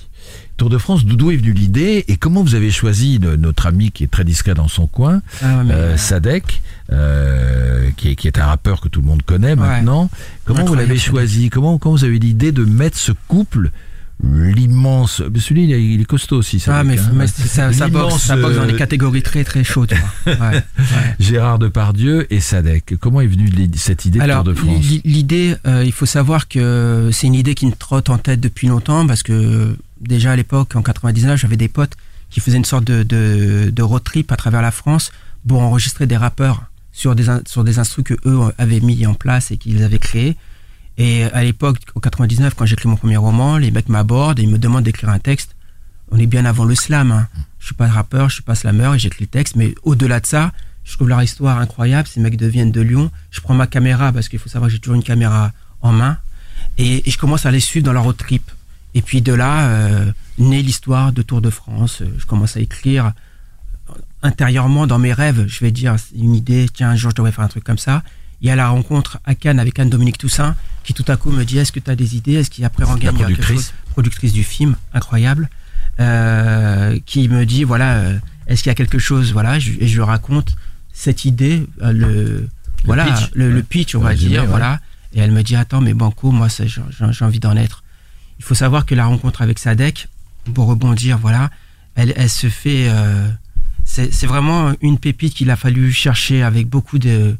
Tour 0.57 0.69
de 0.69 0.77
France, 0.77 1.05
d'où 1.05 1.31
est 1.31 1.37
venue 1.37 1.53
l'idée 1.53 2.03
et 2.09 2.17
comment 2.17 2.43
vous 2.43 2.53
avez 2.53 2.69
choisi 2.69 3.17
le- 3.17 3.37
notre 3.37 3.65
ami 3.65 3.91
qui 3.91 4.03
est 4.03 4.07
très 4.11 4.25
discret 4.25 4.53
dans 4.53 4.67
son 4.67 4.87
coin, 4.87 5.21
Ah 5.41 5.61
euh, 5.61 5.95
Sadek, 5.97 6.61
euh, 6.91 7.89
qui, 7.97 8.09
est, 8.09 8.15
qui 8.15 8.27
est 8.27 8.37
un 8.37 8.45
rappeur 8.45 8.81
que 8.81 8.89
tout 8.89 8.99
le 9.01 9.07
monde 9.07 9.23
connaît 9.23 9.55
maintenant. 9.55 10.09
Comment 10.45 10.65
vous 10.65 10.75
l'avez 10.75 10.97
choisi? 10.97 11.49
Comment, 11.49 11.77
comment 11.77 11.95
vous 11.95 12.03
avez 12.03 12.19
l'idée 12.19 12.51
de 12.51 12.63
mettre 12.65 12.97
ce 12.97 13.11
couple 13.29 13.71
l'immense 14.21 15.21
celui 15.39 15.63
il 15.63 15.71
est, 15.71 15.83
il 15.83 16.01
est 16.01 16.05
costaud 16.05 16.37
aussi 16.37 16.57
ah, 16.67 16.83
Sadek, 16.83 16.85
mais, 16.87 16.99
hein. 16.99 17.11
mais 17.13 17.27
ça, 17.27 17.71
ça 17.71 17.87
boxe, 17.87 18.17
ça 18.23 18.35
dans 18.35 18.49
euh, 18.49 18.65
des 18.67 18.75
catégories 18.75 19.21
très 19.23 19.43
très 19.43 19.63
chaudes. 19.63 19.93
Ouais, 20.25 20.35
ouais. 20.35 20.63
Gérard 21.19 21.59
Depardieu 21.59 22.31
et 22.33 22.39
Sadek 22.39 22.95
comment 22.99 23.21
est 23.21 23.27
venue 23.27 23.49
cette 23.75 24.05
idée 24.05 24.19
de 24.19 24.25
Tour 24.25 24.43
de 24.43 24.53
France 24.53 24.81
l'i- 24.85 25.01
l'idée, 25.05 25.55
euh, 25.65 25.83
il 25.85 25.91
faut 25.91 26.05
savoir 26.05 26.47
que 26.47 27.09
c'est 27.13 27.27
une 27.27 27.33
idée 27.35 27.55
qui 27.55 27.65
me 27.65 27.71
trotte 27.71 28.09
en 28.09 28.17
tête 28.17 28.39
depuis 28.39 28.67
longtemps 28.67 29.07
parce 29.07 29.23
que 29.23 29.75
déjà 30.01 30.31
à 30.33 30.35
l'époque, 30.35 30.75
en 30.75 30.81
99, 30.81 31.39
j'avais 31.39 31.57
des 31.57 31.67
potes 31.67 31.93
qui 32.29 32.39
faisaient 32.41 32.57
une 32.57 32.65
sorte 32.65 32.83
de, 32.83 33.03
de, 33.03 33.69
de 33.71 33.81
road 33.81 34.03
trip 34.03 34.31
à 34.31 34.35
travers 34.35 34.61
la 34.61 34.71
France 34.71 35.11
pour 35.47 35.61
enregistrer 35.61 36.05
des 36.05 36.17
rappeurs 36.17 36.63
sur 36.91 37.15
des, 37.15 37.25
sur 37.47 37.63
des 37.63 37.79
instrus 37.79 38.03
que 38.05 38.13
eux 38.25 38.39
avaient 38.57 38.81
mis 38.81 39.05
en 39.05 39.13
place 39.13 39.51
et 39.51 39.57
qu'ils 39.57 39.83
avaient 39.83 39.97
créés. 39.99 40.35
Et 40.99 41.23
à 41.23 41.43
l'époque, 41.43 41.77
en 41.95 42.01
99, 42.01 42.53
quand 42.55 42.65
j'écris 42.65 42.89
mon 42.89 42.97
premier 42.97 43.15
roman, 43.15 43.57
les 43.57 43.71
mecs 43.71 43.87
m'abordent 43.87 44.37
et 44.39 44.43
ils 44.43 44.49
me 44.49 44.59
demandent 44.59 44.83
d'écrire 44.83 45.09
un 45.09 45.19
texte. 45.19 45.55
On 46.11 46.19
est 46.19 46.25
bien 46.25 46.43
avant 46.43 46.65
le 46.65 46.75
slam. 46.75 47.11
Hein. 47.11 47.27
Je 47.59 47.67
suis 47.67 47.75
pas 47.75 47.87
rappeur, 47.87 48.27
je 48.27 48.35
suis 48.35 48.43
pas 48.43 48.53
slammer 48.53 48.91
et 48.95 48.99
j'écris 48.99 49.23
le 49.23 49.29
texte. 49.29 49.55
Mais 49.55 49.73
au-delà 49.83 50.19
de 50.19 50.25
ça, 50.25 50.51
je 50.83 50.93
trouve 50.95 51.07
leur 51.07 51.23
histoire 51.23 51.57
incroyable. 51.57 52.05
Ces 52.09 52.19
mecs 52.19 52.35
deviennent 52.35 52.73
de 52.73 52.81
Lyon. 52.81 53.11
Je 53.31 53.39
prends 53.39 53.53
ma 53.53 53.65
caméra 53.65 54.11
parce 54.11 54.27
qu'il 54.27 54.39
faut 54.39 54.49
savoir 54.49 54.67
que 54.67 54.73
j'ai 54.73 54.79
toujours 54.79 54.95
une 54.95 55.03
caméra 55.03 55.53
en 55.81 55.93
main 55.93 56.17
et, 56.77 57.09
je 57.09 57.17
commence 57.17 57.45
à 57.45 57.51
les 57.51 57.61
suivre 57.61 57.85
dans 57.85 57.93
leur 57.93 58.03
road 58.03 58.17
trip. 58.17 58.51
Et 58.93 59.01
puis 59.01 59.21
de 59.21 59.31
là 59.33 59.69
euh, 59.69 60.11
naît 60.37 60.61
l'histoire 60.61 61.13
de 61.13 61.21
Tour 61.21 61.39
de 61.39 61.49
France. 61.49 62.03
Je 62.17 62.25
commence 62.25 62.57
à 62.57 62.59
écrire 62.59 63.13
intérieurement 64.21 64.85
dans 64.85 64.99
mes 64.99 65.13
rêves. 65.13 65.45
Je 65.47 65.61
vais 65.61 65.71
dire 65.71 65.95
une 66.13 66.35
idée. 66.35 66.67
Tiens, 66.73 66.89
un 66.89 66.95
jour 66.97 67.11
je 67.11 67.15
devrais 67.15 67.31
faire 67.31 67.45
un 67.45 67.49
truc 67.49 67.63
comme 67.63 67.77
ça. 67.77 68.03
Il 68.41 68.47
y 68.47 68.51
a 68.51 68.55
la 68.57 68.67
rencontre 68.67 69.19
à 69.23 69.35
Cannes 69.35 69.59
avec 69.59 69.79
Anne-Dominique 69.79 70.17
Toussaint 70.17 70.55
qui 70.83 70.93
tout 70.93 71.05
à 71.07 71.17
coup 71.17 71.31
me 71.31 71.43
dit 71.45 71.57
est-ce 71.57 71.71
que 71.71 71.79
tu 71.79 71.89
as 71.91 71.95
des 71.95 72.15
idées? 72.15 72.33
Est-ce 72.33 72.49
qu'il 72.49 72.61
y 72.61 72.65
a 72.65 72.67
après 72.67 72.83
La 72.83 72.89
Rangagne, 72.89 73.15
il 73.15 73.19
y 73.19 73.23
a 73.23 73.27
quelque 73.27 73.41
productrice. 73.41 73.67
chose? 73.67 73.73
Productrice 73.91 74.33
du 74.33 74.43
film, 74.43 74.75
incroyable, 74.93 75.49
euh, 75.99 76.97
qui 77.05 77.27
me 77.29 77.45
dit 77.45 77.63
voilà, 77.63 77.95
euh, 77.97 78.17
est-ce 78.47 78.63
qu'il 78.63 78.69
y 78.69 78.71
a 78.71 78.75
quelque 78.75 78.99
chose? 78.99 79.33
Voilà, 79.33 79.59
je- 79.59 79.73
et 79.79 79.87
je 79.87 79.95
lui 79.95 80.03
raconte 80.03 80.55
cette 80.93 81.25
idée, 81.25 81.67
euh, 81.81 81.91
le, 81.91 82.49
voilà, 82.85 83.05
pitch. 83.05 83.29
le, 83.33 83.61
pitch, 83.63 83.95
on 83.95 83.99
va 84.01 84.15
dire, 84.15 84.41
ouais. 84.41 84.47
voilà. 84.47 84.79
Et 85.13 85.19
elle 85.19 85.31
me 85.31 85.41
dit 85.43 85.55
attends, 85.55 85.81
mais 85.81 85.93
Banco, 85.93 86.31
moi, 86.31 86.47
j'ai 86.49 87.25
envie 87.25 87.39
d'en 87.39 87.55
être. 87.57 87.83
Il 88.37 88.45
faut 88.45 88.55
savoir 88.55 88.85
que 88.85 88.95
la 88.95 89.05
rencontre 89.05 89.41
avec 89.41 89.59
Sadek, 89.59 90.07
pour 90.53 90.67
rebondir, 90.67 91.17
voilà, 91.17 91.49
elle, 91.95 92.13
elle 92.15 92.29
se 92.29 92.47
fait. 92.47 92.87
euh, 92.89 93.27
c'est 93.83 94.13
c'est 94.13 94.27
vraiment 94.27 94.73
une 94.81 94.99
pépite 94.99 95.33
qu'il 95.33 95.49
a 95.49 95.55
fallu 95.55 95.91
chercher 95.91 96.43
avec 96.43 96.67
beaucoup 96.67 96.99
de, 96.99 97.37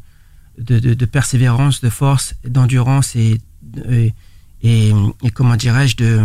de, 0.58 0.78
de- 0.78 0.94
de 0.94 1.04
persévérance, 1.06 1.80
de 1.80 1.90
force, 1.90 2.34
d'endurance 2.44 3.16
et, 3.16 3.40
et, 3.88 4.12
et, 4.62 4.92
et 5.22 5.30
comment 5.30 5.56
dirais-je, 5.56 5.96
de, 5.96 6.20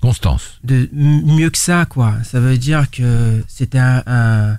Constance. 0.00 0.58
de 0.64 0.88
mieux 0.92 1.48
que 1.50 1.56
ça, 1.58 1.86
quoi. 1.86 2.14
Ça 2.24 2.38
veut 2.38 2.58
dire 2.58 2.90
que 2.90 3.42
c'était 3.48 3.78
un, 3.78 4.02
un- 4.06 4.58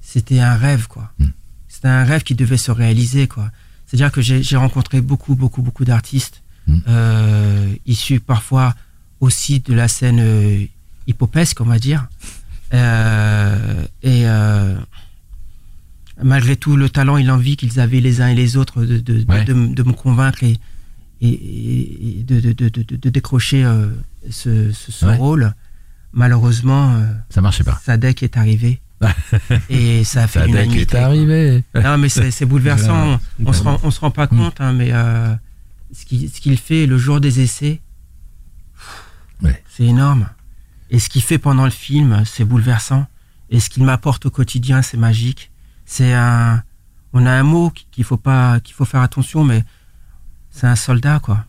c'était 0.00 0.38
un 0.38 0.54
rêve, 0.54 0.86
quoi. 0.86 1.10
Mm. 1.18 1.26
C'était 1.68 1.88
un 1.88 2.04
rêve 2.04 2.22
qui 2.22 2.34
devait 2.36 2.56
se 2.56 2.70
réaliser, 2.70 3.26
quoi. 3.26 3.50
C'est-à-dire 3.86 4.12
que 4.12 4.20
j'ai 4.20 4.56
rencontré 4.56 5.00
beaucoup, 5.00 5.34
beaucoup, 5.34 5.62
beaucoup 5.62 5.84
d'artistes 5.84 6.42
Mm. 6.68 6.78
euh, 6.88 7.74
issus 7.86 8.18
parfois 8.18 8.74
aussi 9.20 9.60
de 9.60 9.72
la 9.72 9.86
scène 9.86 10.18
euh, 10.20 10.64
hippopesque, 11.06 11.60
on 11.60 11.64
va 11.64 11.78
dire. 11.78 12.08
Euh, 12.74 13.84
et 14.02 14.22
euh, 14.26 14.74
malgré 16.22 16.56
tout 16.56 16.76
le 16.76 16.88
talent 16.88 17.16
et 17.16 17.22
l'envie 17.22 17.56
qu'ils 17.56 17.78
avaient 17.80 18.00
les 18.00 18.20
uns 18.20 18.28
et 18.28 18.34
les 18.34 18.56
autres 18.56 18.84
de, 18.84 18.98
de, 18.98 19.22
de- 19.22 19.24
Ouais. 19.32 19.44
de 19.44 19.52
m- 19.52 19.74
de 19.74 19.82
me 19.82 19.92
convaincre 19.92 20.42
et, 20.44 20.56
et, 21.20 22.20
et 22.20 22.22
de, 22.24 23.08
décrocher 23.10 23.64
euh, 23.64 23.88
ce, 24.30 24.72
ce, 24.72 24.92
ce 24.92 25.06
Ouais. 25.06 25.16
rôle, 25.16 25.54
malheureusement, 26.12 26.94
euh, 26.94 27.06
Ça 27.30 27.40
marchait 27.40 27.64
pas. 27.64 27.80
Sadek 27.84 28.22
est 28.22 28.36
arrivé. 28.36 28.80
et 29.68 30.04
ça 30.04 30.22
a 30.22 30.26
fait 30.26 30.40
Sadek 30.40 30.52
l'unanimité. 30.54 30.96
est 30.96 31.00
arrivé. 31.00 31.64
Non, 31.74 31.98
mais 31.98 32.08
c'est 32.08 32.46
bouleversant. 32.46 33.20
on, 33.44 33.52
se 33.52 33.62
rend, 33.62 33.78
on 33.82 33.90
se 33.90 34.00
rend 34.00 34.10
pas 34.10 34.24
Mm. 34.26 34.38
compte, 34.38 34.60
hein, 34.60 34.72
mais 34.72 34.90
euh, 34.92 35.34
ce 35.92 36.04
qu'il 36.06 36.58
fait 36.58 36.86
le 36.86 36.96
jour 36.98 37.20
des 37.20 37.40
essais, 37.40 37.80
Ouais. 39.42 39.62
c'est 39.68 39.84
énorme. 39.84 40.28
Et 40.90 40.98
ce 40.98 41.08
qu'il 41.10 41.20
fait 41.22 41.38
pendant 41.38 41.64
le 41.64 41.70
film, 41.70 42.22
c'est 42.24 42.44
bouleversant. 42.44 43.06
Et 43.50 43.60
ce 43.60 43.68
qu'il 43.68 43.84
m'apporte 43.84 44.24
au 44.26 44.30
quotidien, 44.30 44.80
c'est 44.82 44.96
magique. 44.96 45.50
C'est 45.86 46.12
un, 46.12 46.62
on 47.12 47.24
a 47.24 47.30
un 47.32 47.42
mot 47.42 47.72
qu'il 47.92 48.04
faut 48.04 48.16
pas, 48.18 48.60
qu'il 48.60 48.74
faut 48.74 48.84
faire 48.84 49.00
attention, 49.00 49.44
mais 49.44 49.64
c'est 50.50 50.66
un 50.66 50.76
soldat, 50.76 51.20
quoi. 51.20 51.44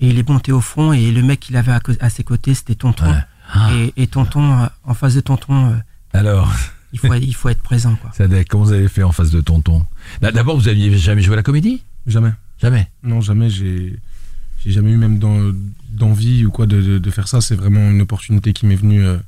Et 0.00 0.08
il 0.08 0.18
est 0.18 0.28
monté 0.28 0.52
au 0.52 0.60
front 0.60 0.92
et 0.92 1.10
le 1.10 1.22
mec 1.22 1.40
qu'il 1.40 1.56
avait 1.56 1.72
à, 2.00 2.10
ses 2.10 2.24
côtés, 2.24 2.54
c'était 2.54 2.74
Tonton. 2.74 3.10
Ouais. 3.10 3.22
Ah. 3.52 3.70
Et, 3.74 3.92
et 3.96 4.06
Tonton, 4.06 4.62
euh, 4.62 4.66
en 4.84 4.94
face 4.94 5.14
de 5.14 5.20
Tonton, 5.20 5.70
euh, 5.72 5.76
Alors, 6.12 6.52
il 6.92 6.98
faut, 6.98 7.12
il 7.14 7.34
faut 7.34 7.48
être 7.48 7.62
présent, 7.62 7.96
quoi. 7.96 8.10
Sadek, 8.12 8.48
comment 8.48 8.64
vous 8.64 8.72
avez 8.72 8.88
fait 8.88 9.02
en 9.02 9.12
face 9.12 9.30
de 9.30 9.40
Tonton? 9.40 9.84
D'abord, 10.20 10.56
vous 10.56 10.68
aviez 10.68 10.96
jamais 10.98 11.22
joué 11.22 11.32
à 11.34 11.36
la 11.36 11.42
comédie? 11.42 11.82
Jamais. 12.06 12.32
Jamais? 12.60 12.88
Non, 13.02 13.20
jamais. 13.20 13.48
J'ai 13.50 13.98
j'ai 14.60 14.72
jamais 14.72 14.90
eu 14.90 14.96
même 14.96 15.18
d'en- 15.20 15.52
d'envie 15.90 16.44
ou 16.44 16.50
quoi 16.50 16.66
de, 16.66 16.80
de- 16.82 16.98
de 16.98 17.10
faire 17.10 17.28
ça. 17.28 17.40
C'est 17.40 17.54
vraiment 17.54 17.90
une 17.90 18.00
opportunité 18.00 18.52
qui 18.52 18.66
m'est 18.66 18.74
venue 18.76 19.04
euh, 19.06 19.18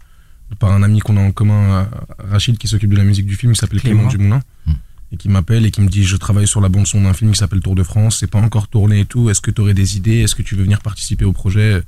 par 0.58 0.72
un 0.72 0.82
ami 0.82 0.98
qu'on 1.00 1.16
a 1.16 1.20
en 1.20 1.32
commun, 1.32 1.88
Rachid, 2.18 2.58
qui 2.58 2.68
s'occupe 2.68 2.90
de 2.90 2.96
la 2.96 3.04
musique 3.04 3.26
du 3.26 3.36
film, 3.36 3.52
qui 3.52 3.58
s'appelle 3.58 3.80
Clément, 3.80 4.08
Clément. 4.08 4.24
Dumoulin. 4.24 4.42
Hmm. 4.66 4.72
Et 5.12 5.16
qui 5.16 5.28
m'appelle 5.28 5.66
et 5.66 5.70
qui 5.70 5.80
me 5.80 5.88
dit 5.88 6.04
Je 6.04 6.16
travaille 6.16 6.46
sur 6.46 6.60
la 6.60 6.68
bande-son 6.68 7.00
d'un 7.02 7.12
film 7.14 7.32
qui 7.32 7.38
s'appelle 7.38 7.60
Tour 7.60 7.74
de 7.74 7.82
France. 7.82 8.18
C'est 8.20 8.30
pas 8.30 8.38
encore 8.40 8.68
tourné 8.68 9.00
et 9.00 9.04
tout. 9.06 9.28
Est-ce 9.30 9.40
que 9.40 9.50
tu 9.50 9.60
aurais 9.60 9.74
des 9.74 9.96
idées? 9.96 10.18
Est-ce 10.18 10.34
que 10.36 10.42
tu 10.42 10.54
veux 10.54 10.62
venir 10.62 10.80
participer 10.80 11.24
au 11.24 11.32
projet? 11.32 11.82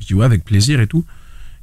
Je 0.00 0.06
dis 0.06 0.14
Ouais, 0.14 0.26
avec 0.26 0.44
plaisir 0.44 0.80
et 0.80 0.86
tout. 0.86 1.04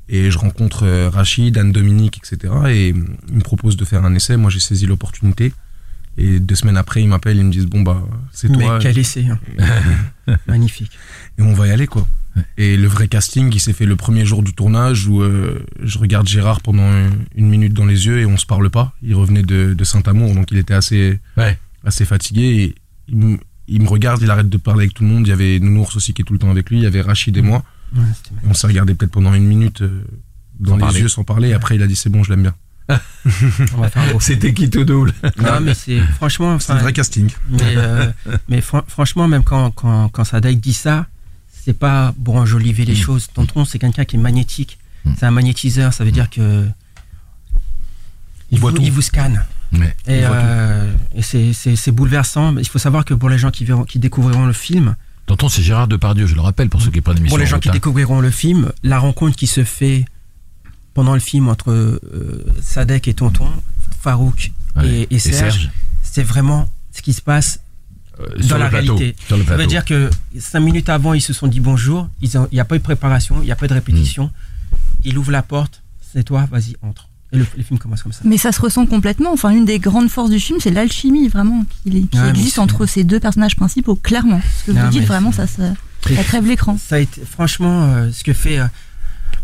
Et 0.09 0.31
je 0.31 0.37
rencontre 0.37 0.83
euh, 0.83 1.09
Rachid, 1.09 1.57
Anne-Dominique, 1.57 2.17
etc. 2.19 2.53
Et 2.67 2.91
euh, 2.91 3.05
il 3.29 3.35
me 3.35 3.41
propose 3.41 3.77
de 3.77 3.85
faire 3.85 4.03
un 4.05 4.13
essai. 4.15 4.37
Moi, 4.37 4.49
j'ai 4.49 4.59
saisi 4.59 4.85
l'opportunité. 4.85 5.53
Et 6.17 6.39
deux 6.39 6.55
semaines 6.55 6.77
après, 6.77 7.01
ils 7.01 7.07
m'appellent, 7.07 7.37
ils 7.37 7.45
me 7.45 7.51
disent 7.51 7.67
Bon, 7.67 7.81
bah, 7.81 8.03
c'est 8.31 8.49
Mais 8.49 8.65
toi. 8.65 8.79
quel 8.81 8.97
essai, 8.97 9.25
hein. 9.27 9.39
Magnifique. 10.47 10.91
et 11.37 11.41
on 11.41 11.53
va 11.53 11.67
y 11.67 11.71
aller 11.71 11.87
quoi. 11.87 12.07
Et 12.57 12.77
le 12.77 12.87
vrai 12.87 13.07
casting, 13.07 13.51
il 13.53 13.59
s'est 13.59 13.73
fait 13.73 13.85
le 13.85 13.95
premier 13.95 14.25
jour 14.25 14.41
du 14.41 14.53
tournage 14.53 15.07
où 15.07 15.21
euh, 15.21 15.63
je 15.83 15.99
regarde 15.99 16.27
Gérard 16.27 16.61
pendant 16.61 16.89
une, 17.35 17.47
minute 17.47 17.73
dans 17.73 17.85
les 17.85 18.07
yeux 18.07 18.19
et 18.21 18.25
on 18.25 18.37
se 18.37 18.45
parle 18.47 18.69
pas. 18.71 18.93
Il 19.03 19.13
revenait 19.15 19.43
de, 19.43 19.73
de 19.73 19.83
Saint-Amour, 19.83 20.33
donc 20.33 20.47
il 20.51 20.57
était 20.57 20.73
assez, 20.73 21.19
Ouais. 21.37 21.59
assez 21.85 22.05
fatigué. 22.05 22.41
Et 22.41 22.75
il, 23.07 23.17
me- 23.17 23.37
il 23.67 23.81
me 23.83 23.87
regarde, 23.87 24.21
il 24.23 24.31
arrête 24.31 24.49
de 24.49 24.57
parler 24.57 24.83
avec 24.85 24.95
tout 24.95 25.03
le 25.03 25.09
monde. 25.09 25.27
Il 25.27 25.29
y 25.29 25.33
avait 25.33 25.59
Nounours 25.59 25.95
aussi 25.95 26.13
qui 26.13 26.23
est 26.23 26.25
tout 26.25 26.33
le 26.33 26.39
temps 26.39 26.49
avec 26.49 26.69
lui. 26.71 26.77
Il 26.77 26.83
y 26.83 26.87
avait 26.87 27.01
Rachid 27.01 27.37
et 27.37 27.41
moi. 27.43 27.63
Ouais, 27.95 28.01
c'était 28.15 28.35
Et 28.43 28.49
on 28.49 28.53
s'est 28.55 28.65
regardé 28.67 28.95
peut-être 28.95 29.11
pendant 29.11 29.33
une 29.35 29.45
minute 29.45 29.81
euh, 29.83 30.03
dans 30.59 30.71
Sans 30.71 30.77
les 30.77 30.81
parler. 30.81 30.99
yeux 31.01 31.07
sans 31.09 31.23
parler. 31.23 31.49
Et 31.49 31.53
après, 31.53 31.75
il 31.75 31.83
a 31.83 31.87
dit 31.87 31.95
c'est 31.95 32.09
bon, 32.09 32.23
je 32.23 32.31
l'aime 32.31 32.41
bien. 32.41 32.55
C'était 34.19 34.53
qui 34.53 34.69
tout 34.69 34.83
double 34.83 35.13
Non, 35.41 35.59
mais 35.61 35.73
c'est 35.73 35.99
franchement. 35.99 36.59
C'est 36.59 36.71
un 36.73 36.77
vrai 36.77 36.93
casting. 36.93 37.29
Mais, 37.49 37.59
euh, 37.77 38.07
mais 38.49 38.61
franchement, 38.61 39.27
même 39.27 39.43
quand, 39.43 39.71
quand, 39.71 40.09
quand 40.09 40.23
Sadek 40.23 40.59
dit 40.59 40.73
ça, 40.73 41.07
c'est 41.63 41.77
pas 41.77 42.13
pour 42.23 42.35
enjoliver 42.35 42.85
les 42.85 42.93
Mm. 42.93 42.97
choses. 42.97 43.27
Tonton, 43.33 43.65
c'est 43.65 43.79
quelqu'un 43.79 44.05
qui 44.05 44.15
est 44.15 44.19
magnétique. 44.19 44.77
Mm. 45.05 45.13
C'est 45.17 45.25
un 45.25 45.31
magnétiseur, 45.31 45.93
ça 45.93 46.03
veut 46.03 46.11
dire 46.11 46.29
que. 46.29 46.67
Il 48.51 48.59
voit 48.59 48.71
vous, 48.71 48.77
tout. 48.77 48.83
il 48.83 48.91
vous 48.91 49.01
scanne. 49.01 49.45
Et, 50.07 50.21
euh, 50.23 50.93
et 51.15 51.23
c'est- 51.23 51.91
bouleversant. 51.91 52.55
Il 52.57 52.67
faut 52.67 52.77
savoir 52.77 53.05
que 53.05 53.15
pour 53.15 53.29
les 53.29 53.39
gens 53.39 53.49
qui, 53.49 53.65
verront, 53.65 53.85
qui 53.85 53.97
découvriront 53.97 54.45
le 54.45 54.53
film, 54.53 54.95
Tonton, 55.25 55.49
c'est 55.49 55.63
Gérard 55.63 55.87
Depardieu, 55.87 56.27
je 56.27 56.35
le 56.35 56.41
rappelle, 56.41 56.69
pour 56.69 56.81
ceux 56.81 56.91
qui 56.91 57.01
prennent 57.01 57.15
l'émission. 57.15 57.35
pour 57.35 57.39
les 57.39 57.45
en 57.45 57.55
gens 57.55 57.59
qui 57.59 57.71
découvriront 57.71 58.19
le 58.19 58.29
film, 58.29 58.71
la 58.83 58.99
rencontre 58.99 59.35
qui 59.35 59.47
se 59.47 59.63
fait 59.63 60.05
pendant 60.93 61.13
le 61.15 61.19
film 61.19 61.47
entre 61.47 61.71
euh, 61.71 62.45
Sadek 62.61 63.07
et 63.07 63.13
Tonton, 63.15 63.49
Farouk 64.01 64.51
Ouais. 64.75 65.07
et, 65.09 65.15
et 65.15 65.19
Serge, 65.19 65.71
c'est 66.03 66.23
vraiment 66.23 66.69
ce 66.95 67.01
qui 67.01 67.13
se 67.13 67.21
passe 67.21 67.59
dans 68.39 68.47
sur 68.47 68.57
la 68.57 68.69
plateau. 68.69 68.95
réalité. 68.95 69.21
Sur 69.27 69.37
le 69.37 69.45
Ça 69.45 69.55
veut 69.57 69.67
dire 69.67 69.85
que 69.85 70.09
cinq 70.39 70.59
minutes 70.61 70.89
avant, 70.89 71.13
ils 71.13 71.21
se 71.21 71.33
sont 71.33 71.47
dit 71.47 71.59
bonjour. 71.59 72.07
Il 72.21 72.29
n'y 72.51 72.59
a 72.59 72.65
pas 72.65 72.75
eu 72.75 72.79
de 72.79 72.83
préparation, 72.83 73.37
il 73.41 73.45
n'y 73.45 73.51
a 73.51 73.55
pas 73.55 73.67
de 73.67 73.73
répétition. 73.73 74.31
Il 75.03 75.17
ouvre 75.17 75.31
la 75.31 75.41
porte, 75.43 75.81
c'est 76.13 76.23
toi, 76.23 76.47
vas-y, 76.51 76.75
entre. 76.81 77.09
Et 77.31 77.37
le, 77.37 77.47
le 77.57 77.63
film 77.63 77.79
commence 77.79 78.03
comme 78.03 78.11
ça. 78.13 78.21
Mais 78.25 78.37
ça 78.37 78.51
se 78.51 78.61
ressent 78.61 78.85
complètement. 78.85 79.33
Enfin, 79.33 79.49
une 79.49 79.65
des 79.65 79.79
grandes 79.79 80.09
forces 80.09 80.29
du 80.29 80.39
film, 80.39 80.59
c'est 80.61 80.69
l'alchimie 80.69 81.27
vraiment 81.29 81.65
qui, 81.83 81.89
qui 82.07 82.17
Ouais, 82.17 82.23
mais 82.25 82.29
existe 82.29 82.59
entre 82.59 82.85
ces 82.85 83.03
deux 83.03 83.19
personnages 83.19 83.55
principaux, 83.55 83.95
clairement. 83.95 84.39
Ce 84.59 84.65
que 84.65 84.71
Non, 84.77 84.83
vous 84.85 84.89
dites, 84.91 85.05
vraiment, 85.05 85.31
ça, 85.31 85.47
ça 85.47 85.73
crève 86.25 86.45
l'écran. 86.45 86.77
Ça 86.77 86.95
a 86.95 86.99
été, 86.99 87.21
franchement, 87.25 87.85
euh, 87.85 88.11
ce 88.11 88.23
que 88.23 88.33
fait. 88.33 88.59
euh, 88.59 88.65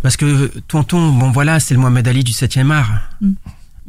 parce 0.04 0.18
que 0.18 0.52
Tonton, 0.68 1.12
bon 1.14 1.32
voilà, 1.32 1.60
c'est 1.60 1.74
le 1.74 1.80
Mohamed 1.80 2.08
Ali 2.08 2.24
du 2.24 2.32
7e 2.32 2.70
art. 2.72 3.02
Mm. 3.22 3.32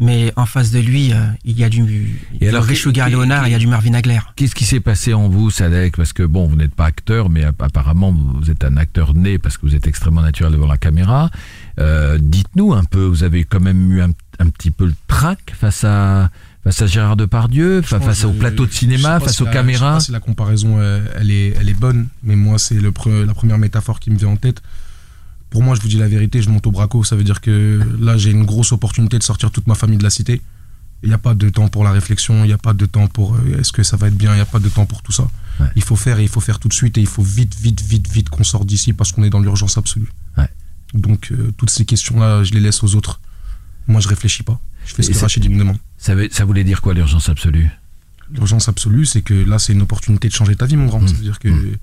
Mais 0.02 0.32
en 0.36 0.46
face 0.46 0.70
de 0.70 0.78
lui, 0.80 1.12
euh, 1.12 1.16
il 1.44 1.58
y 1.58 1.62
a 1.64 1.68
du, 1.68 2.18
Et 2.34 2.38
du 2.38 2.48
alors, 2.48 2.64
Rich 2.64 2.78
qui- 2.78 2.82
Sugar 2.84 3.08
qui- 3.08 3.12
Leonard, 3.12 3.46
il 3.46 3.52
y 3.52 3.54
a 3.54 3.58
du 3.58 3.66
Marvin 3.66 3.92
Hagler. 3.92 4.18
Qu'est-ce 4.34 4.54
qui 4.54 4.64
s'est 4.64 4.80
passé 4.80 5.12
en 5.12 5.28
vous, 5.28 5.50
Sadek? 5.50 5.94
Parce 5.96 6.14
que 6.14 6.22
bon, 6.22 6.46
vous 6.46 6.56
n'êtes 6.56 6.74
pas 6.74 6.86
acteur, 6.86 7.28
mais 7.28 7.44
app- 7.44 7.60
apparemment 7.62 8.10
vous 8.12 8.50
êtes 8.50 8.64
un 8.64 8.78
acteur 8.78 9.14
né 9.14 9.36
parce 9.38 9.58
que 9.58 9.66
vous 9.66 9.74
êtes 9.74 9.86
extrêmement 9.86 10.22
naturel 10.22 10.52
devant 10.52 10.66
la 10.66 10.78
caméra. 10.78 11.30
Euh, 11.78 12.18
Dites-nous 12.20 12.72
un 12.72 12.84
peu, 12.84 13.04
vous 13.04 13.24
avez 13.24 13.44
quand 13.44 13.60
même 13.60 13.92
eu 13.92 14.00
un, 14.00 14.10
un 14.38 14.48
petit 14.48 14.70
peu 14.70 14.86
le 14.86 14.94
trac 15.06 15.52
face 15.54 15.84
à 15.84 16.30
face 16.64 16.82
à 16.82 16.86
Gérard 16.86 17.16
Depardieu, 17.16 17.80
Je 17.82 17.86
face 17.96 18.24
au 18.24 18.32
plateau 18.32 18.66
de 18.66 18.72
cinéma, 18.72 19.18
face 19.20 19.36
si 19.36 19.42
aux 19.42 19.46
la- 19.46 19.50
Je 19.50 19.56
sais 19.56 19.60
caméras. 19.62 19.92
pas 19.94 20.00
si 20.00 20.12
la 20.12 20.20
comparaison, 20.20 20.76
euh, 20.78 21.00
elle, 21.18 21.30
est, 21.30 21.54
elle 21.58 21.70
est 21.70 21.78
bonne, 21.78 22.08
mais 22.22 22.36
moi, 22.36 22.58
c'est 22.58 22.74
le 22.80 22.90
pre- 22.90 23.24
la 23.24 23.32
première 23.32 23.56
métaphore 23.56 23.98
qui 23.98 24.10
me 24.10 24.16
vient 24.18 24.28
en 24.28 24.36
tête. 24.36 24.60
Pour 25.50 25.62
moi, 25.62 25.74
je 25.74 25.80
vous 25.80 25.88
dis 25.88 25.96
la 25.96 26.08
vérité, 26.08 26.40
je 26.42 26.48
monte 26.48 26.66
au 26.66 26.70
braco. 26.70 27.02
Ça 27.04 27.16
veut 27.16 27.24
dire 27.24 27.40
que 27.40 27.80
là, 28.00 28.16
j'ai 28.16 28.30
une 28.30 28.44
grosse 28.44 28.72
opportunité 28.72 29.18
de 29.18 29.22
sortir 29.24 29.50
toute 29.50 29.66
ma 29.66 29.74
famille 29.74 29.98
de 29.98 30.02
la 30.04 30.10
cité. 30.10 30.40
Il 31.02 31.08
n'y 31.08 31.14
a 31.14 31.18
pas 31.18 31.34
de 31.34 31.48
temps 31.48 31.68
pour 31.68 31.82
la 31.82 31.92
réflexion, 31.92 32.44
il 32.44 32.48
n'y 32.48 32.52
a 32.52 32.58
pas 32.58 32.74
de 32.74 32.84
temps 32.86 33.06
pour 33.08 33.34
euh, 33.34 33.58
est-ce 33.58 33.72
que 33.72 33.82
ça 33.82 33.96
va 33.96 34.08
être 34.08 34.16
bien, 34.16 34.32
il 34.32 34.36
n'y 34.36 34.40
a 34.42 34.46
pas 34.46 34.58
de 34.58 34.68
temps 34.68 34.84
pour 34.86 35.02
tout 35.02 35.12
ça. 35.12 35.26
Ouais. 35.58 35.66
Il 35.74 35.82
faut 35.82 35.96
faire 35.96 36.18
et 36.18 36.22
il 36.24 36.28
faut 36.28 36.40
faire 36.40 36.58
tout 36.58 36.68
de 36.68 36.74
suite 36.74 36.98
et 36.98 37.00
il 37.00 37.06
faut 37.06 37.22
vite, 37.22 37.54
vite, 37.58 37.80
vite, 37.80 38.06
vite 38.12 38.28
qu'on 38.28 38.44
sorte 38.44 38.66
d'ici 38.66 38.92
parce 38.92 39.10
qu'on 39.12 39.22
est 39.24 39.30
dans 39.30 39.40
l'urgence 39.40 39.78
absolue. 39.78 40.12
Ouais. 40.36 40.48
Donc, 40.92 41.32
euh, 41.32 41.52
toutes 41.56 41.70
ces 41.70 41.86
questions-là, 41.86 42.44
je 42.44 42.52
les 42.52 42.60
laisse 42.60 42.82
aux 42.82 42.94
autres. 42.96 43.18
Moi, 43.88 44.00
je 44.02 44.08
réfléchis 44.08 44.42
pas. 44.42 44.60
Je 44.86 44.94
fais 44.94 45.02
ce 45.02 45.08
Et 45.08 45.12
que 45.12 45.16
c'est- 45.18 45.24
Rachid 45.24 45.50
me 45.50 45.58
demande. 45.58 45.78
Ça, 45.96 46.14
veut- 46.14 46.28
ça 46.30 46.44
voulait 46.44 46.64
dire 46.64 46.82
quoi 46.82 46.92
l'urgence 46.92 47.28
absolue? 47.30 47.70
L'urgence 48.32 48.68
absolue, 48.68 49.06
c'est 49.06 49.22
que 49.22 49.34
là, 49.34 49.58
c'est 49.58 49.72
une 49.72 49.82
opportunité 49.82 50.28
de 50.28 50.34
changer 50.34 50.54
ta 50.54 50.66
vie, 50.66 50.76
mon 50.76 50.86
grand. 50.86 51.06
C'est-à-dire 51.06 51.38
que 51.38 51.48
Mm. 51.48 51.76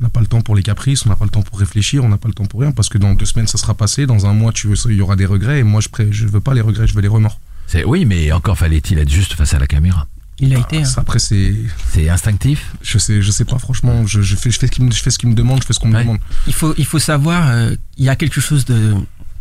On 0.00 0.04
n'a 0.04 0.10
pas 0.10 0.20
le 0.20 0.26
temps 0.26 0.40
pour 0.40 0.56
les 0.56 0.62
caprices, 0.62 1.04
on 1.04 1.08
n'a 1.10 1.16
pas 1.16 1.24
le 1.26 1.30
temps 1.30 1.42
pour 1.42 1.58
réfléchir, 1.58 2.02
on 2.04 2.08
n'a 2.08 2.16
pas 2.16 2.28
le 2.28 2.34
temps 2.34 2.46
pour 2.46 2.60
rien, 2.60 2.72
parce 2.72 2.88
que 2.88 2.98
dans 2.98 3.12
deux 3.14 3.26
semaines, 3.26 3.46
ça 3.46 3.58
sera 3.58 3.74
passé, 3.74 4.06
dans 4.06 4.26
un 4.26 4.32
mois, 4.32 4.52
tu 4.52 4.66
veux, 4.66 4.76
il 4.90 4.96
y 4.96 5.00
aura 5.02 5.16
des 5.16 5.26
regrets, 5.26 5.60
et 5.60 5.62
moi, 5.62 5.80
je 5.80 6.02
ne 6.02 6.10
je 6.12 6.26
veux 6.26 6.40
pas 6.40 6.54
les 6.54 6.62
regrets, 6.62 6.86
je 6.86 6.94
veux 6.94 7.02
les 7.02 7.08
remords. 7.08 7.38
C'est 7.66 7.84
oui, 7.84 8.04
mais 8.04 8.32
encore 8.32 8.58
fallait-il 8.58 8.98
être 8.98 9.10
juste 9.10 9.34
face 9.34 9.54
à 9.54 9.58
la 9.58 9.66
caméra. 9.66 10.06
Il 10.42 10.54
a 10.54 10.58
été. 10.58 10.78
hein. 10.78 10.84
Ça, 10.86 11.02
Après, 11.02 11.18
c'est. 11.18 11.54
C'est 11.92 12.08
instinctif. 12.08 12.72
Je 12.82 12.96
sais, 12.96 13.20
je 13.20 13.30
sais 13.30 13.44
pas, 13.44 13.58
franchement. 13.58 14.06
Je, 14.06 14.22
je 14.22 14.36
fais, 14.36 14.50
je, 14.50 14.58
fais 14.58 14.66
ce 14.68 14.72
qu'il 14.72 14.84
me, 14.84 14.90
je 14.90 15.02
fais 15.02 15.10
ce 15.10 15.18
qu'il 15.18 15.28
me 15.28 15.34
demande, 15.34 15.60
je 15.60 15.66
fais 15.66 15.74
ce 15.74 15.78
qu'on 15.78 15.88
me 15.88 15.98
demande. 16.00 16.18
Il 16.46 16.54
faut, 16.54 16.74
il 16.78 16.86
faut 16.86 16.98
savoir, 16.98 17.48
euh, 17.50 17.76
il 17.98 18.06
y 18.06 18.08
a 18.08 18.16
quelque 18.16 18.40
chose 18.40 18.64
de. 18.64 18.94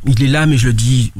Il 0.05 0.21
est 0.21 0.27
là, 0.27 0.45
mais 0.45 0.57
je 0.57 0.67
le 0.67 0.73
dis 0.73 1.13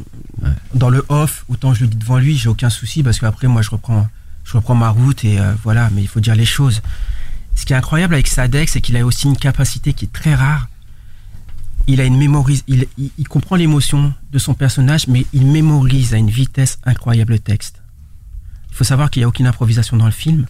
dans 0.74 0.90
le 0.90 1.06
off. 1.08 1.46
Autant 1.48 1.74
je 1.74 1.82
le 1.82 1.88
dis 1.88 1.96
devant 1.98 2.18
lui, 2.18 2.38
j'ai 2.38 2.50
aucun 2.50 2.70
souci 2.70 3.04
parce 3.04 3.20
qu'après, 3.20 3.48
moi, 3.48 3.62
je 3.62 3.70
reprends, 3.70 4.08
je 4.44 4.54
reprends 4.58 4.76
ma 4.76 4.90
route 4.90 5.24
et 5.24 5.40
euh, 5.40 5.54
voilà. 5.64 5.90
Mais 5.96 6.02
il 6.02 6.08
faut 6.10 6.20
dire 6.20 6.36
les 6.36 6.46
choses. 6.46 6.82
Ce 7.56 7.66
qui 7.66 7.74
est 7.74 7.76
incroyable 7.76 8.14
avec 8.14 8.28
Sadek, 8.28 8.70
c'est 8.70 8.82
qu'il 8.82 8.96
a 8.98 9.06
aussi 9.06 9.28
une 9.28 9.38
capacité 9.38 9.94
qui 9.94 10.06
est 10.06 10.14
très 10.14 10.34
rare. 10.34 10.68
Il 11.88 12.00
a 12.02 12.06
une 12.06 12.18
mémorise, 12.18 12.64
il, 12.68 12.86
il, 12.98 13.10
il 13.18 13.28
comprend 13.28 13.56
l'émotion 13.56 14.14
de 14.32 14.40
son 14.40 14.54
personnage, 14.54 15.08
mais 15.08 15.26
il 15.34 15.46
mémorise 15.46 16.14
à 16.14 16.18
une 16.18 16.30
vitesse 16.30 16.78
incroyable 16.86 17.34
le 17.34 17.40
texte. 17.40 17.82
Il 18.72 18.76
faut 18.76 18.84
savoir 18.84 19.10
qu'il 19.10 19.22
n'y 19.22 19.26
a 19.26 19.28
aucune 19.28 19.48
improvisation 19.48 19.98
dans 19.98 20.06
le 20.06 20.12
film, 20.12 20.46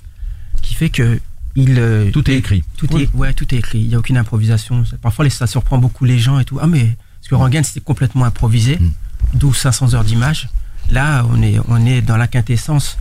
qui 0.62 0.74
fait 0.76 0.90
que 0.90 1.20
il. 1.56 1.80
euh, 1.80 2.12
Tout 2.12 2.30
est 2.30 2.36
écrit. 2.36 2.64
tout 2.78 2.88
Oui. 2.94 3.04
est, 3.04 3.18
ouais, 3.18 3.34
tout 3.34 3.54
est 3.56 3.58
écrit. 3.58 3.80
Il 3.80 3.88
n'y 3.88 3.96
a 3.96 4.00
aucune 4.00 4.18
improvisation. 4.18 4.84
Parfois, 5.02 5.30
ça 5.30 5.48
surprend 5.48 5.78
beaucoup 5.78 6.06
les 6.06 6.20
gens 6.20 6.40
et 6.40 6.46
tout. 6.46 6.60
Ah, 6.62 6.68
mais 6.68 6.96
parce 7.22 7.30
que 7.30 7.36
Rangan, 7.36 7.64
c'était 7.64 7.80
complètement 7.80 8.26
improvisé, 8.26 8.78
Mm. 8.78 8.90
d'où 9.36 9.54
500 9.54 9.94
heures 9.94 10.04
d'image. 10.04 10.50
Là, 10.92 11.26
on 11.32 11.42
est, 11.42 11.58
on 11.68 11.86
est 11.86 12.02
dans 12.02 12.18
la 12.18 12.28
quintessence. 12.28 12.98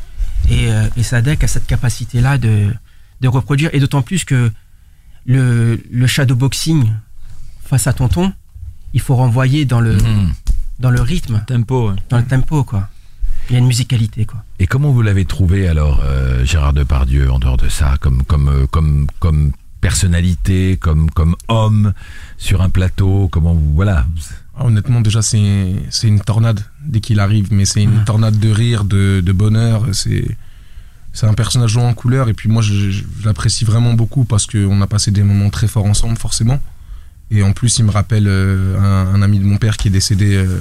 Et, 0.49 0.71
euh, 0.71 0.89
et 0.97 1.03
Sadek 1.03 1.43
a 1.45 1.49
cette 1.49 1.67
capacité-là 1.67 2.39
de, 2.39 2.73
de 3.21 3.29
reproduire. 3.29 3.71
Et 3.73 3.81
d'autant 3.81 4.03
plus 4.03 4.25
que 4.25 4.51
le, 5.27 5.81
le 5.91 6.07
shadowboxing 6.07 6.91
face 7.65 7.87
à 7.87 7.93
Tonton, 7.93 8.33
il 8.95 9.01
faut 9.01 9.17
renvoyer 9.17 9.65
dans 9.65 9.81
le, 9.81 9.97
Mhm. 9.97 10.33
dans 10.79 10.91
le 10.91 11.01
rythme, 11.01 11.43
Tempo. 11.47 11.91
ouais. 11.91 11.97
dans 12.09 12.19
le 12.19 12.25
tempo, 12.25 12.65
quoi. 12.65 12.89
Il 13.51 13.55
y 13.55 13.57
a 13.57 13.59
une 13.61 13.67
musicalité, 13.67 14.25
quoi. 14.27 14.43
Et 14.59 14.67
comment 14.67 14.91
vous 14.93 15.03
l'avez 15.03 15.25
trouvé 15.25 15.69
alors, 15.69 16.01
euh, 16.05 16.45
Gérard 16.45 16.73
Depardieu, 16.75 17.31
en 17.31 17.39
dehors 17.39 17.57
de 17.57 17.69
ça, 17.69 17.97
comme 18.01 18.23
comme 18.25 18.49
euh, 18.49 18.67
comme 18.67 19.07
comme 19.21 19.53
personnalité, 19.81 20.77
comme 20.77 21.11
comme 21.11 21.35
homme 21.49 21.93
sur 22.37 22.61
un 22.63 22.69
plateau, 22.71 23.29
comment 23.33 23.55
vous 23.55 23.75
voilà. 23.75 24.07
Ah, 24.57 24.67
honnêtement, 24.67 25.01
déjà, 25.01 25.23
c'est 25.23 25.77
c'est 25.91 26.09
une 26.09 26.21
tornade 26.21 26.61
dès 26.85 27.01
qu'il 27.01 27.21
arrive, 27.21 27.49
mais 27.53 27.65
c'est 27.65 27.83
une 27.83 28.05
tornade 28.05 28.39
de 28.39 28.51
rire, 28.51 28.85
de, 28.85 29.23
de 29.25 29.33
bonheur. 29.33 29.87
C'est 29.93 30.27
c'est 31.13 31.27
un 31.27 31.35
personnage 31.35 31.77
en 31.77 31.93
couleur, 31.95 32.29
et 32.29 32.35
puis 32.35 32.49
moi, 32.49 32.63
je, 32.63 32.73
je- 32.91 32.91
je 33.21 33.25
l'apprécie 33.27 33.65
vraiment 33.65 33.95
beaucoup 33.95 34.25
parce 34.25 34.47
qu'on 34.47 34.81
a 34.83 34.87
passé 34.87 35.11
des 35.11 35.23
moments 35.23 35.51
très 35.51 35.67
forts 35.69 35.87
ensemble, 35.87 36.17
forcément. 36.17 36.61
Et 37.31 37.43
en 37.43 37.53
plus, 37.53 37.79
il 37.79 37.85
me 37.85 37.91
rappelle 37.91 38.27
euh, 38.27 38.79
un, 38.79 39.15
un 39.15 39.23
ami 39.23 39.39
de 39.39 39.45
mon 39.45 39.59
père 39.59 39.77
qui 39.77 39.89
est 39.89 39.91
décédé 39.91 40.37
euh, 40.37 40.61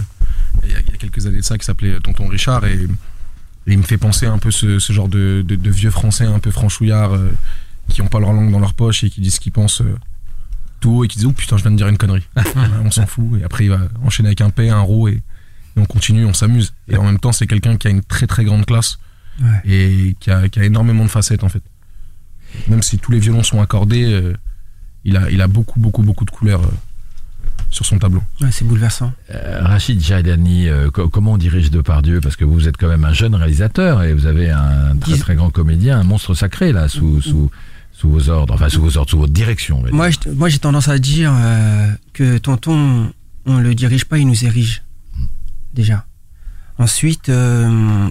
il 0.64 0.72
y, 0.72 0.76
a, 0.76 0.80
il 0.80 0.88
y 0.92 0.94
a 0.94 0.98
quelques 0.98 1.26
années 1.28 1.38
de 1.38 1.44
ça, 1.44 1.58
qui 1.58 1.66
s'appelait 1.66 2.00
Tonton 2.02 2.28
Richard, 2.28 2.66
et, 2.66 2.74
et 3.68 3.72
il 3.72 3.78
me 3.78 3.84
fait 3.84 3.98
penser 3.98 4.26
un 4.26 4.38
peu 4.40 4.52
ce, 4.52 4.80
ce 4.80 4.92
genre 4.94 5.08
de, 5.08 5.44
de, 5.48 5.56
de 5.56 5.70
vieux 5.72 5.92
français 5.92 6.26
un 6.26 6.40
peu 6.40 6.52
franchouillards 6.52 7.14
euh, 7.16 7.32
qui 7.90 8.02
ont 8.02 8.08
pas 8.08 8.20
leur 8.20 8.34
langue 8.34 8.52
dans 8.52 8.60
leur 8.60 8.74
poche 8.74 9.04
et 9.04 9.10
qui 9.10 9.22
disent 9.22 9.36
ce 9.36 9.40
qu'ils 9.40 9.52
pensent. 9.54 9.82
euh, 9.82 9.96
tout 10.80 10.92
haut 10.92 11.04
et 11.04 11.08
qui 11.08 11.18
disent 11.18 11.26
oh 11.28 11.32
putain 11.32 11.58
je 11.58 11.64
viens 11.64 11.72
de 11.72 11.78
dire 11.78 11.88
une 11.88 11.98
connerie 11.98 12.22
on 12.86 12.92
s'en 12.92 13.08
fout 13.08 13.40
et 13.42 13.44
après 13.44 13.64
il 13.66 13.70
va 13.72 13.80
enchaîner 14.04 14.30
avec 14.30 14.42
un 14.42 14.52
P 14.52 14.70
un 14.70 14.80
ro 14.80 15.08
et, 15.08 15.14
et 15.14 15.22
on 15.80 15.86
continue 15.86 16.24
on 16.24 16.34
s'amuse 16.36 16.72
et 16.88 16.98
en 16.98 17.04
même 17.04 17.18
temps 17.18 17.32
c'est 17.32 17.48
quelqu'un 17.48 17.78
qui 17.78 17.88
a 17.88 17.90
une 17.90 18.04
très 18.04 18.28
très 18.28 18.44
grande 18.46 18.64
classe 18.64 19.00
Ouais. 19.42 19.62
et 19.72 20.16
qui 20.20 20.32
a, 20.32 20.50
qui 20.50 20.60
a 20.60 20.64
énormément 20.64 21.04
de 21.04 21.10
facettes 21.10 21.44
en 21.44 21.50
fait 21.50 21.62
même 22.68 22.82
si 22.82 22.98
tous 22.98 23.12
les 23.12 23.20
violons 23.20 23.44
sont 23.44 23.62
accordés 23.62 24.04
euh, 24.06 24.34
il 25.06 25.16
a 25.16 25.30
il 25.30 25.42
a 25.42 25.48
beaucoup 25.48 25.80
beaucoup 25.80 26.02
beaucoup 26.02 26.26
de 26.26 26.32
couleurs 26.32 26.64
euh, 26.64 26.72
sur 27.70 27.86
son 27.86 28.00
tableau 28.00 28.24
Ouais, 28.42 28.50
c'est 28.52 28.66
bouleversant. 28.66 29.12
Euh, 29.34 29.60
Rachid 29.62 30.00
Jaidani, 30.02 30.70
euh, 30.70 30.90
co- 30.90 31.10
comment 31.10 31.34
on 31.34 31.38
dirige 31.38 31.70
Depardieu? 31.70 32.22
Parce 32.22 32.36
que 32.38 32.46
vous 32.46 32.68
êtes 32.68 32.78
quand 32.78 32.88
même 32.88 33.04
un 33.04 33.14
jeune 33.14 33.36
réalisateur 33.36 34.04
et 34.04 34.14
vous 34.14 34.26
avez 34.26 34.50
un 34.50 34.96
très 34.98 35.14
Dis- 35.14 35.20
très 35.20 35.36
grand 35.36 35.50
comédien, 35.50 36.00
un 36.00 36.04
monstre 36.04 36.34
sacré 36.34 36.72
là 36.72 36.88
sous 36.88 37.22
sous 37.22 37.52
sous 37.92 38.10
vos 38.10 38.30
ordres, 38.30 38.54
enfin 38.54 38.70
sous 38.70 38.82
vos 38.82 38.98
ordres, 38.98 39.10
sous 39.10 39.20
votre 39.20 39.34
direction. 39.34 39.84
Moi, 39.92 40.10
je- 40.12 40.30
moi, 40.30 40.50
j'ai 40.50 40.60
tendance 40.60 40.88
à 40.88 40.98
dire 40.98 41.32
euh, 41.36 41.92
que 42.14 42.38
tonton, 42.38 43.12
on 43.46 43.58
le 43.60 43.76
dirige 43.76 44.06
pas, 44.06 44.18
il 44.18 44.28
nous 44.28 44.46
érige. 44.46 44.84
Déjà. 45.74 46.06
Ensuite, 46.78 47.30
euh, 47.30 48.08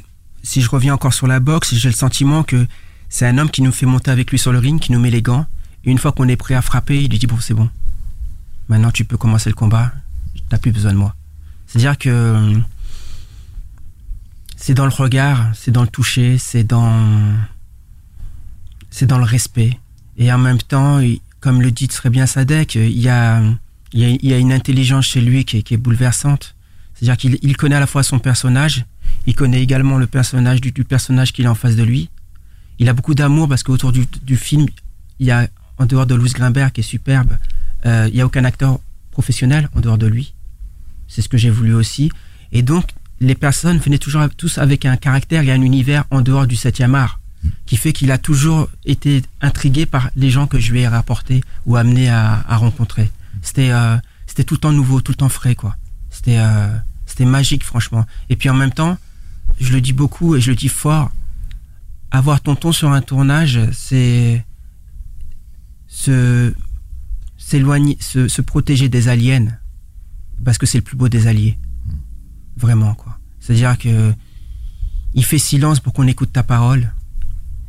si 0.46 0.62
je 0.62 0.70
reviens 0.70 0.94
encore 0.94 1.12
sur 1.12 1.26
la 1.26 1.40
boxe, 1.40 1.74
j'ai 1.74 1.88
le 1.88 1.94
sentiment 1.94 2.44
que 2.44 2.68
c'est 3.08 3.26
un 3.26 3.36
homme 3.36 3.50
qui 3.50 3.62
nous 3.62 3.72
fait 3.72 3.84
monter 3.84 4.12
avec 4.12 4.30
lui 4.30 4.38
sur 4.38 4.52
le 4.52 4.60
ring, 4.60 4.80
qui 4.80 4.92
nous 4.92 5.00
met 5.00 5.10
les 5.10 5.20
gants. 5.20 5.44
Et 5.84 5.90
une 5.90 5.98
fois 5.98 6.12
qu'on 6.12 6.28
est 6.28 6.36
prêt 6.36 6.54
à 6.54 6.62
frapper, 6.62 7.02
il 7.02 7.10
lui 7.10 7.18
dit 7.18 7.26
bon, 7.26 7.38
c'est 7.40 7.52
bon. 7.52 7.68
Maintenant, 8.68 8.92
tu 8.92 9.04
peux 9.04 9.16
commencer 9.16 9.50
le 9.50 9.56
combat. 9.56 9.92
T'as 10.48 10.58
plus 10.58 10.70
besoin 10.70 10.92
de 10.92 10.98
moi. 10.98 11.16
C'est-à-dire 11.66 11.98
que 11.98 12.60
c'est 14.56 14.74
dans 14.74 14.84
le 14.84 14.92
regard, 14.92 15.50
c'est 15.54 15.72
dans 15.72 15.82
le 15.82 15.88
toucher, 15.88 16.38
c'est 16.38 16.62
dans 16.62 17.02
le 19.00 19.24
respect. 19.24 19.80
Et 20.16 20.32
en 20.32 20.38
même 20.38 20.58
temps, 20.58 21.00
comme 21.40 21.60
le 21.60 21.72
dit 21.72 21.88
très 21.88 22.08
bien 22.08 22.26
Sadek, 22.26 22.76
il 22.76 22.98
y 23.00 23.08
a, 23.08 23.42
une 23.92 24.52
intelligence 24.52 25.06
chez 25.06 25.20
lui 25.20 25.44
qui 25.44 25.58
est 25.74 25.76
bouleversante. 25.76 26.55
C'est-à-dire 26.96 27.16
qu'il 27.16 27.38
il 27.42 27.56
connaît 27.56 27.76
à 27.76 27.80
la 27.80 27.86
fois 27.86 28.02
son 28.02 28.18
personnage, 28.18 28.84
il 29.26 29.34
connaît 29.34 29.62
également 29.62 29.98
le 29.98 30.06
personnage 30.06 30.60
du, 30.60 30.72
du 30.72 30.84
personnage 30.84 31.32
qu'il 31.32 31.46
a 31.46 31.50
en 31.50 31.54
face 31.54 31.76
de 31.76 31.82
lui. 31.82 32.08
Il 32.78 32.88
a 32.88 32.92
beaucoup 32.92 33.14
d'amour 33.14 33.48
parce 33.48 33.62
qu'autour 33.62 33.92
du, 33.92 34.06
du 34.22 34.36
film, 34.36 34.66
il 35.18 35.26
y 35.26 35.30
a, 35.30 35.48
en 35.78 35.86
dehors 35.86 36.06
de 36.06 36.14
Louis 36.14 36.30
Grimbert 36.30 36.72
qui 36.72 36.80
est 36.80 36.84
superbe, 36.84 37.36
euh, 37.84 38.06
il 38.08 38.14
n'y 38.14 38.20
a 38.20 38.26
aucun 38.26 38.44
acteur 38.44 38.78
professionnel 39.10 39.68
en 39.74 39.80
dehors 39.80 39.98
de 39.98 40.06
lui. 40.06 40.34
C'est 41.08 41.22
ce 41.22 41.28
que 41.28 41.36
j'ai 41.36 41.50
voulu 41.50 41.74
aussi. 41.74 42.10
Et 42.52 42.62
donc, 42.62 42.90
les 43.20 43.34
personnes 43.34 43.78
venaient 43.78 43.98
toujours 43.98 44.22
tous 44.36 44.58
avec 44.58 44.84
un 44.84 44.96
caractère 44.96 45.42
et 45.42 45.52
un 45.52 45.62
univers 45.62 46.04
en 46.10 46.20
dehors 46.20 46.46
du 46.46 46.54
7e 46.54 46.94
art 46.94 47.20
qui 47.64 47.76
fait 47.76 47.92
qu'il 47.92 48.10
a 48.10 48.18
toujours 48.18 48.68
été 48.84 49.22
intrigué 49.40 49.86
par 49.86 50.10
les 50.16 50.30
gens 50.30 50.46
que 50.46 50.58
je 50.58 50.72
lui 50.72 50.80
ai 50.80 50.88
rapportés 50.88 51.42
ou 51.64 51.76
amenés 51.76 52.08
à, 52.08 52.44
à 52.48 52.56
rencontrer. 52.56 53.10
C'était 53.42 53.70
euh, 53.70 53.96
c'était 54.26 54.44
tout 54.44 54.54
le 54.54 54.60
temps 54.60 54.72
nouveau, 54.72 55.00
tout 55.00 55.12
le 55.12 55.16
temps 55.16 55.28
frais, 55.28 55.54
quoi. 55.54 55.76
C'était 56.16 56.38
euh, 56.38 56.74
c'était 57.04 57.26
magique, 57.26 57.62
franchement. 57.62 58.06
Et 58.30 58.36
puis 58.36 58.48
en 58.48 58.54
même 58.54 58.72
temps, 58.72 58.96
je 59.60 59.72
le 59.72 59.82
dis 59.82 59.92
beaucoup 59.92 60.34
et 60.34 60.40
je 60.40 60.50
le 60.50 60.56
dis 60.56 60.68
fort, 60.68 61.10
avoir 62.10 62.40
tonton 62.40 62.72
sur 62.72 62.90
un 62.90 63.02
tournage, 63.02 63.60
c'est 63.72 64.44
se 65.86 66.54
s'éloigner, 67.36 67.98
se, 68.00 68.28
se 68.28 68.40
protéger 68.40 68.88
des 68.88 69.08
aliens, 69.08 69.46
parce 70.42 70.56
que 70.56 70.64
c'est 70.64 70.78
le 70.78 70.84
plus 70.84 70.96
beau 70.96 71.08
des 71.08 71.26
alliés. 71.26 71.58
Vraiment, 72.56 72.94
quoi. 72.94 73.18
C'est-à-dire 73.38 73.76
que 73.76 74.14
il 75.12 75.24
fait 75.24 75.38
silence 75.38 75.80
pour 75.80 75.92
qu'on 75.92 76.06
écoute 76.06 76.32
ta 76.32 76.42
parole. 76.42 76.92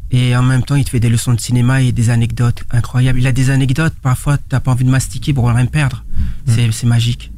Et 0.10 0.36
en 0.38 0.44
même 0.44 0.64
temps, 0.64 0.76
il 0.76 0.86
te 0.86 0.90
fait 0.90 1.02
des 1.02 1.10
leçons 1.10 1.34
de 1.34 1.40
cinéma 1.40 1.82
et 1.82 1.92
des 1.92 2.10
anecdotes 2.10 2.64
incroyables. 2.72 3.20
Il 3.20 3.28
a 3.28 3.34
des 3.34 3.50
anecdotes, 3.50 3.94
parfois, 4.02 4.38
t'as 4.38 4.62
pas 4.62 4.72
envie 4.72 4.86
de 4.86 4.90
mastiquer 4.90 5.34
pour 5.34 5.50
rien 5.50 5.66
perdre. 5.66 6.06
C'est 6.46 6.72
c'est 6.72 6.88
magique. 6.88 7.32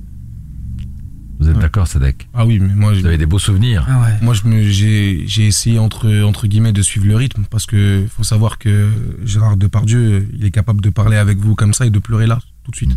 Vous 1.39 1.47
êtes 1.49 1.55
Ouais. 1.55 1.61
d'accord, 1.61 1.87
Sadek 1.87 2.27
ah 2.33 2.45
oui 2.45 2.59
mais 2.59 2.73
moi 2.75 2.93
Vous 2.93 3.05
avez 3.05 3.17
des 3.17 3.25
beaux 3.25 3.39
souvenirs. 3.39 3.85
Ah 3.89 4.01
ouais. 4.01 4.17
Moi, 4.21 4.33
je 4.33 4.43
me, 4.45 4.61
j'ai, 4.63 5.23
j'ai 5.25 5.47
essayé 5.47 5.79
entre, 5.79 6.23
entre 6.23 6.47
guillemets 6.47 6.73
de 6.73 6.81
suivre 6.81 7.05
le 7.07 7.15
rythme 7.15 7.45
parce 7.49 7.65
que 7.65 8.05
faut 8.13 8.23
savoir 8.23 8.57
que 8.57 8.89
Gérard 9.23 9.55
Depardieu, 9.55 10.27
il 10.33 10.43
est 10.45 10.51
capable 10.51 10.81
de 10.81 10.89
parler 10.89 11.15
avec 11.17 11.37
vous 11.37 11.55
comme 11.55 11.73
ça 11.73 11.85
et 11.85 11.89
de 11.91 11.99
pleurer 11.99 12.27
là, 12.27 12.39
tout 12.63 12.71
de 12.71 12.75
suite, 12.75 12.91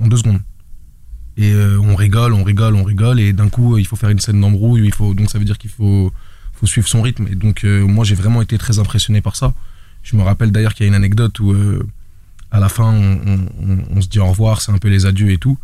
en 0.00 0.06
deux 0.06 0.16
secondes. 0.16 0.40
Et 1.36 1.52
euh, 1.52 1.78
on 1.82 1.94
rigole, 1.94 2.32
on 2.32 2.42
rigole, 2.44 2.74
on 2.76 2.84
rigole 2.84 3.20
et 3.20 3.32
d'un 3.32 3.48
coup, 3.48 3.76
il 3.76 3.86
faut 3.86 3.96
faire 3.96 4.10
une 4.10 4.20
scène 4.20 4.40
d'embrouille. 4.40 4.82
Il 4.86 4.94
faut, 4.94 5.12
donc 5.14 5.30
ça 5.30 5.38
veut 5.38 5.44
dire 5.44 5.58
qu'il 5.58 5.70
faut, 5.70 6.12
faut 6.52 6.66
suivre 6.66 6.88
son 6.88 7.02
rythme. 7.02 7.26
Et 7.30 7.34
donc, 7.34 7.64
euh, 7.64 7.84
moi, 7.86 8.04
j'ai 8.04 8.14
vraiment 8.14 8.40
été 8.40 8.56
très 8.56 8.78
impressionné 8.78 9.20
par 9.20 9.34
ça. 9.36 9.52
Je 10.04 10.16
me 10.16 10.22
rappelle 10.22 10.52
d'ailleurs 10.52 10.74
qu'il 10.74 10.84
y 10.84 10.86
a 10.86 10.88
une 10.88 10.94
anecdote 10.94 11.38
où, 11.40 11.52
euh, 11.52 11.82
à 12.50 12.60
la 12.60 12.68
fin, 12.68 12.84
on, 12.92 13.20
on- 13.26 13.48
on- 13.68 13.78
on 13.96 14.00
se 14.00 14.08
dit 14.08 14.20
au 14.20 14.26
revoir, 14.26 14.62
c'est 14.62 14.70
un 14.72 14.78
peu 14.78 14.88
les 14.88 15.06
adieux 15.06 15.30
et 15.32 15.38
tout. 15.38 15.58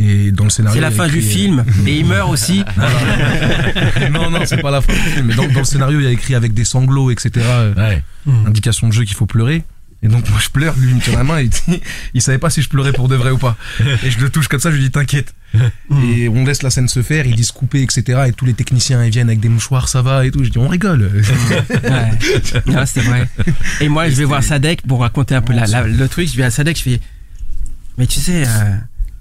Et 0.00 0.30
dans 0.30 0.44
le 0.44 0.50
scénario, 0.50 0.76
C'est 0.76 0.80
la 0.80 0.92
fin 0.92 1.08
du 1.08 1.18
écrit, 1.18 1.28
euh, 1.28 1.32
film. 1.32 1.64
Et 1.86 1.98
il 1.98 2.06
meurt 2.06 2.30
aussi. 2.30 2.62
non, 4.12 4.30
non, 4.30 4.40
c'est 4.44 4.62
pas 4.62 4.70
la 4.70 4.80
fin 4.80 4.92
du 4.92 4.98
film. 5.00 5.26
Mais 5.26 5.34
dans, 5.34 5.48
dans 5.48 5.58
le 5.58 5.64
scénario, 5.64 5.98
il 5.98 6.04
y 6.04 6.06
a 6.06 6.10
écrit 6.12 6.34
avec 6.36 6.54
des 6.54 6.64
sanglots, 6.64 7.10
etc. 7.10 7.30
euh, 7.44 7.74
Ouais. 7.74 8.02
Indication 8.46 8.86
de 8.88 8.92
jeu 8.92 9.04
qu'il 9.04 9.16
faut 9.16 9.26
pleurer. 9.26 9.64
Et 10.04 10.06
donc, 10.06 10.30
moi, 10.30 10.38
je 10.40 10.48
pleure. 10.50 10.76
Lui, 10.78 10.90
il 10.90 10.94
me 10.96 11.00
tient 11.00 11.16
la 11.16 11.24
main 11.24 11.40
et 11.40 11.50
il, 12.14 12.22
savait 12.22 12.38
pas 12.38 12.50
si 12.50 12.62
je 12.62 12.68
pleurais 12.68 12.92
pour 12.92 13.08
de 13.08 13.16
vrai 13.16 13.32
ou 13.32 13.38
pas. 13.38 13.56
Et 14.04 14.10
je 14.12 14.20
le 14.20 14.30
touche 14.30 14.46
comme 14.46 14.60
ça, 14.60 14.70
je 14.70 14.76
lui 14.76 14.84
dis 14.84 14.90
t'inquiète. 14.92 15.34
Et 16.04 16.28
on 16.28 16.44
laisse 16.44 16.62
la 16.62 16.70
scène 16.70 16.86
se 16.86 17.02
faire, 17.02 17.26
ils 17.26 17.34
disent 17.34 17.50
couper, 17.50 17.82
etc. 17.82 18.20
Et 18.28 18.32
tous 18.32 18.44
les 18.44 18.54
techniciens, 18.54 19.04
ils 19.04 19.10
viennent 19.10 19.28
avec 19.28 19.40
des 19.40 19.48
mouchoirs, 19.48 19.88
ça 19.88 20.00
va 20.02 20.24
et 20.24 20.30
tout. 20.30 20.44
Je 20.44 20.50
dis 20.50 20.58
on 20.58 20.68
rigole. 20.68 21.10
Ouais. 21.82 22.10
Non, 22.66 22.84
c'est 22.86 23.00
vrai. 23.00 23.28
Et 23.80 23.88
moi, 23.88 24.08
je 24.08 24.14
vais 24.14 24.24
voir 24.24 24.44
Sadek 24.44 24.82
pour 24.82 25.00
raconter 25.00 25.34
un 25.34 25.42
peu 25.42 25.52
la- 25.52 25.66
la- 25.66 25.82
le 25.88 26.06
truc. 26.08 26.28
Je 26.30 26.36
vais 26.36 26.44
à 26.44 26.50
Sadek, 26.52 26.76
je 26.78 26.82
fais, 26.82 27.00
mais 27.96 28.06
tu 28.06 28.20
sais, 28.20 28.44
euh, 28.46 28.76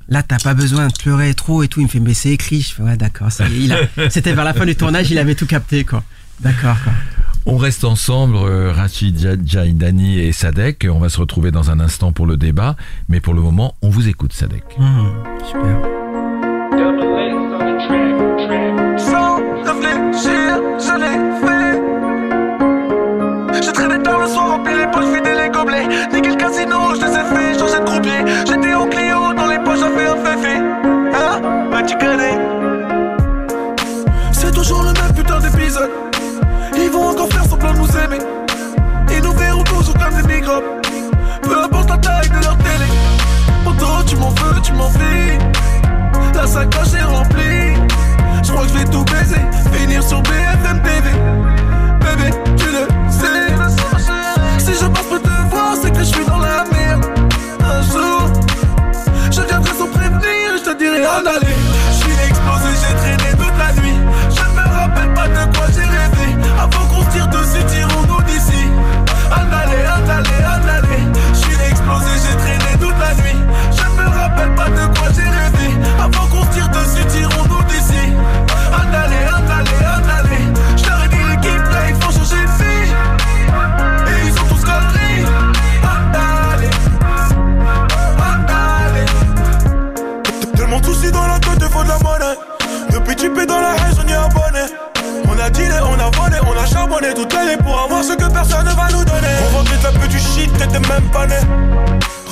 là, 0.09 0.23
t'as 0.23 0.37
pas 0.39 0.53
besoin 0.53 0.87
de 0.87 0.93
pleurer 0.93 1.33
trop 1.33 1.63
et 1.63 1.67
tout. 1.67 1.79
Il 1.81 1.83
me 1.83 1.89
fait, 1.89 1.99
mais 1.99 2.13
c'est 2.13 2.29
écrit. 2.31 2.61
Je 2.61 2.73
fais, 2.75 2.83
ouais, 2.83 2.97
d'accord. 2.97 3.31
ça 3.31 3.47
y 3.47 3.53
est, 3.55 3.59
il 3.65 3.73
a- 3.73 4.09
C'était 4.09 4.33
vers 4.33 4.43
la 4.45 4.53
fin 4.53 4.65
du 4.65 4.75
tournage, 4.75 5.09
il 5.11 5.17
avait 5.19 5.35
tout 5.35 5.45
capté, 5.47 5.83
quoi. 5.83 6.03
D'accord, 6.39 6.77
quoi. 6.83 6.93
On 7.49 7.55
reste 7.57 7.85
ensemble, 7.85 8.35
euh, 8.35 8.73
Rachid 8.73 9.17
Ja- 9.17 9.35
Jaidani 9.43 10.19
et 10.19 10.33
Sadek. 10.33 10.85
On 10.91 10.99
va 10.99 11.07
se 11.09 11.17
retrouver 11.19 11.49
dans 11.51 11.71
un 11.71 11.79
instant 11.79 12.11
pour 12.11 12.25
le 12.27 12.35
débat. 12.35 12.75
Mais 13.07 13.21
pour 13.21 13.33
le 13.33 13.41
moment, 13.41 13.75
on 13.81 13.89
vous 13.89 14.07
écoute, 14.09 14.33
Sadek. 14.33 14.63
Mmh, 14.77 15.07
super. 15.49 15.79
So, 18.97 19.37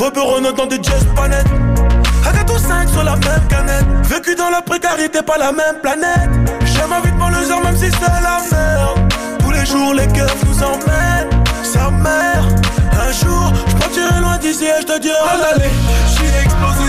Rebeu 0.05 0.53
dans 0.55 0.67
des 0.67 0.77
jazz 0.83 1.03
panettes. 1.15 1.47
Avec 2.27 2.45
tous 2.45 2.59
cinq 2.59 2.87
sur 2.89 3.03
la 3.03 3.15
même 3.15 3.47
canette. 3.49 3.85
Vécu 4.03 4.35
dans 4.35 4.51
la 4.51 4.61
précarité, 4.61 5.23
pas 5.23 5.37
la 5.37 5.51
même 5.51 5.79
planète. 5.81 6.29
J'aime 6.63 6.89
ma 6.89 6.99
vie 6.99 7.11
de 7.11 7.17
banlieusard, 7.17 7.63
même 7.63 7.75
si 7.75 7.89
c'est 7.89 8.21
la 8.21 8.37
merde. 8.51 9.13
Tous 9.39 9.49
les 9.49 9.65
jours, 9.65 9.95
les 9.95 10.07
keufs 10.07 10.43
nous 10.45 10.61
emmènent. 10.61 11.43
Sa 11.63 11.89
mère, 11.89 12.45
un 13.01 13.11
jour, 13.11 13.51
je 13.67 13.75
partirai 13.77 14.21
loin 14.21 14.37
d'ici 14.37 14.65
et 14.65 14.81
je 14.81 14.85
te 14.85 14.99
dirai 14.99 15.17
en 15.17 15.55
aller. 15.55 15.71
Je 16.07 16.13
suis 16.13 16.35
explosé, 16.43 16.84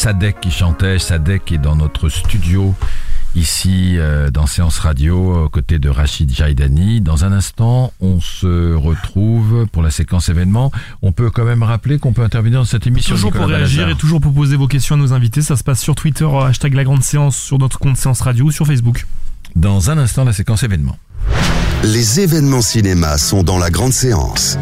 Sadek 0.00 0.40
qui 0.40 0.50
chantait, 0.50 0.98
Sadek 0.98 1.52
est 1.52 1.58
dans 1.58 1.76
notre 1.76 2.08
studio 2.08 2.74
ici 3.36 3.98
euh, 3.98 4.30
dans 4.30 4.46
Séance 4.46 4.78
Radio 4.78 5.44
aux 5.44 5.50
côtés 5.50 5.78
de 5.78 5.90
Rachid 5.90 6.34
Jaidani. 6.34 7.02
Dans 7.02 7.26
un 7.26 7.32
instant, 7.32 7.92
on 8.00 8.18
se 8.18 8.72
retrouve 8.72 9.66
pour 9.70 9.82
la 9.82 9.90
séquence 9.90 10.30
événement. 10.30 10.72
On 11.02 11.12
peut 11.12 11.28
quand 11.28 11.44
même 11.44 11.62
rappeler 11.62 11.98
qu'on 11.98 12.14
peut 12.14 12.22
intervenir 12.22 12.60
dans 12.60 12.64
cette 12.64 12.86
émission. 12.86 13.14
Toujours 13.14 13.30
pour 13.30 13.44
réagir 13.44 13.82
Balazar. 13.82 13.90
et 13.90 14.00
toujours 14.00 14.22
pour 14.22 14.32
poser 14.32 14.56
vos 14.56 14.68
questions 14.68 14.94
à 14.94 14.98
nos 14.98 15.12
invités. 15.12 15.42
Ça 15.42 15.54
se 15.56 15.64
passe 15.64 15.82
sur 15.82 15.94
Twitter, 15.94 16.26
hashtag 16.26 16.72
la 16.72 16.84
grande 16.84 17.02
séance, 17.02 17.36
sur 17.36 17.58
notre 17.58 17.78
compte 17.78 17.98
séance 17.98 18.22
radio 18.22 18.46
ou 18.46 18.50
sur 18.50 18.66
Facebook. 18.66 19.04
Dans 19.54 19.90
un 19.90 19.98
instant, 19.98 20.24
la 20.24 20.32
séquence 20.32 20.62
événement. 20.62 20.96
Les 21.82 22.20
événements 22.20 22.62
cinéma 22.62 23.18
sont 23.18 23.42
dans 23.42 23.58
la 23.58 23.68
grande 23.68 23.92
séance. 23.92 24.56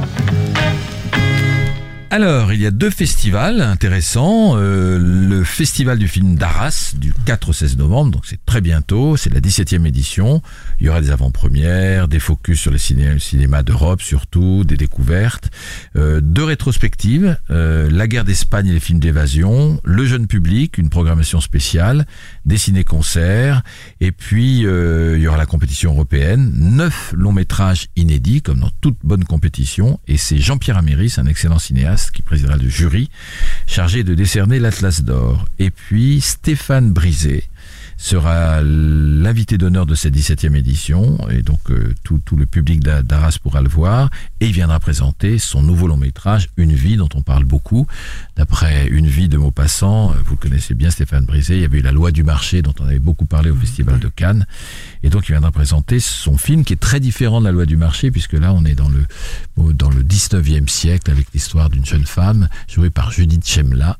Alors, 2.20 2.52
il 2.52 2.60
y 2.60 2.66
a 2.66 2.72
deux 2.72 2.90
festivals 2.90 3.60
intéressants. 3.60 4.56
Euh, 4.56 4.98
le 4.98 5.44
festival 5.44 5.98
du 5.98 6.08
film 6.08 6.34
d'Arras 6.34 6.94
du 6.96 7.14
4 7.26 7.50
au 7.50 7.52
16 7.52 7.76
novembre, 7.76 8.10
donc 8.10 8.26
c'est 8.26 8.44
très 8.44 8.60
bientôt, 8.60 9.16
c'est 9.16 9.32
la 9.32 9.38
17e 9.38 9.86
édition. 9.86 10.42
Il 10.80 10.86
y 10.86 10.88
aura 10.88 11.00
des 11.00 11.10
avant-premières, 11.10 12.06
des 12.08 12.20
focus 12.20 12.60
sur 12.60 12.70
le 12.70 12.78
ciné- 12.78 13.12
le 13.14 13.18
cinéma 13.18 13.62
d'Europe 13.62 14.00
surtout, 14.00 14.64
des 14.64 14.76
découvertes, 14.76 15.50
euh, 15.96 16.20
deux 16.20 16.44
rétrospectives, 16.44 17.36
euh, 17.50 17.90
la 17.90 18.06
guerre 18.06 18.24
d'Espagne 18.24 18.68
et 18.68 18.72
les 18.72 18.80
films 18.80 19.00
d'évasion, 19.00 19.80
le 19.84 20.04
jeune 20.06 20.26
public, 20.26 20.78
une 20.78 20.88
programmation 20.88 21.40
spéciale, 21.40 22.06
des 22.44 22.58
ciné-concerts, 22.58 23.62
et 24.00 24.12
puis 24.12 24.66
euh, 24.66 25.16
il 25.16 25.22
y 25.22 25.26
aura 25.26 25.36
la 25.38 25.46
compétition 25.46 25.92
européenne, 25.92 26.52
neuf 26.56 27.12
longs 27.16 27.32
métrages 27.32 27.88
inédits, 27.96 28.42
comme 28.42 28.60
dans 28.60 28.70
toute 28.80 28.98
bonne 29.02 29.24
compétition, 29.24 29.98
et 30.06 30.16
c'est 30.16 30.38
Jean-Pierre 30.38 30.78
Améris, 30.78 31.14
un 31.18 31.26
excellent 31.26 31.58
cinéaste, 31.58 32.12
qui 32.12 32.22
présidera 32.22 32.56
le 32.56 32.68
jury, 32.68 33.10
chargé 33.66 34.04
de 34.04 34.14
décerner 34.14 34.58
l'Atlas 34.60 35.02
d'or. 35.02 35.44
Et 35.58 35.70
puis 35.70 36.20
Stéphane 36.20 36.92
Brisé 36.92 37.44
sera 38.00 38.62
l'invité 38.62 39.58
d'honneur 39.58 39.84
de 39.84 39.94
cette 39.96 40.14
17e 40.16 40.54
édition, 40.54 41.18
et 41.30 41.42
donc 41.42 41.58
euh, 41.70 41.92
tout, 42.04 42.20
tout 42.24 42.36
le 42.36 42.46
public 42.46 42.78
d'A- 42.80 43.02
d'Arras 43.02 43.36
pourra 43.42 43.60
le 43.60 43.68
voir, 43.68 44.08
et 44.40 44.46
il 44.46 44.52
viendra 44.52 44.78
présenter 44.78 45.38
son 45.38 45.62
nouveau 45.62 45.88
long 45.88 45.96
métrage, 45.96 46.48
Une 46.56 46.72
vie, 46.72 46.96
dont 46.96 47.08
on 47.16 47.22
parle 47.22 47.44
beaucoup. 47.44 47.88
D'après 48.36 48.86
Une 48.86 49.08
vie 49.08 49.28
de 49.28 49.36
Maupassant, 49.36 50.12
euh, 50.12 50.14
vous 50.24 50.36
le 50.40 50.48
connaissez 50.48 50.74
bien 50.74 50.90
Stéphane 50.90 51.24
Brisé, 51.26 51.56
il 51.56 51.62
y 51.62 51.64
avait 51.64 51.78
eu 51.78 51.82
La 51.82 51.90
loi 51.92 52.12
du 52.12 52.22
marché, 52.22 52.62
dont 52.62 52.74
on 52.78 52.86
avait 52.86 53.00
beaucoup 53.00 53.26
parlé 53.26 53.50
au 53.50 53.56
Festival 53.56 53.98
de 53.98 54.08
Cannes, 54.08 54.46
et 55.02 55.10
donc 55.10 55.28
il 55.28 55.32
viendra 55.32 55.50
présenter 55.50 55.98
son 55.98 56.38
film 56.38 56.64
qui 56.64 56.74
est 56.74 56.76
très 56.76 57.00
différent 57.00 57.40
de 57.40 57.46
La 57.46 57.52
loi 57.52 57.66
du 57.66 57.76
marché, 57.76 58.12
puisque 58.12 58.34
là 58.34 58.54
on 58.54 58.64
est 58.64 58.76
dans 58.76 58.88
le, 58.88 59.04
dans 59.72 59.90
le 59.90 60.02
19e 60.02 60.68
siècle, 60.68 61.10
avec 61.10 61.26
l'histoire 61.34 61.70
d'une 61.70 61.84
jeune 61.84 62.06
femme, 62.06 62.48
jouée 62.68 62.90
par 62.90 63.10
Judith 63.10 63.46
Chemla, 63.46 63.98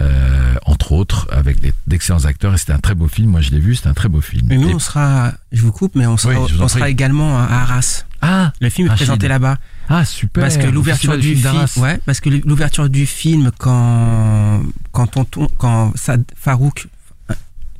euh, 0.00 0.54
entre 0.64 0.92
autres, 0.92 1.28
avec 1.30 1.58
d'excellents 1.86 2.24
acteurs, 2.24 2.54
et 2.54 2.58
c'était 2.58 2.72
un 2.72 2.78
très 2.78 2.94
beau 2.94 3.08
film, 3.08 3.30
moi 3.30 3.40
je 3.40 3.50
l'ai 3.50 3.60
vu, 3.60 3.74
c'est 3.76 3.88
un 3.88 3.94
très 3.94 4.08
beau 4.08 4.20
film. 4.20 4.50
Et 4.52 4.58
nous, 4.58 4.70
Et- 4.70 4.74
on 4.74 4.78
sera, 4.78 5.32
je 5.52 5.62
vous 5.62 5.72
coupe, 5.72 5.94
mais 5.94 6.06
on 6.06 6.16
sera, 6.16 6.34
Oui, 6.40 6.52
on 6.60 6.84
également 6.84 7.38
à 7.38 7.44
Arras. 7.44 8.04
Ah, 8.20 8.52
Le 8.60 8.68
film 8.68 8.86
est 8.86 8.90
Rachid. 8.90 9.06
présenté 9.06 9.28
là-bas. 9.28 9.58
ah 9.88 10.04
super 10.04 10.42
Parce 10.42 10.56
que 10.56 10.66
l'ouverture 10.66 11.16
du 11.16 11.36
film 11.36 11.64
ouais, 11.76 12.00
parce 12.04 12.20
que 12.20 12.30
l'ouverture 12.30 12.88
du 12.88 13.06
film 13.06 13.52
quand 13.58 14.62
quand 14.90 15.06
tonton, 15.06 15.48
quand 15.56 15.92
Farouk, 16.36 16.88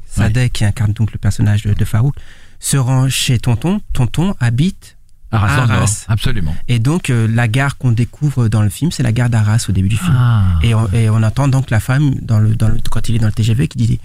Sadek 0.09 0.53
qui 0.53 0.64
incarne 0.64 0.93
donc 0.93 1.12
le 1.12 1.19
personnage 1.19 1.62
de, 1.62 1.75
de 1.75 1.85
Farouk, 1.85 2.14
se 2.61 2.77
rend 2.77 3.09
chez 3.09 3.39
tonton, 3.39 3.81
tonton 3.93 4.35
habite 4.41 4.97
Arras, 5.31 5.66
Nord, 5.66 5.89
absolument. 6.09 6.55
et 6.68 6.79
donc 6.79 7.11
euh, 7.11 7.29
la 7.29 7.49
gare 7.49 7.76
qu'on 7.76 7.93
découvre 7.93 8.49
dans 8.49 8.62
le 8.62 8.70
film, 8.70 8.91
c'est 8.91 9.03
la 9.03 9.12
gare 9.12 9.29
d'Arras 9.29 9.66
au 9.68 9.72
début 9.72 9.89
du 9.91 9.97
film. 9.97 10.14
Ah. 10.16 10.59
Et, 10.62 10.74
on, 10.74 10.89
et 10.93 11.11
on 11.11 11.22
entend 11.22 11.49
donc 11.49 11.70
la 11.70 11.81
femme 11.81 12.14
dans 12.22 12.39
le, 12.39 12.55
dans 12.57 12.68
le, 12.68 12.79
quand 12.91 13.09
il 13.09 13.16
est 13.16 13.18
dans 13.18 13.26
le 13.26 13.33
TGV 13.33 13.68
qui 13.68 13.76
dit 13.79 14.01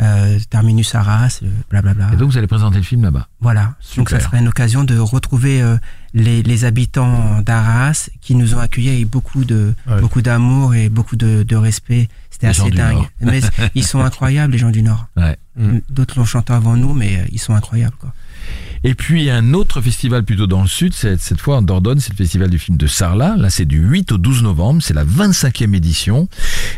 euh, 0.00 0.38
Terminus 0.50 0.94
Arras, 0.94 1.40
euh, 1.42 1.48
blablabla. 1.70 2.10
Et 2.12 2.16
donc 2.16 2.30
vous 2.30 2.38
allez 2.38 2.46
présenter 2.46 2.76
le 2.76 2.84
film 2.84 3.02
là-bas. 3.02 3.26
Voilà. 3.40 3.74
Donc 3.96 4.08
ça 4.10 4.16
Super. 4.18 4.22
sera 4.22 4.38
une 4.38 4.46
occasion 4.46 4.84
de 4.84 4.96
retrouver 4.96 5.60
euh, 5.60 5.76
les, 6.14 6.44
les 6.44 6.64
habitants 6.64 7.40
d'Arras 7.42 8.08
qui 8.20 8.36
nous 8.36 8.54
ont 8.54 8.60
accueillis 8.60 8.90
avec 8.90 9.08
beaucoup 9.08 9.44
de 9.44 9.74
Ouais. 9.88 10.00
beaucoup 10.00 10.22
d'amour 10.22 10.76
et 10.76 10.88
beaucoup 10.88 11.16
de, 11.16 11.42
de 11.42 11.56
respect. 11.56 12.08
C'était 12.30 12.46
assez 12.46 12.70
dingue. 12.70 13.02
Mais 13.20 13.40
ils 13.74 13.84
sont 13.84 14.00
incroyables 14.04 14.52
les 14.52 14.58
gens 14.58 14.70
du 14.70 14.82
Nord. 14.82 15.06
Ouais. 15.16 15.36
D'autres 15.90 16.16
l'ont 16.20 16.24
chanté 16.24 16.52
avant 16.52 16.76
nous, 16.76 16.94
mais 16.94 17.26
ils 17.32 17.40
sont 17.40 17.56
incroyables 17.56 17.96
quoi. 17.98 18.12
Et 18.84 18.94
puis 18.94 19.30
un 19.30 19.54
autre 19.54 19.80
festival 19.80 20.24
plutôt 20.24 20.46
dans 20.46 20.62
le 20.62 20.68
sud, 20.68 20.92
cette 20.94 21.40
fois 21.40 21.56
en 21.56 21.62
Dordogne, 21.62 21.98
c'est 22.00 22.12
le 22.12 22.16
festival 22.16 22.50
du 22.50 22.58
film 22.58 22.76
de 22.76 22.86
Sarlat. 22.86 23.36
Là, 23.36 23.50
c'est 23.50 23.64
du 23.64 23.78
8 23.78 24.12
au 24.12 24.18
12 24.18 24.42
novembre, 24.42 24.82
c'est 24.82 24.94
la 24.94 25.04
25e 25.04 25.74
édition. 25.74 26.28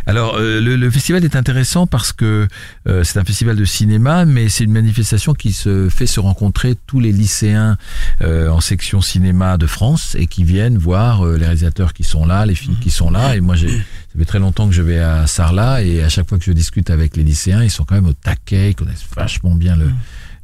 Alors, 0.07 0.37
euh, 0.37 0.61
le, 0.61 0.77
le 0.77 0.91
festival 0.91 1.25
est 1.25 1.37
intéressant 1.37 1.87
parce 1.87 2.13
que 2.13 2.49
euh, 2.89 3.05
c'est 3.05 3.19
un 3.19 3.25
festival 3.25 3.57
de 3.57 3.65
cinéma, 3.65 4.25
mais 4.25 4.49
c'est 4.49 4.65
une 4.65 4.73
manifestation 4.73 5.35
qui 5.35 5.53
se 5.53 5.89
fait 5.89 6.07
se 6.07 6.21
rencontrer 6.21 6.77
tous 6.87 7.01
les 7.01 7.13
lycéens 7.13 7.77
euh, 8.23 8.49
en 8.49 8.61
section 8.61 9.01
cinéma 9.01 9.59
de 9.59 9.67
France 9.67 10.17
et 10.19 10.27
qui 10.27 10.45
viennent 10.45 10.79
voir 10.79 11.27
euh, 11.27 11.37
les 11.37 11.45
réalisateurs 11.45 11.93
qui 11.93 12.05
sont 12.05 12.27
là, 12.27 12.47
les 12.47 12.55
films 12.55 12.77
qui 12.81 12.91
sont 12.91 13.11
là. 13.11 13.37
Et 13.37 13.41
moi, 13.41 13.55
j'ai, 13.55 13.69
ça 13.69 14.19
fait 14.19 14.25
très 14.25 14.39
longtemps 14.39 14.69
que 14.69 14.75
je 14.75 14.83
vais 14.83 14.99
à 14.99 15.27
Sarlat 15.27 15.83
et 15.83 16.03
à 16.03 16.09
chaque 16.09 16.29
fois 16.29 16.39
que 16.39 16.45
je 16.45 16.53
discute 16.53 16.91
avec 16.91 17.17
les 17.17 17.25
lycéens, 17.25 17.63
ils 17.63 17.71
sont 17.71 17.85
quand 17.85 17.95
même 17.95 18.07
au 18.07 18.13
taquet, 18.13 18.71
ils 18.71 18.75
connaissent 18.75 19.07
vachement 19.15 19.55
bien 19.55 19.77
le, 19.77 19.91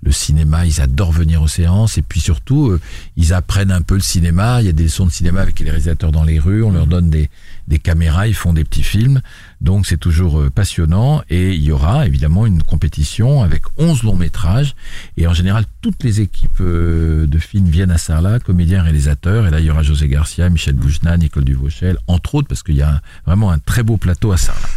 le 0.03 0.13
cinéma, 0.13 0.67
ils 0.67 0.81
adorent 0.81 1.13
venir 1.13 1.43
aux 1.43 1.49
séances. 1.49 1.99
Et 1.99 2.03
puis 2.03 2.21
surtout 2.21 2.69
euh, 2.71 2.81
ils 3.17 3.33
apprennent 3.33 3.73
un 3.73 3.83
peu 3.83 3.95
le 3.95 4.01
cinéma, 4.01 4.61
il 4.61 4.67
y 4.67 4.69
a 4.69 4.73
des 4.73 4.85
leçons 4.85 5.07
de 5.07 5.11
cinéma 5.11 5.41
avec 5.41 5.59
les 5.61 5.67
réalisateurs 5.71 6.13
dans 6.13 6.25
les 6.25 6.39
rues, 6.39 6.63
on 6.63 6.71
leur 6.73 6.87
donne 6.87 7.11
des, 7.11 7.29
des 7.69 7.79
caméras, 7.79 8.29
ils 8.29 8.35
font 8.35 8.53
des 8.53 8.65
petits 8.65 8.83
films, 8.85 9.21
donc 9.61 9.87
c'est 9.87 9.97
toujours 9.97 10.39
euh, 10.41 10.51
passionnant. 10.51 11.23
Et 11.31 11.55
il 11.55 11.63
y 11.63 11.73
aura 11.73 12.07
évidemment 12.07 12.47
une 12.47 12.63
compétition 12.63 13.43
avec 13.43 13.63
11 13.79 14.03
longs 14.05 14.17
métrages. 14.17 14.75
Et 15.17 15.27
en 15.27 15.35
général 15.35 15.65
toutes 15.81 16.05
les 16.05 16.21
équipes 16.21 16.61
euh, 16.61 17.27
de 17.27 17.39
films 17.39 17.67
viennent 17.69 17.91
à 17.91 17.99
Sarlat, 17.99 18.39
comédiens, 18.41 18.83
réalisateurs. 18.83 19.47
Et 19.47 19.51
là 19.51 19.59
il 19.61 19.67
y 19.67 19.71
aura 19.71 19.83
José 19.83 20.09
Garcia, 20.09 20.49
Michel 20.51 20.75
Boujna, 20.75 21.17
Nicole 21.17 21.45
Duvauchel, 21.45 21.97
entre 22.07 22.37
autres 22.37 22.49
parce 22.49 22.63
qu'il 22.63 22.77
y 22.77 22.83
a 22.83 22.91
un- 22.91 23.01
vraiment 23.27 23.51
un 23.51 23.59
très 23.59 23.83
beau 23.83 23.97
plateau 23.97 24.31
à 24.33 24.37
Sarlat. 24.37 24.69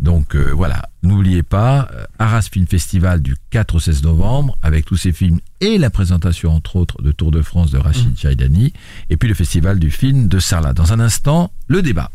Donc 0.00 0.36
euh, 0.36 0.52
voilà, 0.54 0.90
n'oubliez 1.02 1.42
pas, 1.42 1.88
euh, 1.94 2.04
Arras 2.18 2.48
Film 2.52 2.66
Festival 2.66 3.22
du 3.22 3.34
4 3.50 3.76
au 3.76 3.80
16 3.80 4.02
novembre, 4.02 4.58
avec 4.62 4.84
tous 4.84 4.96
ces 4.96 5.12
films 5.12 5.40
et 5.60 5.78
la 5.78 5.90
présentation 5.90 6.54
entre 6.54 6.76
autres 6.76 7.02
de 7.02 7.12
Tour 7.12 7.30
de 7.30 7.40
France 7.42 7.70
de 7.70 7.78
Rachid 7.78 8.16
Chaïdani, 8.18 8.72
et 9.08 9.16
puis 9.16 9.28
le 9.28 9.34
festival 9.34 9.78
du 9.78 9.90
film 9.90 10.28
de 10.28 10.38
Sarlat. 10.38 10.74
Dans 10.74 10.92
un 10.92 11.00
instant, 11.00 11.50
le 11.66 11.82
débat. 11.82 12.10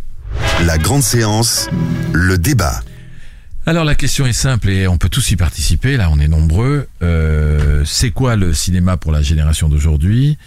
La 0.65 0.77
grande 0.77 1.01
séance, 1.01 1.69
le 2.13 2.37
débat. 2.37 2.81
Alors 3.65 3.83
la 3.83 3.93
question 3.93 4.25
est 4.25 4.33
simple 4.33 4.69
et 4.69 4.87
on 4.87 4.97
peut 4.97 5.09
tous 5.09 5.31
y 5.31 5.35
participer, 5.35 5.95
là 5.95 6.09
on 6.11 6.19
est 6.19 6.27
nombreux. 6.27 6.87
Euh, 7.03 7.83
c'est 7.85 8.09
quoi 8.09 8.35
le 8.35 8.53
cinéma 8.53 8.97
pour 8.97 9.11
la 9.11 9.21
génération 9.21 9.69
d'aujourd'hui? 9.69 10.37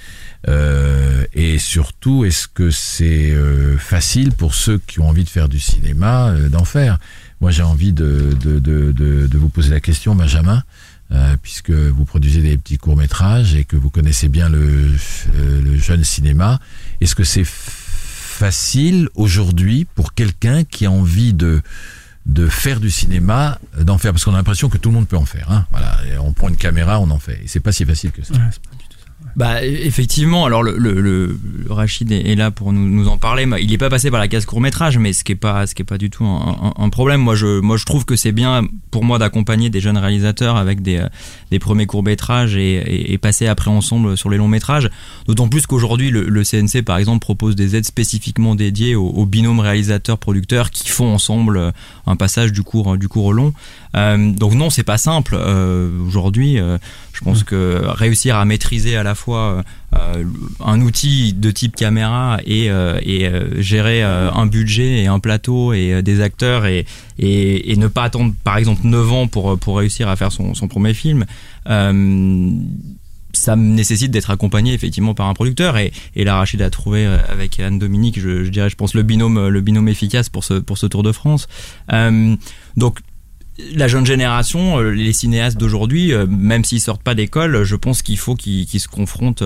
Euh, 0.48 1.24
Et 1.32 1.58
surtout, 1.58 2.24
est-ce 2.24 2.46
que 2.48 2.70
c'est 2.70 3.30
euh, 3.32 3.76
facile 3.78 4.32
pour 4.32 4.54
ceux 4.54 4.78
qui 4.78 5.00
ont 5.00 5.08
envie 5.08 5.24
de 5.24 5.28
faire 5.28 5.48
du 5.48 5.58
cinéma 5.58 6.28
euh, 6.28 6.48
d'en 6.48 6.64
faire? 6.64 6.98
Moi 7.40 7.50
j'ai 7.50 7.62
envie 7.64 7.92
de, 7.92 8.36
de, 8.40 8.58
de, 8.60 8.92
de, 8.92 9.38
vous 9.38 9.48
poser 9.48 9.70
la 9.70 9.80
question, 9.80 10.14
Benjamin, 10.14 10.62
euh, 11.12 11.36
puisque 11.42 11.70
vous 11.72 12.04
produisez 12.04 12.40
des 12.40 12.56
petits 12.56 12.78
courts-métrages 12.78 13.54
et 13.54 13.64
que 13.64 13.76
vous 13.76 13.90
connaissez 13.90 14.28
bien 14.28 14.48
le, 14.48 14.90
euh, 15.34 15.62
le 15.62 15.76
jeune 15.76 16.04
cinéma. 16.04 16.60
Est-ce 17.00 17.14
que 17.14 17.24
c'est 17.24 17.44
facile 17.46 19.08
aujourd'hui 19.14 19.86
pour 19.94 20.14
quelqu'un 20.14 20.64
qui 20.64 20.86
a 20.86 20.90
envie 20.90 21.32
de 21.34 21.62
de 22.26 22.48
faire 22.48 22.80
du 22.80 22.90
cinéma, 22.90 23.58
d'en 23.78 23.98
faire, 23.98 24.12
parce 24.12 24.24
qu'on 24.24 24.32
a 24.32 24.38
l'impression 24.38 24.70
que 24.70 24.78
tout 24.78 24.88
le 24.88 24.94
monde 24.94 25.06
peut 25.06 25.18
en 25.18 25.26
faire. 25.26 25.50
Hein. 25.50 25.66
Voilà, 25.70 25.98
on 26.20 26.32
prend 26.32 26.48
une 26.48 26.56
caméra, 26.56 26.98
on 26.98 27.10
en 27.10 27.18
fait. 27.18 27.38
Et 27.44 27.48
c'est 27.48 27.60
pas 27.60 27.70
si 27.72 27.84
facile 27.84 28.12
que 28.12 28.24
ça. 28.24 28.32
Bah 29.36 29.64
effectivement, 29.64 30.44
alors 30.46 30.62
le, 30.62 30.76
le, 30.78 31.00
le- 31.00 31.38
Rachid 31.68 32.12
est, 32.12 32.36
là 32.36 32.52
pour 32.52 32.72
nous, 32.72 32.88
nous 32.88 33.08
en 33.08 33.16
parler. 33.18 33.48
Il 33.60 33.68
n'est 33.70 33.78
pas 33.78 33.90
passé 33.90 34.10
par 34.10 34.20
la 34.20 34.28
case 34.28 34.46
court 34.46 34.60
métrage, 34.60 34.96
mais 34.96 35.12
ce 35.12 35.24
qui 35.24 35.32
est 35.32 35.34
pas 35.36 35.66
ce 35.66 35.74
qui 35.74 35.82
est 35.82 35.84
pas 35.84 35.98
du 35.98 36.08
tout 36.08 36.24
un, 36.24 36.72
un- 36.78 36.84
un 36.84 36.88
problème. 36.88 37.20
Moi 37.20 37.34
je 37.34 37.58
moi 37.60 37.76
je 37.76 37.84
trouve 37.84 38.04
que 38.04 38.14
c'est 38.14 38.30
bien 38.30 38.62
pour 38.92 39.02
moi 39.02 39.18
d'accompagner 39.18 39.70
des 39.70 39.80
jeunes 39.80 39.98
réalisateurs 39.98 40.56
avec 40.56 40.82
des 40.82 41.04
des 41.50 41.58
premiers 41.58 41.86
courts 41.86 42.04
métrages 42.04 42.54
et, 42.56 42.74
et, 42.76 43.12
et 43.12 43.18
passer 43.18 43.48
après 43.48 43.70
ensemble 43.72 44.16
sur 44.16 44.30
les 44.30 44.36
longs 44.36 44.46
métrages. 44.46 44.88
D'autant 45.26 45.48
plus 45.48 45.66
qu'aujourd'hui 45.66 46.10
le, 46.10 46.28
le 46.28 46.42
CNC 46.44 46.82
par 46.84 46.98
exemple 46.98 47.18
propose 47.20 47.56
des 47.56 47.74
aides 47.74 47.86
spécifiquement 47.86 48.54
dédiées 48.54 48.94
aux, 48.94 49.08
aux 49.08 49.26
binômes 49.26 49.58
réalisateurs 49.60 50.18
producteurs 50.18 50.70
qui 50.70 50.88
font 50.88 51.12
ensemble 51.12 51.72
un 52.06 52.14
passage 52.16 52.52
du 52.52 52.62
court 52.62 52.96
du 52.96 53.08
court 53.08 53.24
au 53.24 53.32
long. 53.32 53.52
Euh, 53.94 54.32
donc 54.32 54.54
non, 54.54 54.70
c'est 54.70 54.82
pas 54.82 54.98
simple 54.98 55.36
euh, 55.38 55.90
aujourd'hui. 56.06 56.58
euh, 56.58 56.78
je 57.12 57.20
pense 57.20 57.44
que 57.44 57.80
réussir 57.86 58.36
à 58.36 58.44
maîtriser 58.44 58.96
à 58.96 59.04
la 59.04 59.14
fois 59.14 59.62
un 60.58 60.80
outil 60.80 61.32
de 61.32 61.52
type 61.52 61.76
caméra 61.76 62.38
et, 62.44 62.66
et 62.66 63.30
gérer 63.58 64.02
un 64.02 64.46
budget 64.46 65.02
et 65.02 65.06
un 65.06 65.20
plateau 65.20 65.72
et 65.72 66.02
des 66.02 66.20
acteurs 66.20 66.66
et, 66.66 66.86
et, 67.20 67.70
et 67.70 67.76
ne 67.76 67.86
pas 67.86 68.02
attendre 68.02 68.34
par 68.42 68.56
exemple 68.56 68.80
9 68.82 69.12
ans 69.12 69.26
pour, 69.28 69.56
pour 69.60 69.78
réussir 69.78 70.08
à 70.08 70.16
faire 70.16 70.32
son, 70.32 70.54
son 70.54 70.66
premier 70.66 70.92
film. 70.92 71.24
Ça 73.32 73.54
nécessite 73.54 74.10
d'être 74.10 74.30
accompagné 74.30 74.74
effectivement 74.74 75.14
par 75.14 75.28
un 75.28 75.34
producteur 75.34 75.76
et, 75.76 75.92
et 76.16 76.24
là 76.24 76.36
Rachid 76.36 76.60
a 76.60 76.70
trouvé 76.70 77.06
avec 77.06 77.60
Anne 77.60 77.78
Dominique 77.78 78.18
je, 78.20 78.42
je 78.42 78.50
dirais 78.50 78.70
je 78.70 78.76
pense 78.76 78.94
le 78.94 79.04
binôme 79.04 79.48
le 79.48 79.60
binôme 79.60 79.88
efficace 79.88 80.28
pour 80.28 80.42
ce 80.42 80.54
pour 80.54 80.78
ce 80.78 80.86
Tour 80.86 81.04
de 81.04 81.12
France 81.12 81.46
euh, 81.92 82.34
donc 82.76 82.98
la 83.58 83.86
jeune 83.86 84.04
génération, 84.04 84.80
euh, 84.80 84.90
les 84.90 85.12
cinéastes 85.12 85.56
d'aujourd'hui, 85.56 86.12
euh, 86.12 86.26
même 86.26 86.64
s'ils 86.64 86.80
sortent 86.80 87.02
pas 87.02 87.14
d'école, 87.14 87.62
je 87.62 87.76
pense 87.76 88.02
qu'il 88.02 88.18
faut 88.18 88.34
qu'ils 88.34 88.66
se 88.66 88.88
confrontent 88.88 89.44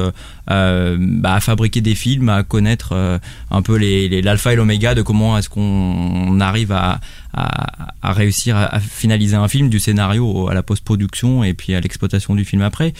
euh, 0.50 0.96
bah, 0.98 1.34
à 1.34 1.40
fabriquer 1.40 1.82
des 1.82 1.94
films, 1.94 2.30
à 2.30 2.42
connaître 2.42 3.20
un 3.50 3.62
peu 3.62 3.76
l'alpha 3.76 4.52
et 4.52 4.56
l'oméga 4.56 4.94
de 4.94 5.02
comment 5.02 5.36
est-ce 5.36 5.50
qu'on 5.50 6.40
arrive 6.40 6.72
à, 6.72 7.00
réussir 8.02 8.56
à, 8.56 8.80
finaliser 8.80 9.36
un 9.36 9.48
film, 9.48 9.68
du 9.68 9.78
scénario 9.78 10.48
à 10.48 10.54
la 10.54 10.62
post-production 10.62 11.44
et 11.44 11.52
puis 11.52 11.74
à 11.74 11.80
l'exploitation 11.80 12.34
du 12.34 12.44
film 12.44 12.62
après. 12.62 12.94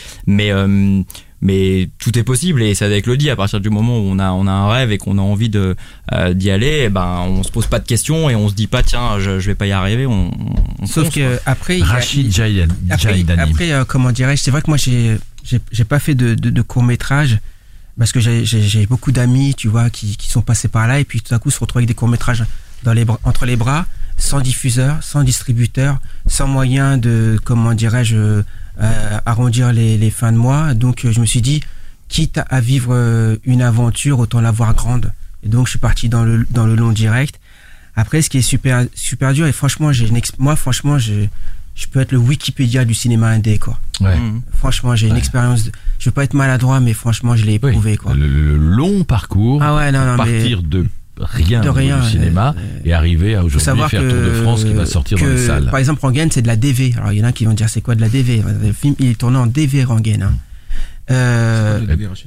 Mais 1.41 1.89
tout 1.99 2.19
est 2.19 2.25
possible 2.25 2.63
et 2.63 2.75
ça 2.75 2.87
avec 2.87 3.07
le 3.07 3.17
dit 3.17 3.31
à 3.31 3.37
partir 3.37 3.61
du 3.61 3.71
moment 3.71 3.99
où 3.99 4.03
on 4.03 4.19
a 4.19 4.31
on 4.33 4.47
a 4.47 4.51
un 4.51 4.69
rêve 4.73 4.91
et 4.91 4.99
qu'on 4.99 5.19
a 5.19 5.23
envie 5.23 5.49
de 5.49 5.77
euh, 6.13 6.35
d'y 6.35 6.51
aller 6.51 6.83
eh 6.87 6.89
ben 6.89 7.25
on 7.29 7.43
se 7.45 7.51
pose 7.53 7.67
pas 7.67 7.79
de 7.79 7.87
questions 7.87 8.29
et 8.29 8.35
on 8.35 8.49
se 8.49 8.55
dit 8.55 8.67
pas 8.67 8.83
tiens 8.83 9.19
je, 9.21 9.39
je 9.39 9.47
vais 9.47 9.55
pas 9.55 9.67
y 9.67 9.73
arriver 9.73 10.05
on, 10.07 10.33
on 10.81 10.87
Sauf 10.87 11.05
fonce, 11.05 11.15
que 11.15 11.21
quoi. 11.37 11.43
après, 11.47 11.77
il 11.77 11.81
y 11.81 11.83
a- 11.83 11.87
Rachid 11.87 12.31
Jaïdan- 12.33 12.69
après, 12.91 13.11
Jaïdani. 13.13 13.41
après, 13.43 13.73
euh, 13.73 13.85
comment 13.85 14.11
dirais-je, 14.11 14.43
c'est 14.43 14.51
vrai 14.51 14.63
que 14.63 14.71
moi 14.71 14.77
j'ai 14.77 15.17
j'ai 15.73 15.85
pas 15.85 15.99
fait 16.01 16.15
de, 16.15 16.35
de, 16.35 16.51
de 16.51 16.63
court 16.63 16.83
métrage 16.83 17.39
parce 17.99 18.13
que 18.13 18.21
j'ai- 18.21 18.87
beaucoup 18.87 19.11
d'amis, 19.13 19.55
tu 19.57 19.67
vois, 19.69 19.91
qui, 19.91 20.17
qui 20.17 20.29
sont 20.31 20.43
passés 20.43 20.69
par 20.69 20.87
là 20.87 21.01
et 21.01 21.05
puis 21.05 21.21
tout 21.21 21.35
à 21.35 21.39
coup 21.41 21.51
se 21.51 21.59
retrouver 21.59 21.81
avec 21.83 21.89
des 21.89 21.95
courts 21.95 22.09
métrages 22.09 22.45
dans 22.85 22.93
les 22.93 23.05
bras- 23.05 23.19
entre 23.25 23.45
les 23.47 23.57
bras, 23.57 23.87
sans 24.19 24.41
diffuseur, 24.41 25.03
sans 25.03 25.23
distributeur, 25.25 25.99
sans 26.27 26.47
moyen 26.47 26.97
de 26.99 27.39
comment 27.45 27.75
dirais-je 27.75 28.17
euh, 28.17 28.43
arrondir 29.27 29.73
les, 29.73 29.97
les 29.99 30.11
fins 30.11 30.33
de 30.33 30.37
mois. 30.39 30.75
Donc 30.75 31.05
euh, 31.05 31.13
je 31.13 31.21
me 31.21 31.27
suis 31.27 31.43
dit, 31.43 31.61
quitte 32.09 32.41
à 32.49 32.61
vivre 32.61 32.91
euh, 32.95 33.37
une 33.45 33.63
aventure, 33.63 34.19
autant 34.19 34.41
la 34.41 34.51
voir 34.51 34.75
grande. 34.75 35.13
Et 35.43 35.49
donc 35.49 35.67
je 35.67 35.71
suis 35.71 35.79
parti 35.79 36.09
dans 36.09 36.25
le 36.25 36.47
dans 36.51 36.67
le 36.67 36.75
long 36.75 36.93
direct. 36.93 37.39
Après, 37.97 38.23
ce 38.23 38.31
qui 38.31 38.39
est 38.39 38.43
super 38.43 38.87
super 38.95 39.33
dur 39.33 39.47
et 39.47 39.53
franchement, 39.53 39.93
j'ai 39.93 40.09
moi 40.39 40.57
franchement, 40.57 40.99
je 40.99 41.27
je 41.75 41.87
peux 41.87 42.01
être 42.01 42.11
le 42.11 42.19
Wikipédia 42.19 42.85
du 42.85 42.95
cinéma 42.95 43.29
indé 43.29 43.59
quoi. 43.59 43.79
Ouais. 44.01 44.17
Mhm. 44.19 44.43
Franchement, 44.57 44.97
j'ai 44.97 45.09
une 45.09 45.17
expérience. 45.17 45.65
De... 45.65 45.73
Je 46.01 46.07
veux 46.07 46.13
pas 46.13 46.25
être 46.25 46.35
maladroit, 46.35 46.81
mais 46.81 46.93
franchement, 46.93 47.37
je 47.37 47.45
l'ai 47.45 47.59
Oui. 47.63 47.71
éprouvé 47.71 47.97
quoi. 47.97 48.15
Le, 48.15 48.27
le 48.27 48.57
long 48.57 49.05
parcours, 49.05 49.63
Ah 49.63 49.77
ouais, 49.77 49.93
non, 49.93 50.05
non, 50.05 50.13
mais 50.25 50.39
partir 50.39 50.63
de 50.63 50.87
rien, 51.21 51.61
de 51.61 51.69
rien, 51.69 51.99
du 52.01 52.09
cinéma 52.11 52.55
euh, 52.57 52.81
et 52.85 52.93
arriver 52.93 53.35
à 53.35 53.45
aujourd'hui 53.45 53.65
savoir 53.65 53.91
faire 53.91 54.03
que 54.03 54.09
Tour 54.11 54.21
de 54.21 54.31
France 54.43 54.65
qui 54.65 54.73
va 54.73 54.87
sortir 54.87 55.19
dans 55.19 55.25
que, 55.25 55.31
les 55.31 55.47
salles. 55.47 55.67
Par 55.71 55.79
exemple, 55.79 56.01
Rangen, 56.03 56.31
c'est 56.31 56.43
de 56.43 56.47
la 56.47 56.57
DV. 56.57 56.95
Alors 56.97 57.13
il 57.13 57.19
y 57.19 57.23
en 57.23 57.27
a 57.29 57.33
qui 57.33 57.45
vont 57.45 57.53
dire 57.55 57.69
c'est 57.69 57.81
quoi 57.81 57.95
de 57.95 58.01
la 58.01 58.09
DV 58.09 58.43
Le 58.63 58.73
film, 58.73 58.95
il 58.99 59.09
est 59.11 59.19
tourné 59.19 59.39
en 59.39 59.47
DV 59.47 59.85
Rangen. 59.85 60.23
Hein. 60.23 60.35
Euh, 61.11 61.81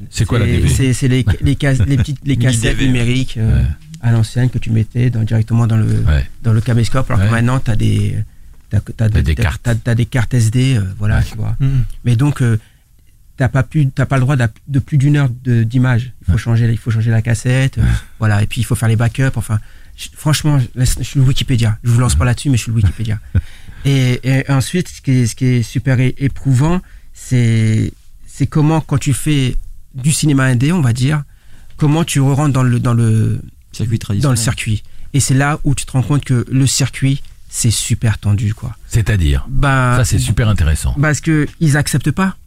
C'est 0.09 0.25
quoi 0.25 0.39
la 0.39 0.45
DV 0.45 0.93
C'est 0.93 1.07
les, 1.07 1.23
les, 1.41 1.55
cas- 1.55 1.73
les 1.73 1.97
petites 1.97 2.17
les 2.25 2.35
cassettes 2.37 2.77
DV. 2.77 2.87
numériques 2.87 3.35
euh, 3.37 3.59
Ouais. 3.61 3.65
à 4.01 4.11
l'ancienne 4.11 4.49
que 4.49 4.57
tu 4.57 4.71
mettais 4.71 5.09
dans- 5.11 5.21
directement 5.23 5.67
dans 5.67 5.77
le 5.77 5.85
Ouais. 5.85 6.27
dans 6.43 6.53
le 6.53 6.61
caméscope. 6.61 7.09
Alors 7.09 7.21
Ouais. 7.21 7.27
que 7.27 7.31
maintenant, 7.31 7.59
t'as 7.59 7.75
des 7.75 8.15
t'as, 8.71 8.79
cartes. 9.35 9.61
t'as- 9.63 9.75
t'as 9.75 9.95
des 9.95 10.05
cartes 10.05 10.33
SD, 10.33 10.77
euh, 10.77 10.81
voilà, 10.97 11.17
Ouais. 11.17 11.23
tu 11.29 11.37
vois. 11.37 11.55
Mhm. 11.59 11.83
Mais 12.05 12.15
donc, 12.15 12.41
euh, 12.41 12.57
t'as 13.37 13.49
pas 13.49 13.63
pu, 13.63 13.87
t'as 13.89 14.05
pas 14.05 14.17
le 14.17 14.21
droit 14.21 14.35
de 14.35 14.79
plus 14.79 14.97
d'une 14.97 15.17
heure 15.17 15.29
de- 15.43 15.63
d'image. 15.63 16.13
Il 16.21 16.25
faut 16.25 16.31
Ouais. 16.33 16.37
changer, 16.37 16.69
il 16.71 16.77
faut 16.77 16.91
changer 16.91 17.11
la 17.11 17.21
cassette, 17.21 17.77
euh, 17.77 17.83
voilà. 18.19 18.43
Et 18.43 18.47
puis 18.47 18.61
il 18.61 18.63
faut 18.63 18.75
faire 18.75 18.89
les 18.89 18.95
backups. 18.95 19.35
Enfin, 19.35 19.59
je- 19.97 20.07
franchement, 20.15 20.59
je, 20.75 20.83
suis 21.03 21.19
le 21.19 21.25
Wikipédia. 21.25 21.77
Je 21.83 21.89
vous 21.91 21.99
lance 21.99 22.15
pas 22.15 22.25
là-dessus, 22.25 22.49
mais 22.49 22.57
je 22.57 22.63
suis 22.63 22.71
le 22.71 22.77
Wikipédia. 22.77 23.19
et, 23.85 24.19
et 24.23 24.51
ensuite, 24.51 24.89
ce 24.89 25.01
qui 25.01 25.11
est, 25.11 25.25
ce 25.25 25.35
qui 25.35 25.45
est 25.45 25.63
super 25.63 25.97
éprouvant, 25.99 26.81
c'est, 27.13 27.91
c'est 28.27 28.47
comment 28.47 28.81
quand 28.81 28.97
tu 28.97 29.13
fais 29.13 29.55
du 29.95 30.11
cinéma 30.11 30.43
indé, 30.45 30.71
on 30.71 30.81
va 30.81 30.93
dire, 30.93 31.23
comment 31.77 32.03
tu 32.03 32.19
rentres 32.19 32.53
dans 32.53 32.63
le 32.63 32.79
dans 32.79 32.93
le 32.93 33.41
circuit 33.71 33.97
dans 33.97 34.05
traditionnel 34.05 34.37
le 34.37 34.41
circuit. 34.41 34.83
Et 35.13 35.19
c'est 35.19 35.33
là 35.33 35.59
où 35.63 35.75
tu 35.75 35.85
te 35.85 35.91
rends 35.91 36.03
compte 36.03 36.23
que 36.23 36.45
le 36.49 36.67
circuit, 36.67 37.21
c'est 37.49 37.71
super 37.71 38.17
tendu, 38.17 38.53
quoi. 38.53 38.77
C'est-à-dire? 38.87 39.45
Ben, 39.49 39.97
Ça, 39.97 40.05
c'est 40.05 40.19
super 40.19 40.47
intéressant. 40.47 40.95
Parce 41.01 41.19
que 41.19 41.47
ils 41.59 41.75
acceptent 41.75 42.11
pas 42.11 42.37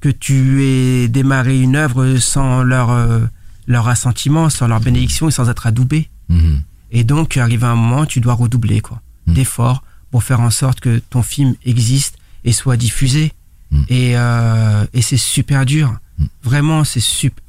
que 0.00 0.08
tu 0.08 0.62
aies 0.64 1.08
démarré 1.08 1.60
une 1.60 1.76
œuvre 1.76 2.16
sans 2.18 2.62
leur, 2.62 2.90
euh, 2.90 3.20
leur 3.66 3.88
assentiment, 3.88 4.48
sans 4.50 4.66
leur 4.68 4.80
bénédiction 4.80 5.28
et 5.28 5.32
sans 5.32 5.48
être 5.50 5.66
adoubé. 5.66 6.08
Mhm. 6.28 6.62
Et 6.90 7.04
donc, 7.04 7.36
arrivé 7.36 7.66
à 7.66 7.70
un 7.70 7.74
moment, 7.74 8.06
tu 8.06 8.20
dois 8.20 8.34
redoubler 8.34 8.80
quoi, 8.80 9.02
Mm. 9.26 9.34
d'efforts 9.34 9.82
pour 10.10 10.22
faire 10.24 10.40
en 10.40 10.50
sorte 10.50 10.80
que 10.80 11.00
ton 11.10 11.22
film 11.22 11.54
existe 11.66 12.16
et 12.44 12.52
soit 12.52 12.76
diffusé. 12.78 13.32
Mm. 13.70 13.82
Et, 13.90 14.12
euh, 14.16 14.86
et 14.94 15.02
c'est 15.02 15.18
super 15.18 15.66
dur. 15.66 15.94
Vraiment, 16.42 16.84
c'est 16.84 17.02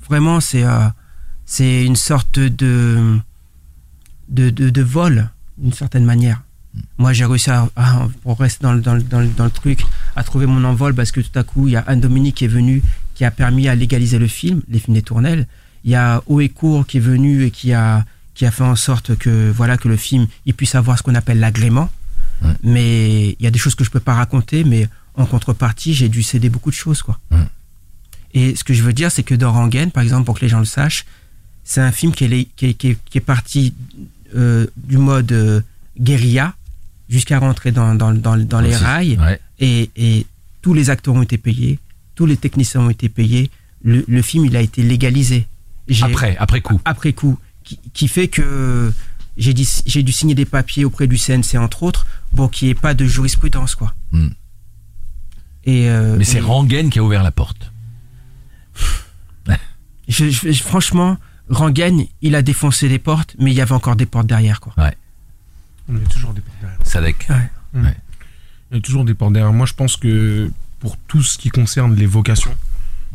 vraiment 0.07 0.39
c'est 0.41 0.63
euh, 0.63 0.87
c'est 1.45 1.85
une 1.85 1.95
sorte 1.95 2.37
de 2.37 3.17
de, 4.27 4.49
de, 4.49 4.69
de 4.69 4.81
vol 4.81 5.29
d'une 5.57 5.73
certaine 5.73 6.05
manière. 6.05 6.41
Moi, 6.97 7.13
j'ai 7.13 7.25
réussi 7.25 7.49
à, 7.49 7.67
à- 7.75 8.07
pour 8.23 8.37
rester 8.39 8.63
dans 8.63 8.73
le, 8.73 8.81
dans, 8.81 8.93
le, 8.93 9.01
dans, 9.03 9.19
le, 9.19 9.27
dans 9.27 9.45
le 9.45 9.51
truc, 9.51 9.81
à 10.15 10.23
trouver 10.23 10.45
mon 10.45 10.63
envol 10.63 10.93
parce 10.93 11.11
que 11.11 11.19
tout 11.21 11.37
à 11.37 11.43
coup, 11.43 11.67
il 11.67 11.71
y 11.73 11.75
a 11.75 11.83
Anne 11.87 11.99
Dominique 12.01 12.35
qui 12.35 12.45
est 12.45 12.49
venu, 12.49 12.81
qui 13.15 13.25
a 13.25 13.31
permis 13.31 13.67
à 13.67 13.75
légaliser 13.75 14.19
le 14.19 14.27
film, 14.27 14.61
les 14.69 14.79
films 14.79 14.93
des 14.95 15.01
tournelles. 15.01 15.47
Il 15.83 15.91
y 15.91 15.95
a 15.95 16.21
Haut 16.27 16.41
et 16.41 16.49
Court 16.49 16.85
qui 16.85 16.97
est 16.97 17.01
venu 17.01 17.43
et 17.43 17.51
qui 17.51 17.73
a, 17.73 18.05
qui 18.35 18.45
a 18.45 18.51
fait 18.51 18.63
en 18.63 18.75
sorte 18.75 19.15
que, 19.15 19.51
voilà, 19.51 19.77
que 19.77 19.87
le 19.87 19.97
film, 19.97 20.27
il 20.45 20.53
puisse 20.53 20.75
avoir 20.75 20.97
ce 20.97 21.03
qu'on 21.03 21.15
appelle 21.15 21.39
l'agrément. 21.39 21.89
Ouais. 22.43 22.51
Mais 22.63 23.29
il 23.29 23.43
y 23.43 23.47
a 23.47 23.51
des 23.51 23.59
choses 23.59 23.75
que 23.75 23.83
je 23.83 23.89
peux 23.89 23.99
pas 23.99 24.13
raconter, 24.13 24.63
mais 24.63 24.87
en 25.15 25.25
contrepartie, 25.25 25.93
j'ai 25.93 26.07
dû 26.07 26.23
céder 26.23 26.49
beaucoup 26.49 26.69
de 26.69 26.75
choses, 26.75 27.01
quoi. 27.01 27.19
Ouais. 27.31 27.37
Et 28.33 28.55
ce 28.55 28.63
que 28.63 28.73
je 28.73 28.83
veux 28.83 28.93
dire, 28.93 29.11
c'est 29.11 29.23
que 29.23 29.33
Dorangen, 29.35 29.89
par 29.91 30.03
exemple, 30.03 30.25
pour 30.25 30.35
que 30.35 30.41
les 30.41 30.49
gens 30.49 30.59
le 30.59 30.65
sachent, 30.65 31.05
c'est 31.63 31.81
un 31.81 31.91
film 31.91 32.13
qui 32.13 32.25
est, 32.25 32.47
qui 32.55 32.67
est, 32.67 32.73
qui 32.75 32.89
est, 32.89 32.97
qui 33.09 33.17
est 33.17 33.21
parti 33.21 33.73
euh, 34.35 34.67
du 34.77 34.97
mode 34.97 35.31
euh, 35.31 35.61
guérilla 35.99 36.53
jusqu'à 37.09 37.39
rentrer 37.39 37.71
dans, 37.71 37.95
dans, 37.95 38.13
dans, 38.13 38.37
dans 38.37 38.61
les 38.61 38.75
rails. 38.75 39.17
Ouais. 39.19 39.39
Et, 39.59 39.89
et 39.95 40.25
tous 40.61 40.73
les 40.73 40.89
acteurs 40.89 41.15
ont 41.15 41.21
été 41.23 41.37
payés, 41.37 41.79
tous 42.15 42.25
les 42.25 42.37
techniciens 42.37 42.81
ont 42.81 42.89
été 42.89 43.09
payés. 43.09 43.49
Le, 43.83 44.05
le 44.07 44.21
film, 44.21 44.45
il 44.45 44.55
a 44.55 44.61
été 44.61 44.83
légalisé. 44.83 45.47
Après, 46.03 46.37
après 46.37 46.61
coup. 46.61 46.79
après 46.85 47.13
coup, 47.13 47.39
qui, 47.63 47.79
qui 47.93 48.07
fait 48.07 48.27
que 48.27 48.93
j'ai 49.37 49.53
dû 49.53 50.11
signer 50.11 50.35
des 50.35 50.45
papiers 50.45 50.85
auprès 50.85 51.07
du 51.07 51.17
CNC 51.17 51.55
entre 51.57 51.81
autres 51.83 52.05
pour 52.35 52.51
qu'il 52.51 52.67
n'y 52.67 52.71
ait 52.71 52.75
pas 52.75 52.93
de 52.93 53.05
jurisprudence 53.05 53.73
quoi. 53.73 53.95
Hmm. 54.11 54.27
Et 55.63 55.89
euh, 55.89 56.15
Mais 56.17 56.25
c'est 56.25 56.41
Rangen 56.41 56.89
qui 56.89 56.99
a 56.99 57.03
ouvert 57.03 57.23
la 57.23 57.31
porte. 57.31 57.71
je- 60.07 60.29
je- 60.29 60.51
je- 60.51 60.63
franchement, 60.63 61.17
Rangen, 61.49 62.05
il 62.21 62.35
a 62.35 62.41
défoncé 62.41 62.87
les 62.89 62.99
portes, 62.99 63.35
mais 63.39 63.51
il 63.51 63.55
y 63.55 63.61
avait 63.61 63.71
encore 63.73 63.95
des 63.95 64.05
portes 64.05 64.27
derrière 64.27 64.59
quoi. 64.59 64.73
On 65.87 65.95
avait 65.95 66.05
toujours 66.05 66.33
des 66.33 66.41
portes 66.41 66.57
Sadek. 66.89 67.27
Il 68.71 68.75
y 68.75 68.77
a 68.77 68.81
toujours 68.81 69.05
des 69.05 69.13
portes 69.13 69.33
derrière. 69.33 69.53
Moi, 69.53 69.65
je 69.65 69.73
pense 69.73 69.95
que 69.97 70.51
pour 70.79 70.97
tout 70.97 71.21
ce 71.23 71.37
qui 71.37 71.49
concerne 71.49 71.95
les 71.95 72.05
vocations, 72.05 72.55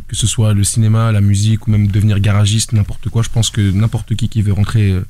que 0.09 0.17
ce 0.17 0.27
soit 0.27 0.53
le 0.55 0.65
cinéma, 0.65 1.13
la 1.13 1.21
musique 1.21 1.67
ou 1.67 1.71
même 1.71 1.87
devenir 1.87 2.19
garagiste, 2.21 2.73
n'importe 2.73 3.09
quoi, 3.09 3.23
je 3.23 3.29
pense 3.31 3.51
que 3.51 3.61
n'importe 3.71 4.15
qui 4.17 4.29
qui 4.29 4.43
veut 4.43 4.53
rentrer 4.53 4.91
euh, 4.93 5.05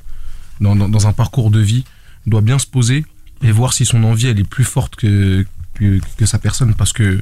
dans, 0.61 0.75
dans- 0.75 0.87
dans 0.89 1.07
un 1.07 1.13
parcours 1.13 1.51
de 1.51 1.59
vie 1.59 1.83
doit 2.27 2.41
bien 2.41 2.59
se 2.59 2.67
poser 2.67 3.05
et 3.43 3.51
voir 3.51 3.73
si 3.73 3.85
son 3.85 4.03
envie 4.03 4.27
elle 4.27 4.39
est 4.39 4.43
plus 4.49 4.63
forte 4.63 4.95
que, 4.95 5.45
que, 5.73 5.99
que 6.17 6.25
sa 6.25 6.39
personne. 6.39 6.73
Parce 6.75 6.93
que 6.93 7.21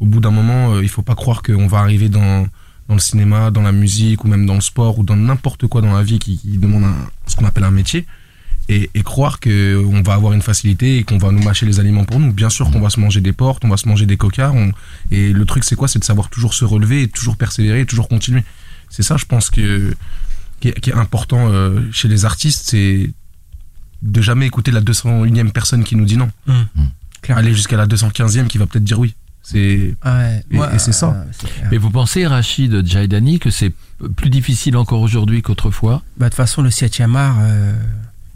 au 0.00 0.06
bout 0.06 0.20
d'un 0.20 0.30
moment, 0.30 0.74
euh, 0.74 0.82
il 0.82 0.88
faut 0.88 1.02
pas 1.02 1.14
croire 1.14 1.42
qu'on 1.42 1.66
va 1.66 1.78
arriver 1.80 2.08
dans, 2.08 2.46
dans 2.88 2.94
le 2.94 3.00
cinéma, 3.00 3.50
dans 3.50 3.62
la 3.62 3.72
musique 3.72 4.24
ou 4.24 4.28
même 4.28 4.46
dans 4.46 4.54
le 4.54 4.60
sport 4.62 4.98
ou 4.98 5.02
dans 5.04 5.16
n'importe 5.16 5.66
quoi 5.66 5.82
dans 5.82 5.92
la 5.92 6.02
vie 6.02 6.18
qui, 6.18 6.38
qui 6.38 6.56
demande 6.56 6.84
un- 6.84 7.06
ce 7.26 7.36
qu'on 7.36 7.44
appelle 7.44 7.64
un 7.64 7.70
métier 7.70 8.06
et, 8.72 8.90
et 8.94 9.02
croire 9.02 9.40
que 9.40 9.82
on 9.92 10.02
va 10.02 10.14
avoir 10.14 10.32
une 10.32 10.42
facilité 10.42 10.98
et 10.98 11.02
qu'on 11.04 11.18
va 11.18 11.30
nous 11.32 11.42
mâcher 11.42 11.66
les 11.66 11.80
aliments 11.80 12.04
pour 12.04 12.20
nous. 12.20 12.32
Bien 12.32 12.50
sûr 12.50 12.70
qu'on 12.70 12.80
va 12.80 12.90
se 12.90 13.00
manger 13.00 13.20
des 13.20 13.32
portes, 13.32 13.64
on 13.64 13.68
va 13.68 13.76
se 13.76 13.88
manger 13.88 14.06
des 14.06 14.16
cocards. 14.16 14.54
on- 14.54 14.72
et 15.10 15.32
le 15.32 15.44
truc, 15.44 15.64
c'est 15.64 15.76
quoi? 15.76 15.88
C'est 15.88 15.98
de 15.98 16.04
savoir 16.04 16.28
toujours 16.30 16.54
se 16.54 16.64
relever, 16.64 17.02
et 17.02 17.08
toujours 17.08 17.36
persévérer, 17.36 17.80
et 17.80 17.86
toujours 17.86 18.08
continuer. 18.08 18.44
C'est 18.88 19.02
ça, 19.02 19.16
je 19.16 19.24
pense, 19.24 19.50
que, 19.50 19.94
qui, 20.60 20.68
est, 20.68 20.80
qui 20.80 20.90
est 20.90 20.94
important 20.94 21.48
euh, 21.50 21.80
chez 21.92 22.08
les 22.08 22.24
artistes, 22.24 22.62
c'est 22.70 23.10
de 24.02 24.20
jamais 24.22 24.46
écouter 24.46 24.70
la 24.70 24.80
201e 24.80 25.50
personne 25.52 25.84
qui 25.84 25.96
nous 25.96 26.04
dit 26.06 26.16
non. 26.16 26.30
Clairement. 27.22 27.42
Aller 27.42 27.54
jusqu'à 27.54 27.76
la 27.76 27.86
215e 27.86 28.46
qui 28.46 28.56
va 28.58 28.66
peut-être 28.66 28.84
dire 28.84 28.98
oui. 28.98 29.14
C'est 29.42 29.94
Ouais, 30.04 30.42
Et- 30.50 30.56
et 30.76 30.78
c'est 30.78 30.92
ça. 30.92 31.10
euh. 31.26 31.46
Mais 31.70 31.76
vous 31.78 31.90
pensez, 31.90 32.26
Rachid 32.26 32.86
Jaidani, 32.86 33.38
que 33.38 33.50
c'est 33.50 33.72
plus 34.16 34.30
difficile 34.30 34.76
encore 34.76 35.00
aujourd'hui 35.00 35.42
qu'autrefois? 35.42 36.02
Bah, 36.18 36.26
de 36.26 36.30
toute 36.30 36.36
façon, 36.36 36.62
le 36.62 36.70
7e 36.70 37.16
art, 37.16 37.38
euh, 37.40 37.72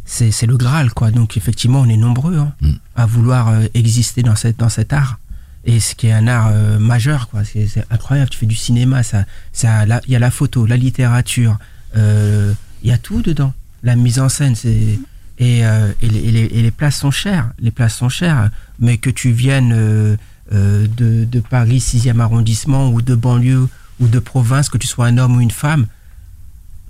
c'est 0.04 0.30
c'est 0.30 0.46
le 0.46 0.56
Graal, 0.56 0.90
quoi. 0.92 1.10
Donc, 1.10 1.36
effectivement, 1.36 1.80
on 1.80 1.88
est 1.88 1.96
nombreux 1.96 2.36
hein, 2.38 2.52
Mm. 2.60 2.70
à 2.96 3.06
vouloir 3.06 3.48
euh, 3.48 3.66
exister 3.74 4.22
dans, 4.22 4.36
cette, 4.36 4.58
dans 4.58 4.68
cet 4.68 4.92
art. 4.92 5.18
Et 5.66 5.80
ce 5.80 5.94
qui 5.94 6.08
est 6.08 6.12
un 6.12 6.26
art 6.26 6.48
euh, 6.52 6.78
majeur, 6.78 7.28
quoi. 7.28 7.42
C'est 7.44 7.84
incroyable. 7.90 8.28
Tu 8.30 8.38
fais 8.38 8.46
du 8.46 8.54
cinéma, 8.56 9.02
ça, 9.02 9.24
ça, 9.52 9.84
il 10.06 10.12
y 10.12 10.16
a 10.16 10.18
la 10.18 10.30
photo, 10.30 10.66
la 10.66 10.76
littérature, 10.76 11.58
euh, 11.96 12.52
il 12.82 12.90
y 12.90 12.92
a 12.92 12.98
tout 12.98 13.22
dedans. 13.22 13.54
La 13.82 13.96
mise 13.96 14.18
en 14.20 14.28
scène, 14.28 14.54
c'est. 14.54 14.98
Et, 15.38 15.58
et, 15.60 15.64
les, 16.02 16.18
et 16.18 16.30
les- 16.30 16.44
et 16.52 16.62
les 16.62 16.70
places 16.70 16.96
sont 16.98 17.10
chères. 17.10 17.50
Les 17.58 17.70
places 17.72 17.96
sont 17.96 18.08
chères. 18.08 18.50
Mais 18.78 18.98
que 18.98 19.10
tu 19.10 19.32
viennes 19.32 20.16
de, 20.52 21.24
de 21.24 21.40
Paris 21.40 21.78
6e 21.80 22.20
arrondissement 22.20 22.90
ou 22.90 23.02
de 23.02 23.14
banlieue 23.16 23.68
ou 24.00 24.06
de 24.06 24.18
province, 24.20 24.68
que 24.68 24.78
tu 24.78 24.86
sois 24.86 25.06
un 25.06 25.18
homme 25.18 25.36
ou 25.36 25.40
une 25.40 25.50
femme, 25.50 25.86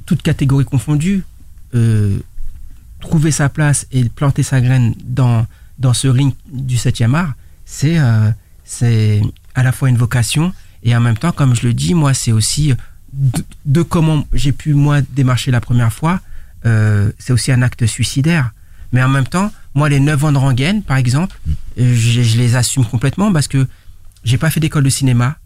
toutes 0.07 0.23
catégories 0.23 0.65
confondues, 0.67 1.25
euh, 1.75 2.19
trouver 3.05 3.31
sa 3.31 3.49
place 3.49 3.87
et 3.93 4.09
planter 4.09 4.43
sa 4.43 4.61
graine 4.61 4.95
dans, 5.05 5.47
dans 5.79 5.95
ce 5.95 6.09
ring 6.09 6.35
du 6.53 6.77
7e 6.77 7.15
art, 7.15 7.35
c'est 7.65 7.99
euh, 7.99 8.31
c'est 8.65 9.21
à 9.55 9.63
la 9.63 9.73
fois 9.73 9.89
une 9.89 9.97
vocation 9.97 10.53
et 10.83 10.95
en 10.97 11.01
même 11.01 11.17
temps, 11.17 11.33
comme 11.33 11.55
je 11.55 11.67
le 11.67 11.73
dis, 11.75 11.95
moi, 11.95 12.13
c'est 12.15 12.33
aussi 12.33 12.75
de, 13.13 13.43
de 13.65 13.83
comment 13.83 14.27
j'ai 14.33 14.53
pu, 14.53 14.75
moi, 14.75 15.01
démarcher 15.03 15.51
la 15.51 15.61
première 15.61 15.93
fois, 15.93 16.21
euh, 16.67 17.11
c'est 17.19 17.33
aussi 17.33 17.53
un 17.53 17.63
acte 17.63 17.87
suicidaire. 17.87 18.51
Mais 18.93 19.03
en 19.03 19.09
même 19.09 19.27
temps, 19.27 19.51
moi, 19.75 19.89
les 19.89 19.99
9 20.01 20.25
ans 20.25 20.33
de 20.33 20.39
rengaine, 20.39 20.83
par 20.83 20.97
exemple, 20.99 21.37
euh, 21.81 21.95
je, 21.97 22.23
je 22.23 22.37
les 22.39 22.55
assume 22.57 22.85
complètement 22.85 23.33
parce 23.33 23.49
que 23.49 23.67
j'ai 24.25 24.37
pas 24.39 24.51
fait 24.51 24.61
d'école 24.61 24.85
de 24.85 24.91
cinéma. 24.91 25.37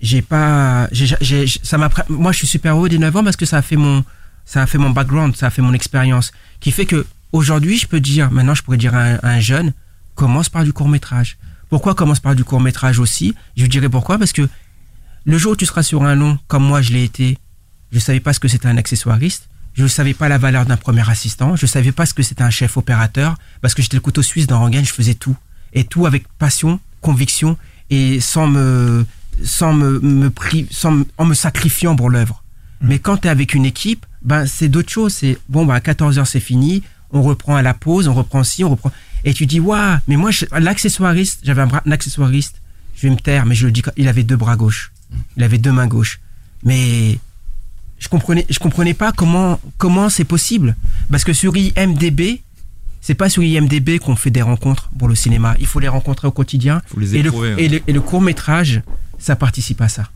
J'ai 0.00 0.20
pas, 0.22 0.88
j'ai, 0.92 1.06
j'ai- 1.20 1.46
ça 1.62 1.78
m'a, 1.78 1.88
moi, 2.08 2.32
je 2.32 2.38
suis 2.38 2.46
super 2.46 2.76
heureux 2.76 2.88
des 2.88 2.98
9 2.98 3.14
ans 3.16 3.24
parce 3.24 3.36
que 3.36 3.46
ça 3.46 3.58
a 3.58 3.62
fait 3.62 3.76
mon, 3.76 4.04
ça 4.52 4.60
a 4.60 4.66
fait 4.66 4.76
mon 4.76 4.90
background, 4.90 5.34
ça 5.34 5.46
a 5.46 5.50
fait 5.50 5.62
mon 5.62 5.72
expérience, 5.72 6.30
qui 6.60 6.72
fait 6.72 6.84
que 6.84 7.06
aujourd'hui, 7.32 7.78
je 7.78 7.86
peux 7.86 8.00
dire, 8.00 8.30
maintenant, 8.30 8.54
je 8.54 8.62
pourrais 8.62 8.76
dire 8.76 8.94
à 8.94 9.02
un, 9.02 9.14
à 9.22 9.30
un 9.30 9.40
jeune, 9.40 9.72
commence 10.14 10.50
par 10.50 10.62
du 10.62 10.74
court 10.74 10.90
métrage. 10.90 11.38
Pourquoi 11.70 11.94
commence 11.94 12.20
par 12.20 12.34
du 12.34 12.44
court 12.44 12.60
métrage 12.60 12.98
aussi? 12.98 13.34
Je 13.56 13.62
vous 13.62 13.68
dirais 13.68 13.88
pourquoi? 13.88 14.18
Parce 14.18 14.32
que 14.32 14.46
le 15.24 15.38
jour 15.38 15.52
où 15.52 15.56
tu 15.56 15.64
seras 15.64 15.82
sur 15.82 16.02
un 16.04 16.14
long, 16.14 16.38
comme 16.48 16.64
moi 16.64 16.82
je 16.82 16.92
l'ai 16.92 17.02
été, 17.02 17.38
je 17.92 17.98
savais 17.98 18.20
pas 18.20 18.34
ce 18.34 18.40
que 18.40 18.48
c'était 18.48 18.68
un 18.68 18.76
accessoiriste, 18.76 19.48
je 19.72 19.84
ne 19.84 19.88
savais 19.88 20.12
pas 20.12 20.28
la 20.28 20.36
valeur 20.36 20.66
d'un 20.66 20.76
premier 20.76 21.08
assistant, 21.08 21.56
je 21.56 21.64
savais 21.64 21.92
pas 21.92 22.04
ce 22.04 22.12
que 22.12 22.22
c'était 22.22 22.42
un 22.42 22.50
chef 22.50 22.76
opérateur, 22.76 23.36
parce 23.62 23.72
que 23.72 23.80
j'étais 23.80 23.96
le 23.96 24.02
couteau 24.02 24.20
suisse 24.20 24.46
dans 24.46 24.58
Rangen, 24.58 24.84
je 24.84 24.92
faisais 24.92 25.14
tout. 25.14 25.36
Et 25.72 25.84
tout 25.84 26.04
avec 26.04 26.28
passion, 26.36 26.78
conviction, 27.00 27.56
et 27.88 28.20
sans 28.20 28.48
me, 28.48 29.06
sans 29.42 29.72
me, 29.72 29.98
me 30.00 30.28
pri- 30.28 30.68
sans 30.70 31.04
en 31.16 31.24
me 31.24 31.32
sacrifiant 31.32 31.96
pour 31.96 32.10
l'œuvre. 32.10 32.44
Mais 32.82 32.98
quand 32.98 33.16
tu 33.16 33.28
es 33.28 33.30
avec 33.30 33.54
une 33.54 33.64
équipe, 33.64 34.04
ben, 34.24 34.46
c'est 34.46 34.68
d'autres 34.68 34.90
choses. 34.92 35.14
C'est 35.14 35.38
bon, 35.48 35.66
ben, 35.66 35.74
à 35.74 35.80
14h, 35.80 36.24
c'est 36.24 36.40
fini. 36.40 36.82
On 37.10 37.22
reprend 37.22 37.56
à 37.56 37.62
la 37.62 37.74
pause, 37.74 38.08
on 38.08 38.14
reprend 38.14 38.42
ci, 38.44 38.64
on 38.64 38.70
reprend. 38.70 38.90
Et 39.24 39.34
tu 39.34 39.46
dis, 39.46 39.60
waouh, 39.60 39.98
mais 40.08 40.16
moi, 40.16 40.30
l'accessoiriste, 40.58 41.40
j'avais 41.44 41.62
un, 41.62 41.66
bras- 41.66 41.82
un 41.86 41.90
accessoiriste, 41.92 42.60
je 42.96 43.06
vais 43.06 43.10
me 43.10 43.18
taire, 43.18 43.46
mais 43.46 43.54
je 43.54 43.66
le 43.66 43.72
dis, 43.72 43.82
il 43.96 44.08
avait 44.08 44.22
deux 44.24 44.36
bras 44.36 44.56
gauches. 44.56 44.92
Il 45.36 45.42
avait 45.42 45.58
deux 45.58 45.72
mains 45.72 45.86
gauches. 45.86 46.20
Mais 46.64 47.18
je 47.98 48.08
comprenais, 48.08 48.46
je 48.48 48.58
comprenais 48.58 48.94
pas 48.94 49.12
comment, 49.12 49.60
comment 49.78 50.08
c'est 50.08 50.24
possible. 50.24 50.74
Parce 51.10 51.24
que 51.24 51.32
sur 51.32 51.54
IMDB, 51.56 52.40
c'est 53.00 53.14
pas 53.14 53.28
sur 53.28 53.42
IMDB 53.42 53.98
qu'on 53.98 54.16
fait 54.16 54.30
des 54.30 54.42
rencontres 54.42 54.90
pour 54.98 55.08
le 55.08 55.14
cinéma. 55.14 55.54
Il 55.60 55.66
faut 55.66 55.80
les 55.80 55.88
rencontrer 55.88 56.28
au 56.28 56.32
quotidien. 56.32 56.80
Faut 56.86 57.00
les 57.00 57.16
et, 57.16 57.22
le, 57.22 57.28
éprouver, 57.28 57.54
et, 57.58 57.68
le, 57.68 57.80
et 57.86 57.92
le 57.92 58.00
court 58.00 58.22
métrage, 58.22 58.82
ça 59.18 59.36
participe 59.36 59.80
à 59.80 59.88
ça. 59.88 60.08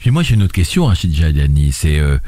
Puis 0.00 0.10
moi 0.10 0.22
j'ai 0.22 0.34
une 0.34 0.42
autre 0.42 0.52
question, 0.54 0.86
Rachid 0.86 1.14
Jaidani, 1.14 1.70
c'est 1.72 1.98
euh, 1.98 2.18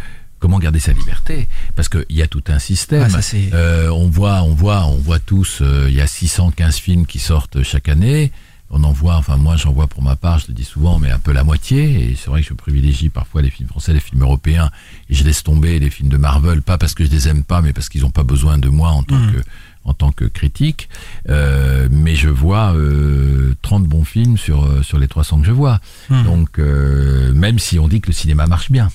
comment 0.42 0.58
garder 0.58 0.80
sa 0.80 0.92
liberté? 0.92 1.48
Parce 1.76 1.88
qu'il 1.88 2.04
y 2.10 2.20
a 2.20 2.26
tout 2.26 2.42
un 2.48 2.58
système. 2.58 3.08
Ah, 3.14 3.22
ça, 3.22 3.36
Euh, 3.54 3.88
on 3.90 4.08
voit, 4.08 4.42
on 4.42 4.52
voit, 4.54 4.84
on 4.86 4.96
voit 4.98 5.20
tous. 5.20 5.60
euh, 5.62 5.86
Il 5.88 5.94
y 5.94 6.00
a 6.00 6.06
615 6.06 6.76
films 6.76 7.06
qui 7.06 7.18
sortent 7.20 7.62
chaque 7.62 7.88
année. 7.88 8.32
On 8.74 8.84
en 8.84 8.92
voit, 8.92 9.16
enfin 9.16 9.36
moi 9.36 9.56
j'en 9.56 9.70
vois 9.70 9.86
pour 9.86 10.02
ma 10.02 10.16
part, 10.16 10.38
je 10.38 10.46
le 10.48 10.54
dis 10.54 10.64
souvent, 10.64 10.98
mais 10.98 11.10
un 11.10 11.18
peu 11.18 11.32
la 11.32 11.44
moitié. 11.44 12.10
Et 12.10 12.16
c'est 12.16 12.28
vrai 12.30 12.40
que 12.42 12.48
je 12.48 12.54
privilégie 12.54 13.10
parfois 13.10 13.42
les 13.42 13.50
films 13.50 13.68
français, 13.68 13.92
les 13.92 14.00
films 14.00 14.22
européens, 14.22 14.70
et 15.10 15.14
je 15.14 15.24
laisse 15.24 15.42
tomber 15.42 15.78
les 15.78 15.90
films 15.90 16.08
de 16.08 16.16
Marvel, 16.16 16.62
pas 16.62 16.78
parce 16.78 16.94
que 16.94 17.04
je 17.04 17.10
les 17.10 17.28
aime 17.28 17.44
pas, 17.44 17.60
mais 17.60 17.74
parce 17.74 17.88
qu'ils 17.90 18.00
n'ont 18.00 18.10
pas 18.10 18.24
besoin 18.24 18.56
de 18.58 18.70
moi 18.70 18.88
en 18.90 19.02
tant 19.04 19.18
Mm. 19.18 19.32
que 19.32 19.38
en 19.84 19.94
tant 19.94 20.12
que 20.12 20.24
critique. 20.24 20.88
Euh, 21.28 21.88
mais 21.90 22.14
je 22.14 22.28
vois 22.28 22.72
euh, 22.74 23.54
30 23.62 23.84
bons 23.84 24.04
films 24.04 24.36
sur 24.38 24.64
euh, 24.64 24.82
sur 24.82 24.98
les 24.98 25.08
300 25.08 25.40
que 25.40 25.46
je 25.46 25.52
vois. 25.52 25.80
Mm. 26.08 26.22
Donc 26.24 26.58
euh, 26.58 27.32
même 27.34 27.58
si 27.58 27.78
on 27.78 27.88
dit 27.88 28.00
que 28.00 28.06
le 28.06 28.12
cinéma 28.14 28.46
marche 28.46 28.70
bien. 28.70 28.88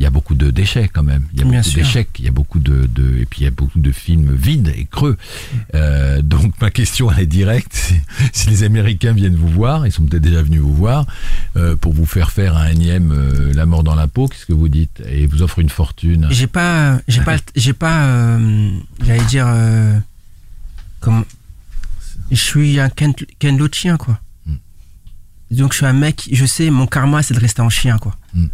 Il 0.00 0.04
y 0.04 0.06
a 0.06 0.10
beaucoup 0.10 0.34
de 0.34 0.50
déchets 0.50 0.88
quand 0.88 1.02
même. 1.02 1.26
Il 1.34 1.40
y 1.40 1.42
a 1.42 1.44
Bien 1.44 1.60
beaucoup 1.60 1.74
d'échecs, 1.74 2.08
il 2.18 2.24
y 2.24 2.28
a 2.28 2.32
beaucoup 2.32 2.58
de, 2.58 2.86
de 2.86 3.18
et 3.18 3.26
puis 3.26 3.42
il 3.42 3.44
y 3.44 3.46
a 3.46 3.50
beaucoup 3.50 3.78
de 3.78 3.92
films 3.92 4.34
vides 4.34 4.72
et 4.74 4.86
creux. 4.90 5.18
Euh, 5.74 6.22
donc 6.22 6.58
ma 6.62 6.70
question 6.70 7.12
elle 7.12 7.20
est 7.20 7.26
directe. 7.26 7.92
Si 8.32 8.48
les 8.48 8.62
Américains 8.62 9.12
viennent 9.12 9.36
vous 9.36 9.48
voir, 9.48 9.86
ils 9.86 9.92
sont 9.92 10.04
peut-être 10.04 10.22
déjà 10.22 10.42
venus 10.42 10.60
vous 10.60 10.72
voir 10.72 11.06
euh, 11.56 11.76
pour 11.76 11.92
vous 11.92 12.06
faire 12.06 12.30
faire 12.30 12.56
un 12.56 12.68
énième 12.68 13.12
euh, 13.12 13.52
La 13.52 13.66
mort 13.66 13.84
dans 13.84 13.94
la 13.94 14.08
peau, 14.08 14.26
qu'est-ce 14.26 14.46
que 14.46 14.54
vous 14.54 14.68
dites? 14.68 15.02
Et 15.06 15.26
vous 15.26 15.42
offrent 15.42 15.58
une 15.58 15.68
fortune. 15.68 16.28
J'ai 16.30 16.46
pas, 16.46 17.00
j'ai 17.06 17.20
pas, 17.20 17.36
j'ai 17.54 17.74
pas, 17.74 18.38
j'allais 19.04 19.24
dire, 19.24 19.48
comment, 21.00 21.24
je 22.30 22.36
suis 22.40 22.80
un 22.80 22.88
Ken, 22.88 23.12
Ken 23.38 23.58
Loachien, 23.58 23.98
quoi. 23.98 24.18
Mm. 24.46 24.54
Donc 25.50 25.72
je 25.72 25.78
suis 25.78 25.86
un 25.86 25.92
mec, 25.92 26.26
je 26.32 26.46
sais, 26.46 26.70
mon 26.70 26.86
karma 26.86 27.22
c'est 27.22 27.34
de 27.34 27.40
rester 27.40 27.60
en 27.60 27.68
chien, 27.68 27.98
quoi. 27.98 28.16
Mm. 28.34 28.46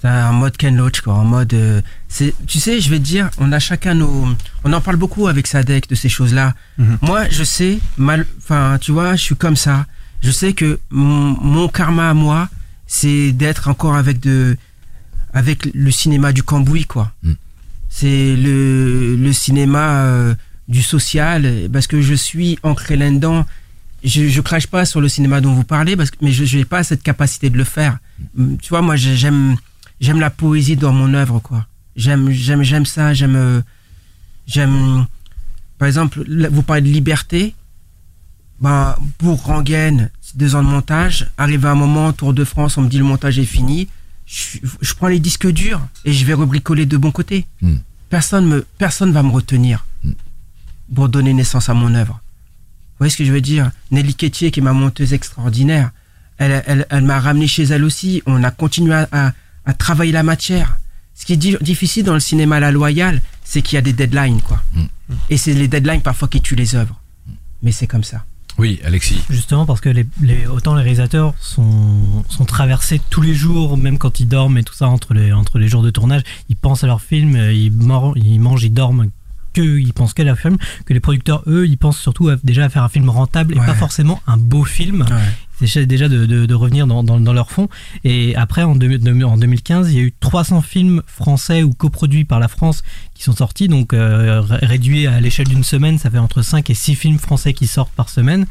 C'est 0.00 0.08
un 0.08 0.32
mode 0.32 0.56
Ken 0.56 0.76
Loach, 0.76 1.02
quoi. 1.02 1.14
En 1.14 1.24
mode, 1.24 1.52
euh, 1.52 1.82
c'est, 2.08 2.34
tu 2.46 2.58
sais, 2.58 2.80
je 2.80 2.88
vais 2.88 2.98
te 2.98 3.04
dire, 3.04 3.28
on 3.38 3.52
a 3.52 3.58
chacun 3.58 3.94
nos, 3.94 4.28
on 4.64 4.72
en 4.72 4.80
parle 4.80 4.96
beaucoup 4.96 5.26
avec 5.28 5.46
Sadek 5.46 5.88
de 5.90 5.94
ces 5.94 6.08
choses-là. 6.08 6.54
Mhm. 6.78 6.98
Moi, 7.02 7.28
je 7.30 7.44
sais, 7.44 7.78
mal, 7.98 8.26
enfin, 8.38 8.78
tu 8.80 8.92
vois, 8.92 9.14
je 9.16 9.22
suis 9.22 9.36
comme 9.36 9.56
ça. 9.56 9.84
Je 10.22 10.30
sais 10.30 10.54
que 10.54 10.78
mon, 10.90 11.36
mon 11.42 11.68
karma 11.68 12.08
à 12.10 12.14
moi, 12.14 12.48
c'est 12.86 13.32
d'être 13.32 13.68
encore 13.68 13.94
avec 13.94 14.20
de, 14.20 14.56
avec 15.34 15.68
le 15.74 15.90
cinéma 15.90 16.32
du 16.32 16.42
cambouis, 16.42 16.84
quoi. 16.86 17.12
Mm. 17.22 17.32
C'est 17.90 18.36
le, 18.36 19.16
le 19.16 19.32
cinéma 19.32 20.04
euh, 20.04 20.34
du 20.68 20.82
social, 20.82 21.68
parce 21.72 21.86
que 21.86 22.00
je 22.00 22.14
suis 22.14 22.58
ancré 22.62 22.96
là-dedans. 22.96 23.44
Je, 24.02 24.28
je 24.28 24.40
crache 24.40 24.66
pas 24.66 24.86
sur 24.86 25.00
le 25.02 25.08
cinéma 25.08 25.40
dont 25.42 25.52
vous 25.52 25.64
parlez, 25.64 25.94
parce 25.96 26.10
que, 26.10 26.16
mais 26.22 26.32
je 26.32 26.56
n'ai 26.56 26.64
pas 26.64 26.84
cette 26.84 27.02
capacité 27.02 27.50
de 27.50 27.58
le 27.58 27.64
faire. 27.64 27.98
Mm, 28.34 28.56
Tu 28.62 28.68
vois, 28.70 28.80
moi, 28.80 28.96
j'ai- 28.96 29.16
j'aime, 29.16 29.56
j'aime 30.00 30.20
la 30.20 30.30
poésie 30.30 30.76
dans 30.76 30.92
mon 30.92 31.14
œuvre, 31.14 31.38
quoi. 31.40 31.66
J'aime, 31.96 32.30
j'aime, 32.30 32.62
j'aime 32.62 32.86
ça. 32.86 33.12
J'aime, 33.14 33.62
j'aime. 34.46 35.06
Par 35.78 35.88
exemple, 35.88 36.24
vous 36.50 36.62
parlez 36.62 36.82
de 36.82 36.88
liberté. 36.88 37.54
Ben, 38.60 38.94
pour 39.18 39.42
Rangaine, 39.44 40.10
c'est 40.20 40.36
deux 40.36 40.54
ans 40.54 40.62
de 40.62 40.68
montage. 40.68 41.30
Arrivé 41.38 41.66
à 41.68 41.70
un 41.72 41.74
moment, 41.74 42.12
Tour 42.12 42.34
de 42.34 42.44
France, 42.44 42.76
on 42.76 42.82
me 42.82 42.88
dit 42.88 42.98
le 42.98 43.04
montage 43.04 43.38
est 43.38 43.44
fini. 43.46 43.88
Je, 44.26 44.58
je 44.80 44.94
prends 44.94 45.08
les 45.08 45.18
disques 45.18 45.48
durs 45.50 45.80
et 46.04 46.12
je 46.12 46.24
vais 46.24 46.34
rebricoler 46.34 46.86
de 46.86 46.96
bon 46.96 47.10
côté. 47.10 47.46
Hmm. 47.62 47.76
Personne 48.10 48.46
me, 48.46 48.66
personne 48.78 49.12
va 49.12 49.22
me 49.22 49.30
retenir 49.30 49.86
Hmm. 50.04 50.12
pour 50.94 51.08
donner 51.10 51.32
naissance 51.34 51.68
à 51.68 51.74
mon 51.74 51.94
œuvre. 51.94 52.14
Vous 52.92 52.98
voyez 53.04 53.10
ce 53.10 53.16
que 53.16 53.24
je 53.24 53.32
veux 53.32 53.40
dire? 53.40 53.70
Nelly 53.90 54.14
Quétier, 54.14 54.50
qui 54.50 54.60
est 54.60 54.62
ma 54.62 54.72
monteuse 54.74 55.12
extraordinaire, 55.14 55.90
elle, 56.38 56.62
elle, 56.66 56.86
elle 56.90 57.04
m'a 57.04 57.18
ramené 57.20 57.46
chez 57.48 57.64
elle 57.64 57.84
aussi. 57.84 58.22
On 58.26 58.42
a 58.44 58.50
continué 58.50 58.94
à, 58.94 59.08
à- 59.12 59.32
à 59.70 59.74
travailler 59.74 60.12
la 60.12 60.22
matière. 60.22 60.78
Ce 61.14 61.24
qui 61.26 61.34
est 61.34 61.36
di- 61.36 61.56
difficile 61.60 62.04
dans 62.04 62.14
le 62.14 62.20
cinéma 62.20 62.56
à 62.56 62.60
la 62.60 62.70
loyale, 62.72 63.20
c'est 63.44 63.62
qu'il 63.62 63.76
y 63.76 63.78
a 63.78 63.82
des 63.82 63.92
deadlines, 63.92 64.40
quoi. 64.42 64.60
Hmm. 64.74 64.84
Et 65.28 65.36
c'est 65.36 65.54
les 65.54 65.68
deadlines 65.68 66.02
parfois 66.02 66.28
qui 66.28 66.40
tuent 66.40 66.56
les 66.56 66.74
œuvres. 66.74 66.98
Mais 67.62 67.72
c'est 67.72 67.86
comme 67.86 68.04
ça. 68.04 68.24
Oui, 68.58 68.80
Alexis. 68.84 69.22
Justement 69.30 69.64
parce 69.64 69.80
que 69.80 69.88
les, 69.88 70.06
les- 70.20 70.46
autant 70.46 70.74
les 70.74 70.82
réalisateurs 70.82 71.34
sont, 71.40 72.24
sont 72.28 72.44
traversés 72.44 73.00
tous 73.10 73.22
les 73.22 73.34
jours, 73.34 73.76
même 73.76 73.96
quand 73.98 74.18
ils 74.20 74.26
dorment 74.28 74.58
et 74.58 74.64
tout 74.64 74.74
ça, 74.74 74.88
entre 74.88 75.14
les, 75.14 75.32
entre 75.32 75.58
les 75.58 75.68
jours 75.68 75.82
de 75.82 75.90
tournage, 75.90 76.22
ils 76.48 76.56
pensent 76.56 76.82
à 76.84 76.86
leur 76.86 77.00
film, 77.00 77.36
euh, 77.36 77.52
ils 77.52 77.70
mangent, 77.72 78.16
ils 78.64 78.72
dorment, 78.72 79.08
que 79.52 79.78
ils 79.78 79.92
pensent 79.92 80.14
qu'à 80.14 80.24
leur 80.24 80.38
film, 80.38 80.56
que 80.86 80.92
les 80.94 81.00
producteurs, 81.00 81.42
eux, 81.46 81.66
ils 81.66 81.78
pensent 81.78 81.98
surtout 81.98 82.28
à- 82.28 82.36
déjà 82.44 82.64
à 82.64 82.68
faire 82.68 82.82
un 82.84 82.88
film 82.88 83.08
rentable 83.08 83.54
et 83.54 83.58
Ouais. 83.60 83.66
pas 83.66 83.74
forcément 83.74 84.20
un 84.26 84.36
beau 84.36 84.64
film. 84.64 85.02
Ouais. 85.02 85.66
C'est 85.66 85.84
déjà 85.84 86.08
de, 86.08 86.24
de- 86.24 86.46
de 86.46 86.54
revenir 86.54 86.86
dans, 86.86 87.02
dans- 87.04 87.20
dans 87.20 87.34
leur 87.34 87.50
fond. 87.50 87.68
Et 88.02 88.34
après, 88.34 88.62
en, 88.62 88.74
deux- 88.74 88.96
de- 88.96 89.24
en 89.24 89.36
2015, 89.36 89.92
il 89.92 89.96
y 89.96 90.00
a 90.00 90.04
eu 90.04 90.14
300 90.18 90.62
films 90.62 91.02
français 91.06 91.62
ou 91.62 91.74
coproduits 91.74 92.24
par 92.24 92.40
la 92.40 92.48
France 92.48 92.82
qui 93.14 93.22
sont 93.24 93.34
sortis. 93.36 93.68
Donc, 93.68 93.92
euh, 93.92 94.40
ré- 94.40 94.58
réduit 94.64 95.06
à 95.06 95.20
l'échelle 95.20 95.48
d'une 95.48 95.64
semaine, 95.64 95.98
ça 95.98 96.10
fait 96.10 96.16
entre 96.18 96.40
5 96.40 96.70
et 96.70 96.74
6 96.74 96.94
films 96.94 97.18
français 97.18 97.52
qui 97.52 97.66
sortent 97.66 97.92
par 97.92 98.08
semaine. 98.08 98.46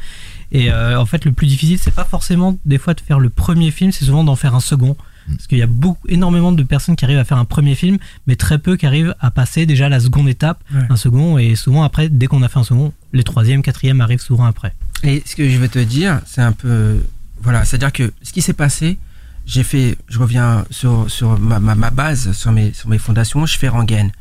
Et 0.51 0.71
euh, 0.71 0.99
en 0.99 1.05
fait, 1.07 1.25
le 1.25 1.31
plus 1.31 1.47
difficile, 1.47 1.79
c'est 1.79 1.93
pas 1.95 2.03
forcément 2.05 2.57
des 2.65 2.77
fois 2.77 2.93
de 2.93 3.01
faire 3.01 3.19
le 3.19 3.29
premier 3.31 3.71
film, 3.71 3.91
c'est 3.91 4.05
souvent 4.05 4.23
d'en 4.23 4.35
faire 4.35 4.53
un 4.53 4.59
second. 4.59 4.95
Parce 5.27 5.47
qu'il 5.47 5.57
y 5.57 5.61
a 5.61 5.67
beaucoup, 5.67 6.07
énormément 6.07 6.51
de 6.51 6.63
personnes 6.63 6.95
qui 6.95 7.05
arrivent 7.05 7.17
à 7.19 7.23
faire 7.25 7.37
un 7.37 7.45
premier 7.45 7.75
film, 7.75 7.97
mais 8.27 8.35
très 8.35 8.57
peu 8.59 8.77
qui 8.77 8.85
arrivent 8.85 9.15
à 9.19 9.29
passer 9.31 9.65
déjà 9.65 9.89
la 9.89 9.99
seconde 9.99 10.27
étape, 10.29 10.63
Ouais. 10.73 10.81
un 10.89 10.95
second. 10.95 11.37
Et 11.37 11.55
souvent, 11.55 11.83
après, 11.83 12.09
dès 12.09 12.27
qu'on 12.27 12.41
a 12.41 12.47
fait 12.49 12.59
un 12.59 12.63
second, 12.63 12.93
les 13.13 13.23
troisième, 13.23 13.61
quatrième 13.61 14.01
arrivent 14.01 14.21
souvent 14.21 14.45
après. 14.45 14.73
Et 15.03 15.21
ce 15.25 15.35
que 15.35 15.47
je 15.49 15.57
vais 15.57 15.67
te 15.69 15.79
dire, 15.79 16.21
c'est 16.25 16.41
un 16.41 16.51
peu. 16.51 16.97
Voilà, 17.41 17.63
c'est-à-dire 17.65 17.93
que 17.93 18.11
ce 18.21 18.33
qui 18.33 18.41
s'est 18.41 18.53
passé, 18.53 18.97
j'ai 19.45 19.63
fait. 19.63 19.97
Je 20.09 20.19
reviens 20.19 20.65
sur, 20.71 21.09
sur 21.09 21.39
ma, 21.39 21.59
ma, 21.59 21.75
ma 21.75 21.89
base, 21.89 22.31
sur 22.33 22.51
mes, 22.51 22.73
sur 22.73 22.89
mes 22.89 22.97
fondations, 22.97 23.45
je 23.45 23.57
fais 23.57 23.67
Rangaine. 23.69 24.11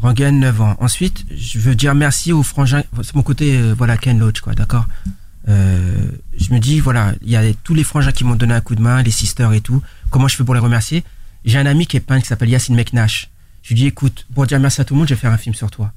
Rangaine, 0.00 0.40
9 0.40 0.60
ans. 0.60 0.76
Ensuite, 0.80 1.24
je 1.30 1.58
veux 1.60 1.74
dire 1.76 1.94
merci 1.94 2.32
aux 2.32 2.42
frangins. 2.42 2.82
C'est 3.02 3.14
mon 3.14 3.22
côté, 3.22 3.56
euh, 3.56 3.74
voilà, 3.76 3.96
Ken 3.96 4.18
Loach, 4.18 4.40
quoi, 4.40 4.52
d'accord? 4.54 4.86
Euh, 5.48 6.06
Je 6.38 6.52
me 6.52 6.58
dis, 6.60 6.80
voilà, 6.80 7.14
il 7.22 7.30
y 7.30 7.36
a 7.36 7.42
tous 7.64 7.74
les 7.74 7.84
frangins 7.84 8.12
qui 8.12 8.24
m'ont 8.24 8.34
donné 8.36 8.54
un 8.54 8.60
coup 8.60 8.74
de 8.74 8.82
main, 8.82 9.02
les 9.02 9.10
sisters 9.10 9.52
et 9.52 9.60
tout. 9.60 9.82
Comment 10.10 10.28
je 10.28 10.36
fais 10.36 10.44
pour 10.44 10.54
les 10.54 10.60
remercier? 10.60 11.04
J'ai 11.44 11.58
un 11.58 11.66
ami 11.66 11.86
qui 11.86 11.96
est 11.96 12.00
peintre 12.00 12.22
qui 12.22 12.28
s'appelle 12.28 12.48
Yacine 12.50 12.74
Meknash. 12.76 13.28
Je 13.62 13.68
lui 13.70 13.74
dis, 13.76 13.86
écoute, 13.86 14.26
pour 14.34 14.46
dire 14.46 14.58
merci 14.60 14.80
à 14.80 14.84
tout 14.84 14.94
le 14.94 14.98
monde, 14.98 15.08
je 15.08 15.14
vais 15.14 15.20
faire 15.20 15.32
un 15.32 15.36
film 15.38 15.54
sur 15.54 15.70
toi. 15.70 15.92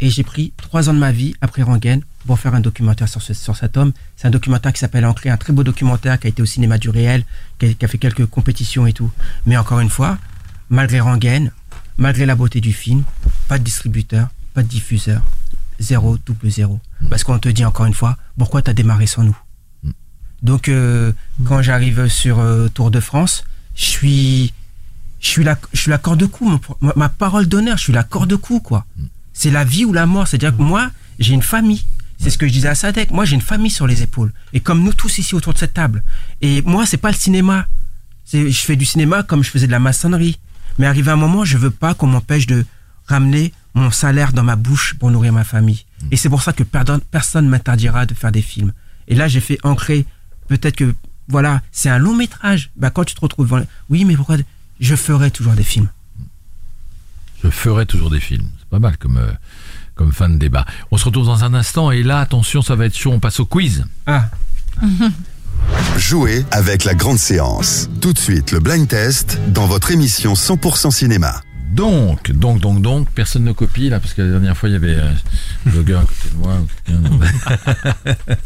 Et 0.00 0.10
j'ai 0.10 0.24
pris 0.24 0.52
trois 0.56 0.88
ans 0.88 0.94
de 0.94 0.98
ma 0.98 1.12
vie 1.12 1.34
après 1.40 1.62
Rangaine 1.62 2.02
pour 2.26 2.38
faire 2.38 2.54
un 2.54 2.60
documentaire 2.60 3.08
sur, 3.08 3.22
ce- 3.22 3.32
sur 3.34 3.56
cet 3.56 3.76
homme. 3.76 3.92
C'est 4.16 4.26
un 4.26 4.30
documentaire 4.30 4.72
qui 4.72 4.80
s'appelle 4.80 5.06
Ancré, 5.06 5.30
un 5.30 5.36
très 5.36 5.52
beau 5.52 5.62
documentaire 5.62 6.18
qui 6.18 6.26
a 6.26 6.30
été 6.30 6.42
au 6.42 6.46
cinéma 6.46 6.78
du 6.78 6.90
réel, 6.90 7.24
qui 7.58 7.66
a, 7.66 7.74
qui 7.74 7.84
a 7.84 7.88
fait 7.88 7.98
quelques 7.98 8.26
compétitions 8.26 8.86
et 8.86 8.92
tout. 8.92 9.10
Mais 9.46 9.56
encore 9.56 9.80
une 9.80 9.90
fois, 9.90 10.18
malgré 10.68 11.00
Rangaine, 11.00 11.52
malgré 11.96 12.26
la 12.26 12.34
beauté 12.34 12.60
du 12.60 12.72
film, 12.72 13.04
pas 13.48 13.58
de 13.58 13.64
distributeur, 13.64 14.28
pas 14.52 14.62
de 14.62 14.68
diffuseur, 14.68 15.22
zéro, 15.78 16.18
double 16.24 16.50
zéro. 16.50 16.80
Parce 17.10 17.24
qu'on 17.24 17.38
te 17.38 17.48
dit 17.48 17.64
encore 17.64 17.86
une 17.86 17.94
fois, 17.94 18.16
pourquoi 18.38 18.62
tu 18.62 18.70
as 18.70 18.74
démarré 18.74 19.06
sans 19.06 19.24
nous 19.24 19.36
Donc, 20.42 20.68
euh, 20.68 21.12
quand 21.44 21.62
j'arrive 21.62 22.08
sur 22.08 22.38
euh, 22.38 22.68
Tour 22.68 22.90
de 22.90 23.00
France, 23.00 23.44
je 23.74 23.84
suis, 23.84 24.52
je 25.20 25.26
suis 25.28 25.44
la, 25.44 25.58
je 25.72 25.80
suis 25.80 25.90
la 25.90 25.98
corde 25.98 26.26
cou, 26.26 26.44
mon 26.48 26.58
pro- 26.58 26.76
ma, 26.80 26.92
ma 26.96 27.08
parole 27.08 27.46
d'honneur, 27.46 27.76
je 27.78 27.82
suis 27.84 27.92
la 27.92 28.04
corde 28.04 28.36
cou, 28.36 28.60
quoi. 28.60 28.84
C'est 29.32 29.50
la 29.50 29.64
vie 29.64 29.84
ou 29.84 29.92
la 29.92 30.06
mort. 30.06 30.28
C'est-à-dire 30.28 30.56
que 30.56 30.62
moi, 30.62 30.90
j'ai 31.18 31.34
une 31.34 31.42
famille. 31.42 31.84
C'est 32.20 32.30
ce 32.30 32.38
que 32.38 32.46
je 32.46 32.52
disais 32.52 32.68
à 32.68 32.74
Sadek. 32.76 33.10
Moi, 33.10 33.24
j'ai 33.24 33.34
une 33.34 33.40
famille 33.42 33.70
sur 33.70 33.86
les 33.88 34.02
épaules. 34.02 34.32
Et 34.52 34.60
comme 34.60 34.82
nous 34.82 34.92
tous 34.92 35.18
ici 35.18 35.34
autour 35.34 35.52
de 35.52 35.58
cette 35.58 35.74
table. 35.74 36.04
Et 36.40 36.62
moi, 36.62 36.86
c'est 36.86 36.96
pas 36.96 37.10
le 37.10 37.16
cinéma. 37.16 37.66
Je 38.32 38.48
fais 38.52 38.76
du 38.76 38.84
cinéma 38.84 39.22
comme 39.24 39.42
je 39.42 39.50
faisais 39.50 39.66
de 39.66 39.72
la 39.72 39.80
maçonnerie. 39.80 40.38
Mais 40.78 40.86
arrivé 40.86 41.10
un 41.10 41.16
moment, 41.16 41.44
je 41.44 41.58
veux 41.58 41.70
pas 41.70 41.94
qu'on 41.94 42.06
m'empêche 42.06 42.46
de 42.46 42.64
ramener 43.06 43.52
mon 43.74 43.90
salaire 43.90 44.32
dans 44.32 44.42
ma 44.44 44.56
bouche 44.56 44.94
pour 44.98 45.10
nourrir 45.10 45.32
ma 45.32 45.44
famille. 45.44 45.84
Et 46.10 46.16
c'est 46.16 46.28
pour 46.28 46.42
ça 46.42 46.52
que 46.52 46.62
personne 46.62 47.48
m'interdira 47.48 48.06
de 48.06 48.14
faire 48.14 48.32
des 48.32 48.42
films. 48.42 48.72
Et 49.08 49.14
là, 49.14 49.26
j'ai 49.28 49.40
fait 49.40 49.58
ancrer. 49.64 50.06
Peut-être 50.48 50.76
que, 50.76 50.94
voilà, 51.28 51.60
c'est 51.72 51.88
un 51.88 51.98
long 51.98 52.14
métrage. 52.14 52.70
Bah, 52.76 52.90
quand 52.90 53.04
tu 53.04 53.14
te 53.14 53.20
retrouves, 53.20 53.46
devant- 53.46 53.66
oui, 53.90 54.04
mais 54.04 54.16
pourquoi 54.16 54.36
Je 54.80 54.94
ferai 54.96 55.30
toujours 55.30 55.54
des 55.54 55.62
films? 55.64 55.88
Je 57.42 57.50
ferai 57.50 57.84
toujours 57.86 58.10
des 58.10 58.20
films. 58.20 58.48
C'est 58.58 58.68
pas 58.68 58.78
mal 58.78 58.96
comme, 58.96 59.16
euh, 59.18 59.30
comme 59.94 60.12
fin 60.12 60.28
de 60.28 60.36
débat. 60.36 60.64
On 60.90 60.96
se 60.96 61.04
retrouve 61.04 61.26
dans 61.26 61.44
un 61.44 61.54
instant 61.54 61.90
et 61.90 62.02
là, 62.02 62.20
attention, 62.20 62.62
ça 62.62 62.74
va 62.76 62.86
être 62.86 62.96
chaud. 62.96 63.12
On 63.12 63.20
passe 63.20 63.40
au 63.40 63.46
quiz. 63.46 63.84
Ah, 64.06 64.30
Jouez 65.98 66.44
avec 66.50 66.84
la 66.84 66.94
grande 66.94 67.18
séance. 67.18 67.88
Tout 68.00 68.12
de 68.12 68.18
suite, 68.18 68.50
le 68.52 68.60
blind 68.60 68.86
test 68.88 69.38
dans 69.48 69.66
votre 69.66 69.90
émission 69.90 70.34
100% 70.34 70.90
cinéma. 70.90 71.40
Donc, 71.74 72.30
donc, 72.30 72.60
donc, 72.60 72.82
donc, 72.82 73.10
personne 73.10 73.42
ne 73.42 73.50
copie 73.50 73.88
là, 73.88 73.98
parce 73.98 74.14
que 74.14 74.22
la 74.22 74.30
dernière 74.30 74.56
fois 74.56 74.68
il 74.68 74.72
y 74.72 74.76
avait 74.76 74.94
euh, 74.94 75.10
un 75.66 75.70
blogueur 75.70 76.02
à 76.02 76.04
côté 76.04 76.28
de 76.32 76.38
moi. 76.38 76.54
ou 76.60 77.18
quelqu'un. 77.18 78.14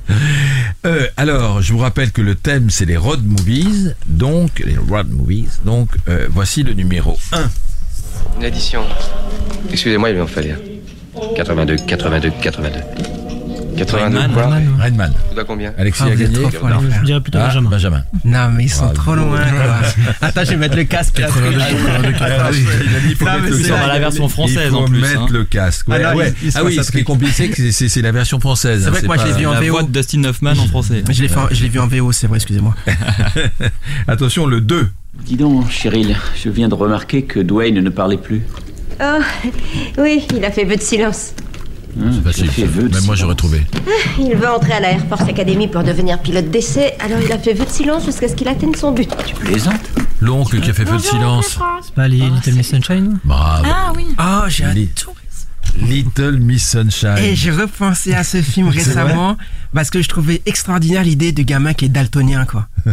Euh, 0.86 1.08
alors, 1.16 1.60
je 1.60 1.72
vous 1.72 1.80
rappelle 1.80 2.12
que 2.12 2.22
le 2.22 2.36
thème 2.36 2.70
c'est 2.70 2.84
les 2.84 2.96
road 2.96 3.22
movies, 3.24 3.96
donc 4.06 4.60
les 4.64 4.76
road 4.76 5.08
movies. 5.10 5.60
Donc, 5.64 5.90
euh, 6.08 6.28
voici 6.30 6.62
le 6.62 6.72
numéro 6.72 7.18
1. 7.32 7.50
Une 8.38 8.44
addition. 8.44 8.82
Excusez-moi, 9.70 10.10
il 10.10 10.16
va 10.16 10.22
en 10.22 10.26
falloir. 10.28 10.56
82, 11.34 11.76
82, 11.86 12.30
82. 12.40 13.17
82 13.78 14.18
Rainman, 14.18 14.32
quoi 14.34 14.46
Rainman, 14.48 14.80
Redman. 14.82 15.12
Tu 15.28 15.34
dois 15.34 15.44
combien 15.44 15.72
Alexis 15.78 16.02
Ah, 16.04 16.08
a 16.08 16.16
gagné. 16.16 16.34
Je 17.00 17.04
dirais 17.04 17.20
plutôt 17.20 17.38
Ah, 17.40 17.46
Benjamin. 17.48 17.70
Benjamin. 17.70 18.02
Non, 18.24 18.48
mais 18.54 18.64
ils 18.64 18.68
sont 18.70 18.88
Ah, 18.90 18.94
trop 18.94 19.14
loin. 19.14 19.38
Attends, 20.20 20.44
je 20.44 20.50
vais 20.50 20.56
mettre 20.56 20.76
le 20.76 20.84
casque. 20.84 21.18
là. 21.18 21.28
Ah, 21.30 21.38
oui, 21.40 21.54
il 21.54 21.60
a 22.96 23.00
dit, 23.00 23.06
il 23.10 23.16
faut 23.16 23.24
mettre 23.24 23.40
mais 23.42 23.50
le 23.50 23.56
casque. 23.58 23.86
la 23.88 23.98
version 23.98 24.28
française, 24.28 24.58
Il 24.66 24.70
faut 24.70 24.76
en 24.76 24.84
plus, 24.86 25.00
mettre 25.00 25.20
hein. 25.22 25.26
le 25.30 25.44
casque. 25.44 25.88
Ouais, 25.88 26.02
Ah 26.04 26.12
non, 26.12 26.18
ouais. 26.18 26.34
il- 26.42 26.46
il 26.48 26.52
se 26.52 26.58
Ah 26.58 26.64
oui, 26.64 26.78
ce 26.82 26.90
qui 26.90 26.98
est 26.98 27.02
compliqué, 27.04 27.50
c'est- 27.72 28.02
la 28.02 28.12
version 28.12 28.38
française. 28.40 28.82
C'est 28.84 28.90
vrai 28.90 29.00
que 29.02 29.06
moi, 29.06 29.16
je 29.16 29.26
l'ai 29.26 29.32
vu 29.32 29.46
en 29.46 29.52
La 29.54 29.60
VO. 29.60 29.70
voix 29.70 29.82
de 29.82 29.88
Dustin 29.90 30.24
Hoffman 30.24 30.52
en 30.52 30.66
français. 30.66 31.02
Je 31.10 31.22
l'ai 31.22 31.68
vu 31.68 31.78
en 31.80 31.86
VO, 31.86 32.12
c'est 32.12 32.26
vrai, 32.26 32.36
excusez-moi. 32.36 32.74
Attention, 34.06 34.46
le 34.46 34.60
2. 34.60 34.88
Dis 35.24 35.36
donc, 35.36 35.68
Cheryl, 35.70 36.16
je 36.42 36.48
viens 36.50 36.68
de 36.68 36.74
remarquer 36.74 37.22
que 37.22 37.40
Dwayne 37.40 37.80
ne 37.80 37.90
parlait 37.90 38.16
plus. 38.18 38.42
Oh, 39.00 39.18
oui, 39.98 40.26
il 40.36 40.44
a 40.44 40.50
fait 40.50 40.64
vœu 40.64 40.76
de 40.76 40.80
silence. 40.82 41.32
Hein, 42.00 42.10
C'est 42.14 42.22
facile. 42.22 42.50
fait 42.50 42.62
ça. 42.62 42.68
vœu 42.68 42.88
de 42.88 42.94
Même 42.94 43.04
moi, 43.04 43.14
j'aurais 43.14 43.34
trouvé. 43.34 43.66
Il 44.18 44.34
veut 44.36 44.48
entrer 44.48 44.72
à 44.74 44.80
la 44.80 44.90
Air 44.92 45.02
Force 45.08 45.22
Academy 45.28 45.68
pour 45.68 45.82
devenir 45.82 46.18
pilote 46.20 46.50
d'essai, 46.50 46.94
alors 47.00 47.18
il 47.24 47.32
a 47.32 47.38
fait 47.38 47.54
vœu 47.54 47.64
de 47.64 47.70
silence 47.70 48.04
jusqu'à 48.04 48.28
ce 48.28 48.34
qu'il 48.34 48.48
atteigne 48.48 48.74
son 48.74 48.92
but. 48.92 49.10
Tu 49.26 49.34
plaisantes 49.34 49.74
L'oncle 50.20 50.60
qui 50.60 50.70
a 50.70 50.72
fait 50.74 50.84
feu 50.84 50.96
de 50.96 51.02
silence. 51.02 51.58
C'est 51.82 51.94
pas 51.94 52.08
les 52.08 52.16
Little 52.18 52.54
Miss 52.54 52.68
Sunshine 52.70 53.18
Bravo. 53.24 53.64
Ah 53.68 53.92
oui. 53.96 54.06
Oh, 54.18 54.48
j'ai 54.48 54.64
Li- 54.74 54.90
Little 55.76 56.38
Miss 56.38 56.68
Sunshine. 56.68 57.18
Et 57.18 57.34
j'ai 57.36 57.50
repensé 57.50 58.14
à 58.14 58.24
ce 58.24 58.40
film 58.42 58.68
récemment 58.70 59.36
parce 59.72 59.90
que 59.90 60.02
je 60.02 60.08
trouvais 60.08 60.42
extraordinaire 60.46 61.02
l'idée 61.04 61.32
du 61.32 61.44
gamin 61.44 61.72
qui 61.74 61.84
est 61.86 61.88
daltonien, 61.88 62.44
quoi. 62.46 62.68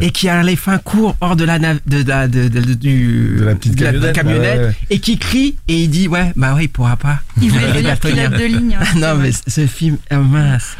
et 0.00 0.10
qui 0.10 0.28
a 0.28 0.42
les 0.42 0.56
fins 0.56 0.78
courts 0.78 1.16
hors 1.20 1.36
de 1.36 1.44
la, 1.44 1.58
de, 1.58 1.76
la- 2.06 2.26
de, 2.28 2.48
de- 2.48 2.60
de- 2.60 2.74
du, 2.74 3.36
De 3.38 3.44
la 3.44 3.54
petite 3.54 3.76
camionnette, 4.14 4.58
ouais, 4.60 4.64
ouais. 4.66 4.74
et 4.90 4.98
qui 5.00 5.18
crie 5.18 5.56
et 5.68 5.82
il 5.84 5.88
dit 5.90 6.08
ouais 6.08 6.32
bah 6.34 6.54
ouais 6.54 6.64
il 6.64 6.68
pourra 6.68 6.96
pas. 6.96 7.20
Il 7.42 7.52
daltonien. 7.82 7.96
pilote 8.30 8.40
de 8.40 8.44
ligne. 8.46 8.78
hein, 8.80 8.84
non 8.96 9.16
mais 9.20 9.30
ce 9.46 9.66
film 9.66 9.98
est 10.10 10.16
mince. 10.16 10.76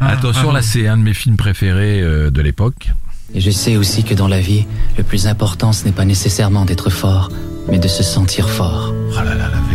Ah, 0.00 0.08
Attention, 0.12 0.50
ah, 0.50 0.54
là 0.54 0.62
c'est 0.62 0.86
un 0.88 0.96
de 0.96 1.02
mes 1.02 1.12
films 1.14 1.36
préférés 1.36 2.00
euh, 2.00 2.30
de 2.30 2.40
l'époque. 2.40 2.88
Et 3.34 3.40
je 3.42 3.50
sais 3.50 3.76
aussi 3.76 4.04
que 4.04 4.14
dans 4.14 4.28
la 4.28 4.40
vie, 4.40 4.64
le 4.96 5.02
plus 5.04 5.26
important, 5.26 5.72
ce 5.74 5.84
n'est 5.84 5.92
pas 5.92 6.04
nécessairement 6.06 6.64
d'être 6.64 6.88
fort, 6.90 7.30
mais 7.68 7.78
de 7.78 7.88
se 7.88 8.02
sentir 8.02 8.48
fort. 8.48 8.94
Oh 9.12 9.16
là 9.16 9.24
là, 9.34 9.50
la, 9.52 9.65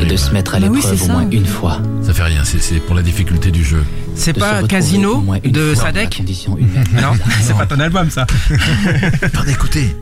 terrible. 0.00 0.10
de 0.12 0.16
se 0.16 0.30
mettre 0.32 0.54
à 0.54 0.58
Ah 0.58 0.66
oui, 0.68 0.76
l'épreuve 0.76 1.02
au 1.02 1.06
ça. 1.06 1.12
moins 1.12 1.26
une 1.30 1.46
fois. 1.46 1.78
Ça 2.02 2.12
fait 2.14 2.22
rien, 2.22 2.44
c'est- 2.44 2.60
c'est 2.60 2.80
pour 2.80 2.94
la 2.94 3.02
difficulté 3.02 3.50
du 3.50 3.64
jeu. 3.64 3.84
C'est 4.14 4.32
pas 4.32 4.62
Casino 4.64 5.24
de 5.44 5.74
Sadek. 5.74 6.22
Non, 6.94 7.12
c'est 7.42 7.56
pas 7.56 7.66
ton 7.66 7.80
album 7.80 8.10
ça. 8.10 8.26
Attendez, 9.22 9.52
écoutez. 9.52 9.96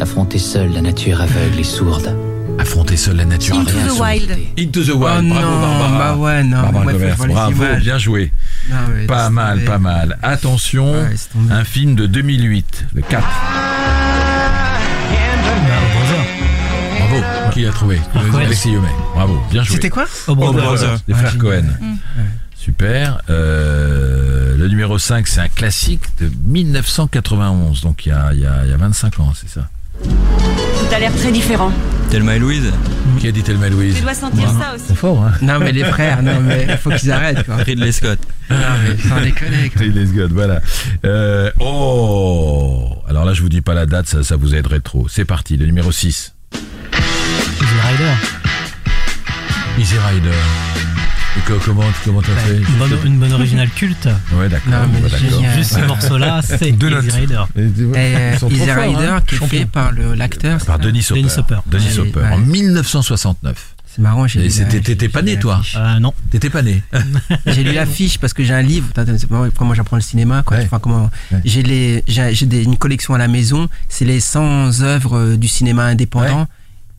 Affronter 0.00 0.38
seul 0.38 0.72
la 0.72 0.82
nature 0.82 1.20
aveugle 1.20 1.58
et 1.60 1.64
sourde. 1.64 2.14
Affronter 2.58 2.96
seul 2.98 3.16
la 3.16 3.24
nature. 3.24 3.56
Into 3.56 3.70
rien 3.72 3.86
the 3.86 3.98
Wild. 4.00 4.38
Into 4.58 4.84
the 4.84 4.90
Oh 4.94 4.98
Wild, 4.98 5.24
non, 5.24 5.34
bravo 5.34 5.60
Barbara. 5.60 5.98
bah 5.98 6.16
ouais 6.16 6.42
non. 6.44 6.60
Barbara 6.62 6.84
moi, 6.84 6.92
faut 7.16 7.26
bravo, 7.26 7.64
bien 7.80 7.96
joué. 7.98 8.32
Non, 8.68 8.76
mais 8.94 9.06
Pas 9.06 9.30
mal, 9.30 9.60
pas 9.64 9.78
mal. 9.78 10.18
Attention, 10.22 10.92
Ouais, 10.92 11.14
tomber. 11.32 11.52
un 11.54 11.64
film 11.64 11.94
de 11.94 12.06
2008, 12.06 12.86
le 12.94 13.00
4. 13.02 13.22
Bravo, 13.26 13.79
qui 17.60 17.66
l'a 17.66 17.72
trouvé 17.72 18.00
Cohen. 18.14 18.40
Alexis 18.40 18.70
Yomé. 18.70 18.88
Bravo, 19.14 19.38
bien 19.50 19.62
joué. 19.62 19.76
C'était 19.76 19.90
quoi. 19.90 20.06
Brothers, 20.28 20.98
les 21.08 21.14
frères 21.14 21.36
Cohen. 21.38 21.64
Super. 22.56 23.20
Euh, 23.30 24.56
le 24.56 24.68
numéro 24.68 24.98
5, 24.98 25.26
c'est 25.26 25.40
un 25.40 25.48
classique 25.48 26.02
de 26.20 26.30
1991, 26.46 27.80
donc 27.82 28.04
il 28.06 28.10
y 28.10 28.12
a, 28.12 28.30
il 28.32 28.40
y 28.40 28.46
a- 28.46 28.64
il 28.64 28.70
y 28.70 28.72
a 28.74 28.76
25 28.76 29.18
ans, 29.20 29.32
c'est 29.34 29.48
ça. 29.48 29.68
Tout 30.02 30.94
a 30.94 30.98
l'air 30.98 31.14
très 31.14 31.32
différent. 31.32 31.72
Thelma 32.10 32.36
et 32.36 32.38
Louise. 32.38 32.70
Qui 33.18 33.28
a 33.28 33.32
dit 33.32 33.42
Thelma 33.42 33.66
et 33.66 33.70
Louise 33.70 33.96
Tu 33.96 34.02
dois 34.02 34.14
sentir 34.14 34.48
ça 34.50 34.74
aussi. 34.74 34.84
C'est 34.88 34.94
fort, 34.96 35.22
hein 35.24 35.32
Non 35.42 35.58
mais 35.58 35.72
les 35.72 35.84
frères, 35.84 36.22
non 36.22 36.40
mais 36.40 36.66
il 36.68 36.76
faut 36.82 36.90
qu'ils 36.90 37.10
arrêtent 37.12 37.44
quoi. 37.44 37.56
Ridley 37.56 37.92
Scott. 37.92 38.18
Non 38.50 38.56
mais 38.82 38.96
sans 39.08 39.20
déconner 39.20 39.70
quoi. 39.70 39.82
Ridley 39.82 40.06
Scott, 40.06 40.30
voilà. 40.32 40.60
Euh, 41.04 41.50
oh 41.60 42.94
Alors 43.08 43.24
là, 43.24 43.32
je 43.34 43.42
vous 43.42 43.48
dis 43.50 43.60
pas 43.60 43.74
la 43.74 43.86
date, 43.86 44.06
ça, 44.08 44.22
ça 44.22 44.36
vous 44.36 44.54
aiderait 44.54 44.80
trop. 44.80 45.06
C'est 45.08 45.24
parti, 45.26 45.56
le 45.56 45.66
numéro 45.66 45.92
6. 45.92 46.34
Easy 47.62 47.74
Rider. 47.88 48.14
Easy 49.78 49.98
Rider. 49.98 50.30
Et 51.36 51.40
comment 51.64 51.82
comment 52.04 52.22
t'as 52.22 52.34
fait? 52.36 52.56
Une 52.56 52.78
bonne, 52.78 52.98
une 53.04 53.18
bonne 53.18 53.32
originale 53.32 53.68
culte. 53.70 54.08
Ouais, 54.32 54.48
d'accord. 54.48 54.72
Non, 54.72 54.88
mais 54.92 55.00
bah. 55.08 55.16
Juste 55.56 55.74
ce 55.74 55.80
morceau-là, 55.86 56.40
c'est 56.44 56.72
Easy. 57.04 57.10
Rider. 57.10 57.44
Trop 58.36 58.50
Easy 58.50 58.70
Rider 58.70 59.04
hein. 59.04 59.20
qui 59.26 59.34
est 59.34 59.46
fait 59.46 59.64
par 59.66 59.92
le 59.92 60.14
l'acteur. 60.14 60.58
Par 60.64 60.78
Denis 60.78 61.06
Hopper. 61.10 61.22
Denis 61.22 61.32
Hopper. 61.38 61.58
Denis 61.66 61.98
Ouais, 61.98 61.98
Hopper, 61.98 62.20
ouais. 62.20 62.32
en 62.32 62.38
1969. 62.38 63.74
C'est 63.86 64.02
marrant, 64.02 64.26
j'ai 64.26 64.48
t'étais 64.48 65.08
pas 65.08 65.20
né, 65.20 65.36
toi 65.38 65.56
l'affiche. 65.56 65.76
Euh, 65.76 65.98
non. 65.98 66.14
T'étais 66.30 66.48
pas 66.48 66.62
né 66.62 66.80
J'ai 67.46 67.64
lu 67.64 67.72
l'affiche 67.72 68.18
parce 68.18 68.32
que 68.32 68.44
j'ai 68.44 68.54
un 68.54 68.62
livre. 68.62 68.86
Comment 69.58 69.74
j'apprends 69.74 69.96
le 69.96 70.02
cinéma 70.02 70.42
quoi. 70.44 70.56
Ouais. 70.56 70.64
Enfin 70.64 70.78
comment. 70.78 71.10
Ouais. 71.32 71.40
J'ai 71.44 72.62
une 72.62 72.76
collection 72.76 73.14
à 73.14 73.18
la 73.18 73.28
maison. 73.28 73.68
C'est 73.88 74.04
les 74.04 74.20
100 74.20 74.80
œuvres 74.82 75.16
euh, 75.18 75.36
du 75.36 75.48
cinéma 75.48 75.84
indépendant. 75.84 76.46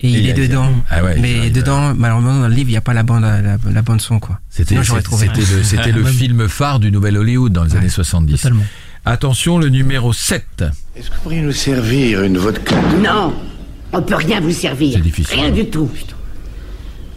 Et, 0.04 0.10
il 0.10 0.18
il 0.20 0.30
est 0.30 0.34
dedans. 0.34 0.68
Ah 0.90 1.04
ouais, 1.04 1.18
Mais 1.20 1.50
dedans, 1.50 1.94
malheureusement, 1.96 2.40
dans 2.40 2.48
le 2.48 2.54
livre, 2.54 2.70
il 2.70 2.74
n'y 2.74 2.78
a 2.78 2.82
pas 2.82 2.94
la 2.94 3.04
bande, 3.04 3.22
la, 3.22 3.42
la 3.72 3.82
bande 3.82 4.02
son, 4.02 4.20
quoi. 4.20 4.40
C'était 4.50 4.70
Sinon, 4.70 4.84
j'aurais 4.84 5.00
c'était- 5.02 5.04
trouvé. 5.10 5.28
c'était 5.36 5.56
le, 5.58 5.64
c'était 5.64 5.92
le 5.92 6.04
film 6.06 6.48
phare 6.48 6.80
du 6.80 6.92
Nouvel 6.92 7.18
Hollywood 7.18 7.52
dans 7.54 7.64
les 7.64 7.76
années 7.76 7.90
70. 7.90 8.36
Totalement. 8.38 8.64
Attention, 9.06 9.58
le 9.58 9.70
numéro 9.70 10.14
7. 10.14 10.46
Est-ce 10.96 11.10
que 11.10 11.16
vous 11.16 11.22
pourriez 11.22 11.42
nous 11.42 11.52
servir 11.52 12.24
une 12.24 12.38
vodka 12.38 12.76
Non, 13.02 13.34
on 13.94 14.02
peut 14.02 14.16
rien 14.16 14.40
vous 14.42 14.52
servir. 14.52 14.94
C'est 14.96 15.02
difficile. 15.04 15.40
Rien 15.40 15.50
du 15.52 15.66
tout. 15.66 15.90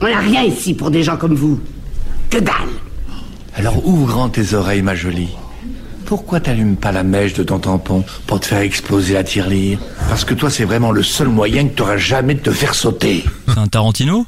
On 0.01 0.07
n'a 0.09 0.19
rien 0.21 0.43
ici 0.43 0.75
pour 0.75 0.91
des 0.91 1.03
gens 1.03 1.17
comme 1.17 1.35
vous. 1.35 1.61
Que 2.31 2.39
dalle. 2.39 2.55
Alors 3.55 3.87
ouvre 3.87 4.07
grand 4.07 4.29
tes 4.29 4.55
oreilles, 4.55 4.83
ma 4.83 4.95
jolie? 4.95 5.29
Pourquoi 6.15 6.39
t'allumes 6.39 6.77
pas 6.77 6.93
la 6.93 7.03
mèche 7.03 7.35
de 7.35 7.43
ton 7.43 7.59
tampon 7.59 8.05
pour 8.29 8.39
te 8.39 8.47
faire 8.47 8.61
exploser 8.61 9.15
la 9.15 9.25
tirelire 9.25 9.81
Parce 10.09 10.25
que 10.25 10.33
toi, 10.33 10.49
c'est 10.49 10.65
vraiment 10.65 10.93
le 10.93 11.03
seul 11.03 11.27
moyen 11.27 11.67
que 11.67 11.75
t'auras 11.75 11.97
jamais 11.97 12.35
de 12.35 12.39
te 12.39 12.53
faire 12.53 12.77
sauter. 12.77 13.25
C'est 13.49 13.59
un 13.59 13.67
Tarantino? 13.67 14.25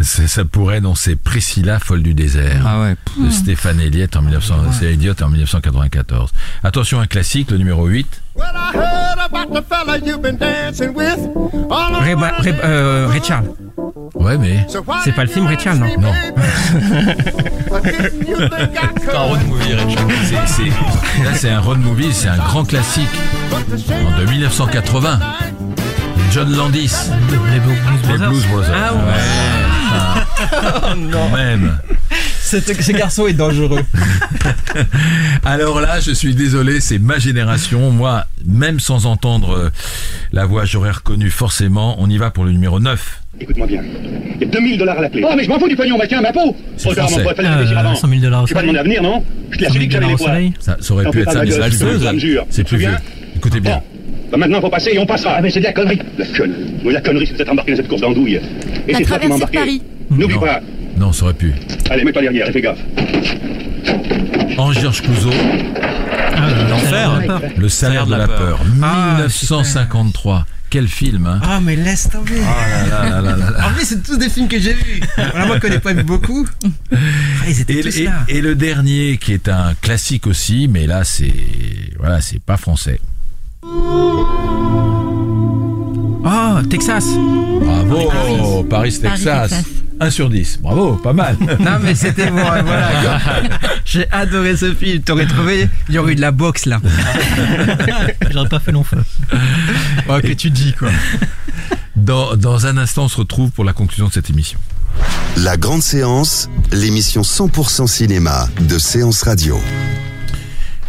Ça, 0.00 0.26
ça 0.26 0.44
pourrait, 0.44 0.80
non, 0.80 0.96
c'est 0.96 1.14
Priscilla, 1.14 1.78
folle 1.78 2.02
du 2.02 2.12
désert. 2.12 2.64
Ah 2.66 2.80
ouais. 2.80 2.96
De 3.24 3.30
Stéphane 3.30 3.78
Elliott 3.78 4.16
en 4.16 4.22
1900, 4.22 4.54
c'est 4.72 4.94
Elliott 4.94 5.22
en 5.22 5.28
1994. 5.28 6.32
Attention, 6.64 6.98
un 6.98 7.06
classique, 7.06 7.52
le 7.52 7.58
numéro 7.58 7.86
8. 7.86 8.20
Ray, 12.00 12.14
Ba- 12.14 12.32
Ray- 12.38 12.54
euh, 12.64 13.06
Ray 13.10 13.20
Charles. 13.22 13.50
Ouais, 14.14 14.36
mais. 14.38 14.66
C'est 15.04 15.12
pas 15.12 15.22
le 15.24 15.28
film 15.30 15.46
Ray 15.46 15.58
Charles, 15.58 15.78
non 15.78 15.86
Non. 16.00 16.12
C'est 19.00 19.14
un 19.14 19.20
road 19.20 19.40
movie, 19.46 19.74
Richard. 19.74 20.04
C'est- 20.24 20.46
c'est- 20.46 21.24
là, 21.24 21.34
c'est 21.34 21.50
un 21.50 21.60
road 21.60 21.78
movie, 21.78 22.12
c'est 22.12 22.28
un 22.28 22.36
grand 22.38 22.64
classique. 22.64 23.08
En 23.52 24.18
de 24.20 24.24
1980. 24.30 25.18
John 26.32 26.54
Landis. 26.54 26.92
Les 27.50 27.60
Blues 27.60 27.76
Les 27.76 28.08
Brothers. 28.08 28.28
Blues 28.30 28.46
Brothers. 28.46 28.74
Ah 28.74 28.92
ouais. 28.94 29.00
Ah, 29.92 30.24
quand 31.12 31.28
même. 31.36 31.78
Ce 32.48 32.92
garçon 32.92 33.26
est 33.26 33.34
dangereux. 33.34 33.82
Alors 35.44 35.80
là, 35.80 36.00
je 36.00 36.12
suis 36.12 36.34
désolé, 36.34 36.80
c'est 36.80 36.98
ma 36.98 37.18
génération. 37.18 37.90
Moi, 37.90 38.24
même 38.46 38.80
sans 38.80 39.06
entendre 39.06 39.50
euh, 39.56 39.70
la 40.32 40.46
voix, 40.46 40.64
j'aurais 40.64 40.90
reconnu 40.90 41.30
forcément. 41.30 41.96
On 41.98 42.08
y 42.08 42.16
va 42.16 42.30
pour 42.30 42.44
le 42.44 42.52
numéro 42.52 42.80
9. 42.80 43.22
Écoute-moi 43.40 43.66
bien. 43.66 43.82
Il 44.36 44.40
y 44.40 44.44
a 44.44 44.48
2000 44.48 44.78
dollars 44.78 44.98
à 44.98 45.02
la 45.02 45.08
clé. 45.10 45.22
Oh, 45.24 45.32
mais 45.36 45.44
je 45.44 45.48
m'en 45.48 45.58
fous 45.58 45.68
du 45.68 45.76
pognon, 45.76 45.98
bah 45.98 46.06
tiens, 46.08 46.20
ma 46.20 46.32
peau 46.32 46.56
C'est 46.76 46.88
mon 46.88 46.94
français. 46.94 47.22
réfléchir 47.22 47.76
Euh, 47.76 47.80
avant. 47.80 47.94
100 47.94 48.08
000 48.08 48.20
dollars 48.20 48.42
au 48.42 48.46
Tu 48.46 48.54
pas 48.54 48.60
soleil. 48.60 48.72
demandé 48.72 48.78
à 48.78 48.82
venir, 48.98 49.02
non 49.02 49.24
Je 49.50 49.58
te 49.58 49.62
l'ai 49.64 49.68
100 49.68 49.72
000 49.74 49.84
assuré 49.84 49.86
que 49.86 49.92
j'avais 49.92 50.06
les 50.12 50.18
soleil. 50.18 50.52
Ça, 50.58 50.76
ça 50.80 50.94
aurait 50.94 51.10
pu 51.10 51.20
être 51.20 51.32
ça, 51.32 51.38
la 51.38 51.44
mais 51.44 51.50
c'est 51.50 51.68
plus 51.68 51.86
vieux. 51.88 51.98
ça 52.00 52.12
me 52.12 52.18
jure. 52.18 52.46
C'est 52.50 52.64
plus 52.64 52.78
vieux. 52.78 52.96
Écoutez 53.36 53.60
bien. 53.60 53.80
Bah 54.30 54.36
maintenant, 54.36 54.60
faut 54.60 54.68
passer 54.70 54.90
et 54.92 54.98
on 54.98 55.06
passera. 55.06 55.34
Ah, 55.38 55.40
mais 55.42 55.50
c'est 55.50 55.60
de 55.60 55.64
la 55.64 55.72
connerie. 55.72 55.98
La 56.18 56.26
connerie. 56.26 56.54
La 56.84 57.00
c'est 57.26 57.32
de 57.32 57.36
s'être 57.38 57.50
embarqué 57.50 57.72
dans 57.72 57.76
cette 57.76 57.88
course 57.88 58.00
d'andouille. 58.02 58.40
Et 58.88 58.92
La 58.92 58.98
c'est 58.98 59.04
toi 59.04 59.18
qui 59.18 59.28
de 59.28 59.32
embarqué. 59.32 59.58
Paris. 59.58 59.82
N'oublie 60.10 60.38
pas. 60.38 60.60
Non, 60.98 61.12
ça 61.12 61.24
aurait 61.24 61.34
pu. 61.34 61.54
Allez, 61.90 62.04
mets-toi 62.04 62.22
derrière 62.22 62.48
et 62.48 62.52
fais 62.52 62.60
gaffe. 62.60 62.78
Ange-Georges 64.58 65.02
Clouseau, 65.02 65.30
Ah, 66.40 66.50
L'enfer. 66.68 66.90
Salaire 66.90 67.18
de 67.20 67.26
la 67.26 67.38
peur. 67.38 67.50
Le 67.56 67.68
salaire 67.68 68.06
de 68.06 68.14
la 68.16 68.26
peur. 68.28 68.60
Ah, 68.82 69.14
1953. 69.18 70.46
Quel 70.70 70.86
film, 70.86 71.26
hein 71.26 71.40
Ah, 71.42 71.60
mais 71.62 71.76
laisse 71.76 72.10
tomber. 72.10 72.34
Ah 72.44 72.68
là 72.68 73.04
là 73.08 73.20
là 73.22 73.36
là 73.36 73.50
là. 73.52 73.68
En 73.68 73.70
plus, 73.72 73.86
c'est 73.86 74.02
tous 74.02 74.18
des 74.18 74.28
films 74.28 74.48
que 74.48 74.58
j'ai 74.60 74.74
vus. 74.74 75.00
Voilà, 75.16 75.46
moi, 75.46 75.56
je 75.56 75.60
connais 75.62 75.78
pas 75.78 75.94
vu 75.94 76.02
beaucoup. 76.02 76.46
Ah, 76.92 76.96
ils 77.48 77.60
étaient 77.60 77.74
Et, 77.78 77.80
tous 77.82 77.96
et- 77.96 78.04
là. 78.04 78.24
et 78.28 78.40
le 78.42 78.54
dernier 78.54 79.16
qui 79.18 79.32
est 79.32 79.48
un 79.48 79.74
classique 79.80 80.26
aussi, 80.26 80.68
mais 80.68 80.86
là 80.86 81.04
c'est 81.04 81.32
voilà, 81.98 82.20
c'est 82.20 82.40
pas 82.42 82.56
français. 82.58 83.00
Oh, 86.24 86.60
Texas. 86.68 87.06
Bravo, 87.60 88.10
Paris. 88.10 88.64
Paris, 88.68 88.98
Texas. 89.00 89.50
Texas. 89.50 89.64
1 90.00 90.10
sur 90.10 90.30
10. 90.30 90.60
Bravo, 90.60 90.96
pas 90.96 91.12
mal. 91.12 91.36
Non, 91.60 91.78
mais 91.82 91.94
c'était 91.94 92.30
bon, 92.30 92.36
ouais, 92.36 92.62
voilà. 92.62 92.90
J'ai 93.84 94.08
adoré 94.10 94.56
ce 94.56 94.72
film. 94.74 95.02
T'aurais 95.02 95.26
trouvé, 95.26 95.68
il 95.88 95.94
y 95.94 95.98
aurait 95.98 96.12
eu 96.12 96.16
de 96.16 96.20
la 96.20 96.30
boxe 96.30 96.66
là. 96.66 96.80
J'aurais 98.30 98.48
pas 98.48 98.60
fait 98.60 98.72
long 98.72 98.84
feu. 98.84 99.02
Oh, 100.08 100.18
que 100.22 100.32
tu 100.32 100.50
dis, 100.50 100.72
quoi. 100.72 100.90
Dans, 101.96 102.36
dans 102.36 102.66
un 102.66 102.76
instant, 102.78 103.04
on 103.04 103.08
se 103.08 103.16
retrouve 103.16 103.50
pour 103.50 103.64
la 103.64 103.72
conclusion 103.72 104.06
de 104.08 104.12
cette 104.12 104.30
émission. 104.30 104.58
La 105.36 105.56
grande 105.56 105.82
séance, 105.82 106.48
l'émission 106.72 107.22
100% 107.22 107.86
cinéma 107.86 108.48
de 108.60 108.78
Séance 108.78 109.22
Radio. 109.22 109.60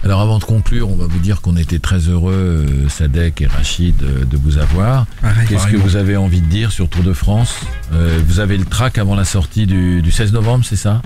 Alors 0.10 0.22
avant 0.22 0.40
de 0.40 0.44
conclure, 0.44 0.90
on 0.90 0.96
va 0.96 1.06
vous 1.06 1.20
dire 1.20 1.40
qu'on 1.40 1.56
était 1.56 1.78
très 1.78 2.00
heureux, 2.00 2.34
euh, 2.34 2.90
Sadek 2.90 3.42
et 3.42 3.46
Rachid, 3.46 4.02
euh, 4.02 4.26
de 4.26 4.38
vous 4.38 4.58
avoir. 4.58 5.06
Qu'est-ce 5.48 5.68
que 5.68 5.78
vous 5.78 5.98
avez 5.98 6.18
envie 6.18 6.42
de 6.42 6.48
dire 6.48 6.72
sur 6.72 6.90
Tour 6.90 7.04
de 7.04 7.14
France? 7.14 7.60
Euh, 7.94 8.20
Vous 8.26 8.40
avez 8.40 8.58
le 8.58 8.66
track 8.66 8.98
avant 8.98 9.14
la 9.14 9.24
sortie 9.24 9.68
du, 9.68 10.02
du 10.02 10.10
16 10.10 10.34
novembre, 10.34 10.66
c'est 10.66 10.78
ça? 10.78 11.04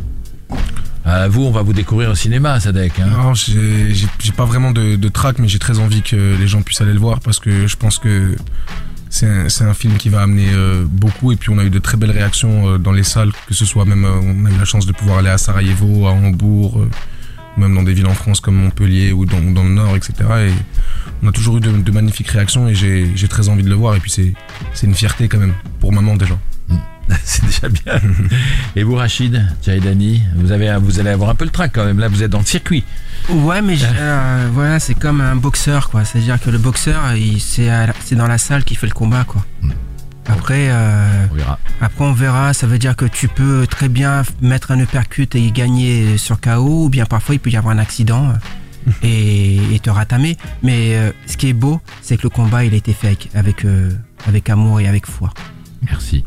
À 1.04 1.28
vous, 1.28 1.44
on 1.44 1.52
va 1.52 1.64
vous 1.64 1.74
découvrir 1.74 2.12
au 2.12 2.16
cinéma, 2.16 2.62
Sadek. 2.62 2.98
Hein 3.02 3.08
Non, 3.08 3.34
j'ai 3.34 4.32
pas 4.38 4.46
vraiment 4.46 4.72
de, 4.72 4.96
de 4.96 5.10
track, 5.10 5.38
mais 5.38 5.50
j'ai 5.50 5.60
très 5.60 5.80
envie 5.80 6.02
que 6.02 6.38
les 6.40 6.48
gens 6.48 6.62
puissent 6.62 6.80
aller 6.80 6.94
le 6.94 7.00
voir 7.00 7.20
parce 7.20 7.40
que 7.40 7.68
je 7.68 7.76
pense 7.76 8.00
que 8.00 8.38
c'est 9.14 9.64
un, 9.64 9.74
film 9.74 9.98
qui 9.98 10.10
va 10.10 10.22
amener 10.22 10.48
euh, 10.54 10.86
beaucoup. 10.88 11.32
Et 11.32 11.36
puis 11.36 11.50
on 11.52 11.60
a 11.60 11.64
eu 11.64 11.70
de 11.70 11.80
très 11.80 11.98
belles 11.98 12.12
réactions 12.12 12.68
euh, 12.68 12.78
dans 12.78 12.92
les 12.92 13.04
salles, 13.04 13.32
que 13.48 13.54
ce 13.54 13.66
soit 13.66 13.86
même, 13.86 14.06
euh, 14.06 14.20
on 14.24 14.46
a 14.46 14.50
eu 14.50 14.58
la 14.58 14.66
chance 14.66 14.88
de 14.88 14.92
pouvoir 14.92 15.20
aller 15.20 15.30
à 15.30 15.38
Sarajevo, 15.38 16.08
à 16.08 16.12
Hambourg, 16.12 16.86
même 17.58 17.76
dans 17.76 17.84
des 17.84 17.94
villes 17.94 18.08
en 18.08 18.14
France 18.14 18.40
comme 18.40 18.56
Montpellier 18.56 19.12
ou 19.12 19.26
dans, 19.26 19.40
le 19.40 19.70
Nord, 19.70 19.96
etc. 19.96 20.14
Et 20.48 20.52
on 21.22 21.28
a 21.28 21.32
toujours 21.32 21.58
eu 21.58 21.60
de, 21.60 21.72
de 21.72 21.92
magnifiques 21.92 22.30
réactions 22.30 22.68
et 22.68 22.76
j'ai 22.76 23.28
très 23.28 23.50
envie 23.50 23.64
de 23.64 23.70
le 23.70 23.76
voir. 23.76 23.96
Et 23.96 24.00
puis 24.00 24.12
c'est 24.12 24.86
une 24.86 24.96
fierté 24.96 25.28
quand 25.28 25.40
même 25.40 25.54
pour 25.80 25.92
maman 25.92 26.16
déjà. 26.16 26.38
C'est 27.24 27.46
déjà 27.46 27.70
bien. 27.70 28.00
Et 28.76 28.84
vous, 28.84 28.96
Rachid, 28.96 29.46
Dani, 29.66 30.24
vous 30.36 30.52
avez, 30.52 30.76
vous 30.80 31.00
allez 31.00 31.10
avoir 31.10 31.30
un 31.30 31.36
peu 31.36 31.46
le 31.46 31.52
trac 31.52 31.72
quand 31.74 31.86
même. 31.86 32.00
Là, 32.00 32.08
vous 32.08 32.24
êtes 32.24 32.32
dans 32.32 32.40
le 32.40 32.46
circuit. 32.46 32.84
Ouais, 33.30 33.62
mais 33.62 33.78
euh, 33.84 34.48
voilà, 34.54 34.80
c'est 34.80 34.94
comme 34.94 35.22
un 35.22 35.36
boxeur, 35.36 35.90
quoi. 35.90 36.06
C'est-à-dire 36.06 36.40
que 36.40 36.50
le 36.50 36.58
boxeur, 36.58 37.02
c'est 37.40 38.16
dans 38.16 38.28
la 38.28 38.38
salle 38.38 38.64
qu'il 38.64 38.78
fait 38.78 38.88
le 38.88 38.94
combat, 38.94 39.24
quoi. 39.26 39.46
Après, 40.28 40.70
euh, 40.70 41.28
On 41.32 41.36
verra. 41.36 41.60
après, 41.82 42.06
on 42.06 42.14
verra. 42.14 42.54
Ça 42.54 42.68
veut 42.68 42.80
dire 42.80 42.96
que 42.96 43.06
tu 43.06 43.28
peux 43.28 43.68
très 43.68 43.90
bien 43.90 44.24
mettre 44.42 44.72
un 44.72 44.80
uppercut 44.80 45.36
et 45.36 45.52
gagner 45.52 46.18
sur 46.18 46.40
KO, 46.40 46.86
ou 46.86 46.90
bien 46.90 47.06
parfois 47.06 47.36
il 47.36 47.40
peut 47.40 47.50
y 47.50 47.58
avoir 47.58 47.76
un 47.76 47.80
accident 47.80 48.34
et, 49.04 49.58
et 49.76 49.80
te 49.80 49.90
ratamer. 49.90 50.38
Mais 50.62 50.96
euh, 50.96 51.12
ce 51.28 51.38
qui 51.38 51.50
est 51.50 51.54
beau, 51.54 51.82
c'est 52.02 52.18
que 52.18 52.24
le 52.24 52.30
combat, 52.30 52.64
il 52.66 52.74
a 52.74 52.78
été 52.78 52.94
fait 52.94 53.08
avec, 53.08 53.30
avec, 53.34 53.66
euh, 53.66 53.92
avec 54.28 54.50
amour 54.50 54.80
et 54.80 54.88
avec 54.88 55.06
foi. 55.06 55.32
Merci. 55.90 56.24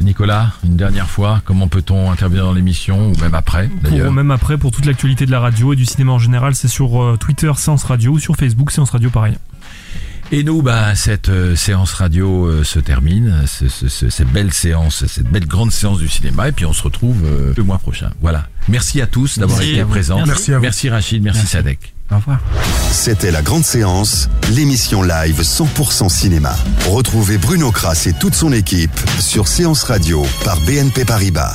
Nicolas, 0.00 0.52
une 0.64 0.76
dernière 0.76 1.08
fois, 1.08 1.40
comment 1.44 1.68
peut-on 1.68 2.10
intervenir 2.10 2.44
dans 2.44 2.52
l'émission 2.52 3.08
ou 3.10 3.18
même 3.20 3.34
après 3.34 3.70
d'ailleurs 3.82 4.12
même 4.12 4.30
après, 4.30 4.56
pour 4.58 4.70
toute 4.72 4.84
l'actualité 4.86 5.26
de 5.26 5.30
la 5.30 5.40
radio 5.40 5.72
et 5.72 5.76
du 5.76 5.84
cinéma 5.86 6.12
en 6.12 6.18
général, 6.18 6.54
c'est 6.54 6.68
sur 6.68 7.02
euh, 7.02 7.16
Twitter 7.18 7.50
Séance 7.56 7.84
Radio 7.84 8.12
ou 8.12 8.18
sur 8.18 8.36
Facebook 8.36 8.70
Séance 8.70 8.90
Radio 8.90 9.10
pareil. 9.10 9.36
Et 10.32 10.44
nous, 10.44 10.62
bah, 10.62 10.94
cette 10.94 11.28
euh, 11.28 11.56
séance 11.56 11.92
radio 11.92 12.46
euh, 12.46 12.62
se 12.62 12.78
termine, 12.78 13.42
ce- 13.46 13.68
ce- 13.68 13.88
ce- 13.88 14.10
cette 14.10 14.28
belle 14.28 14.52
séance, 14.52 15.04
cette 15.06 15.26
belle 15.28 15.46
grande 15.46 15.72
séance 15.72 15.98
du 15.98 16.08
cinéma, 16.08 16.48
et 16.48 16.52
puis 16.52 16.64
on 16.66 16.72
se 16.72 16.82
retrouve 16.84 17.24
euh, 17.24 17.52
le 17.56 17.62
mois 17.64 17.78
prochain. 17.78 18.10
Voilà. 18.20 18.46
Merci 18.68 19.00
à 19.00 19.08
tous 19.08 19.40
d'avoir 19.40 19.58
Merci 19.58 19.72
été 19.74 19.84
présents. 19.84 20.16
Merci. 20.18 20.30
Merci 20.30 20.52
à 20.52 20.56
vous. 20.58 20.62
Merci 20.62 20.88
Rachid, 20.88 21.22
merci, 21.24 21.46
Sadek. 21.48 21.94
Au 22.12 22.16
revoir. 22.16 22.38
C'était 22.92 23.32
la 23.32 23.42
grande 23.42 23.64
séance, 23.64 24.28
l'émission 24.52 25.02
live 25.02 25.40
100% 25.42 26.08
cinéma. 26.08 26.54
Retrouvez 26.88 27.36
Bruno 27.38 27.72
Kras 27.72 28.04
et 28.06 28.12
toute 28.12 28.34
son 28.34 28.52
équipe 28.52 28.98
sur 29.18 29.48
Séance 29.48 29.82
Radio 29.82 30.24
par 30.44 30.60
BNP 30.60 31.04
Paribas. 31.04 31.54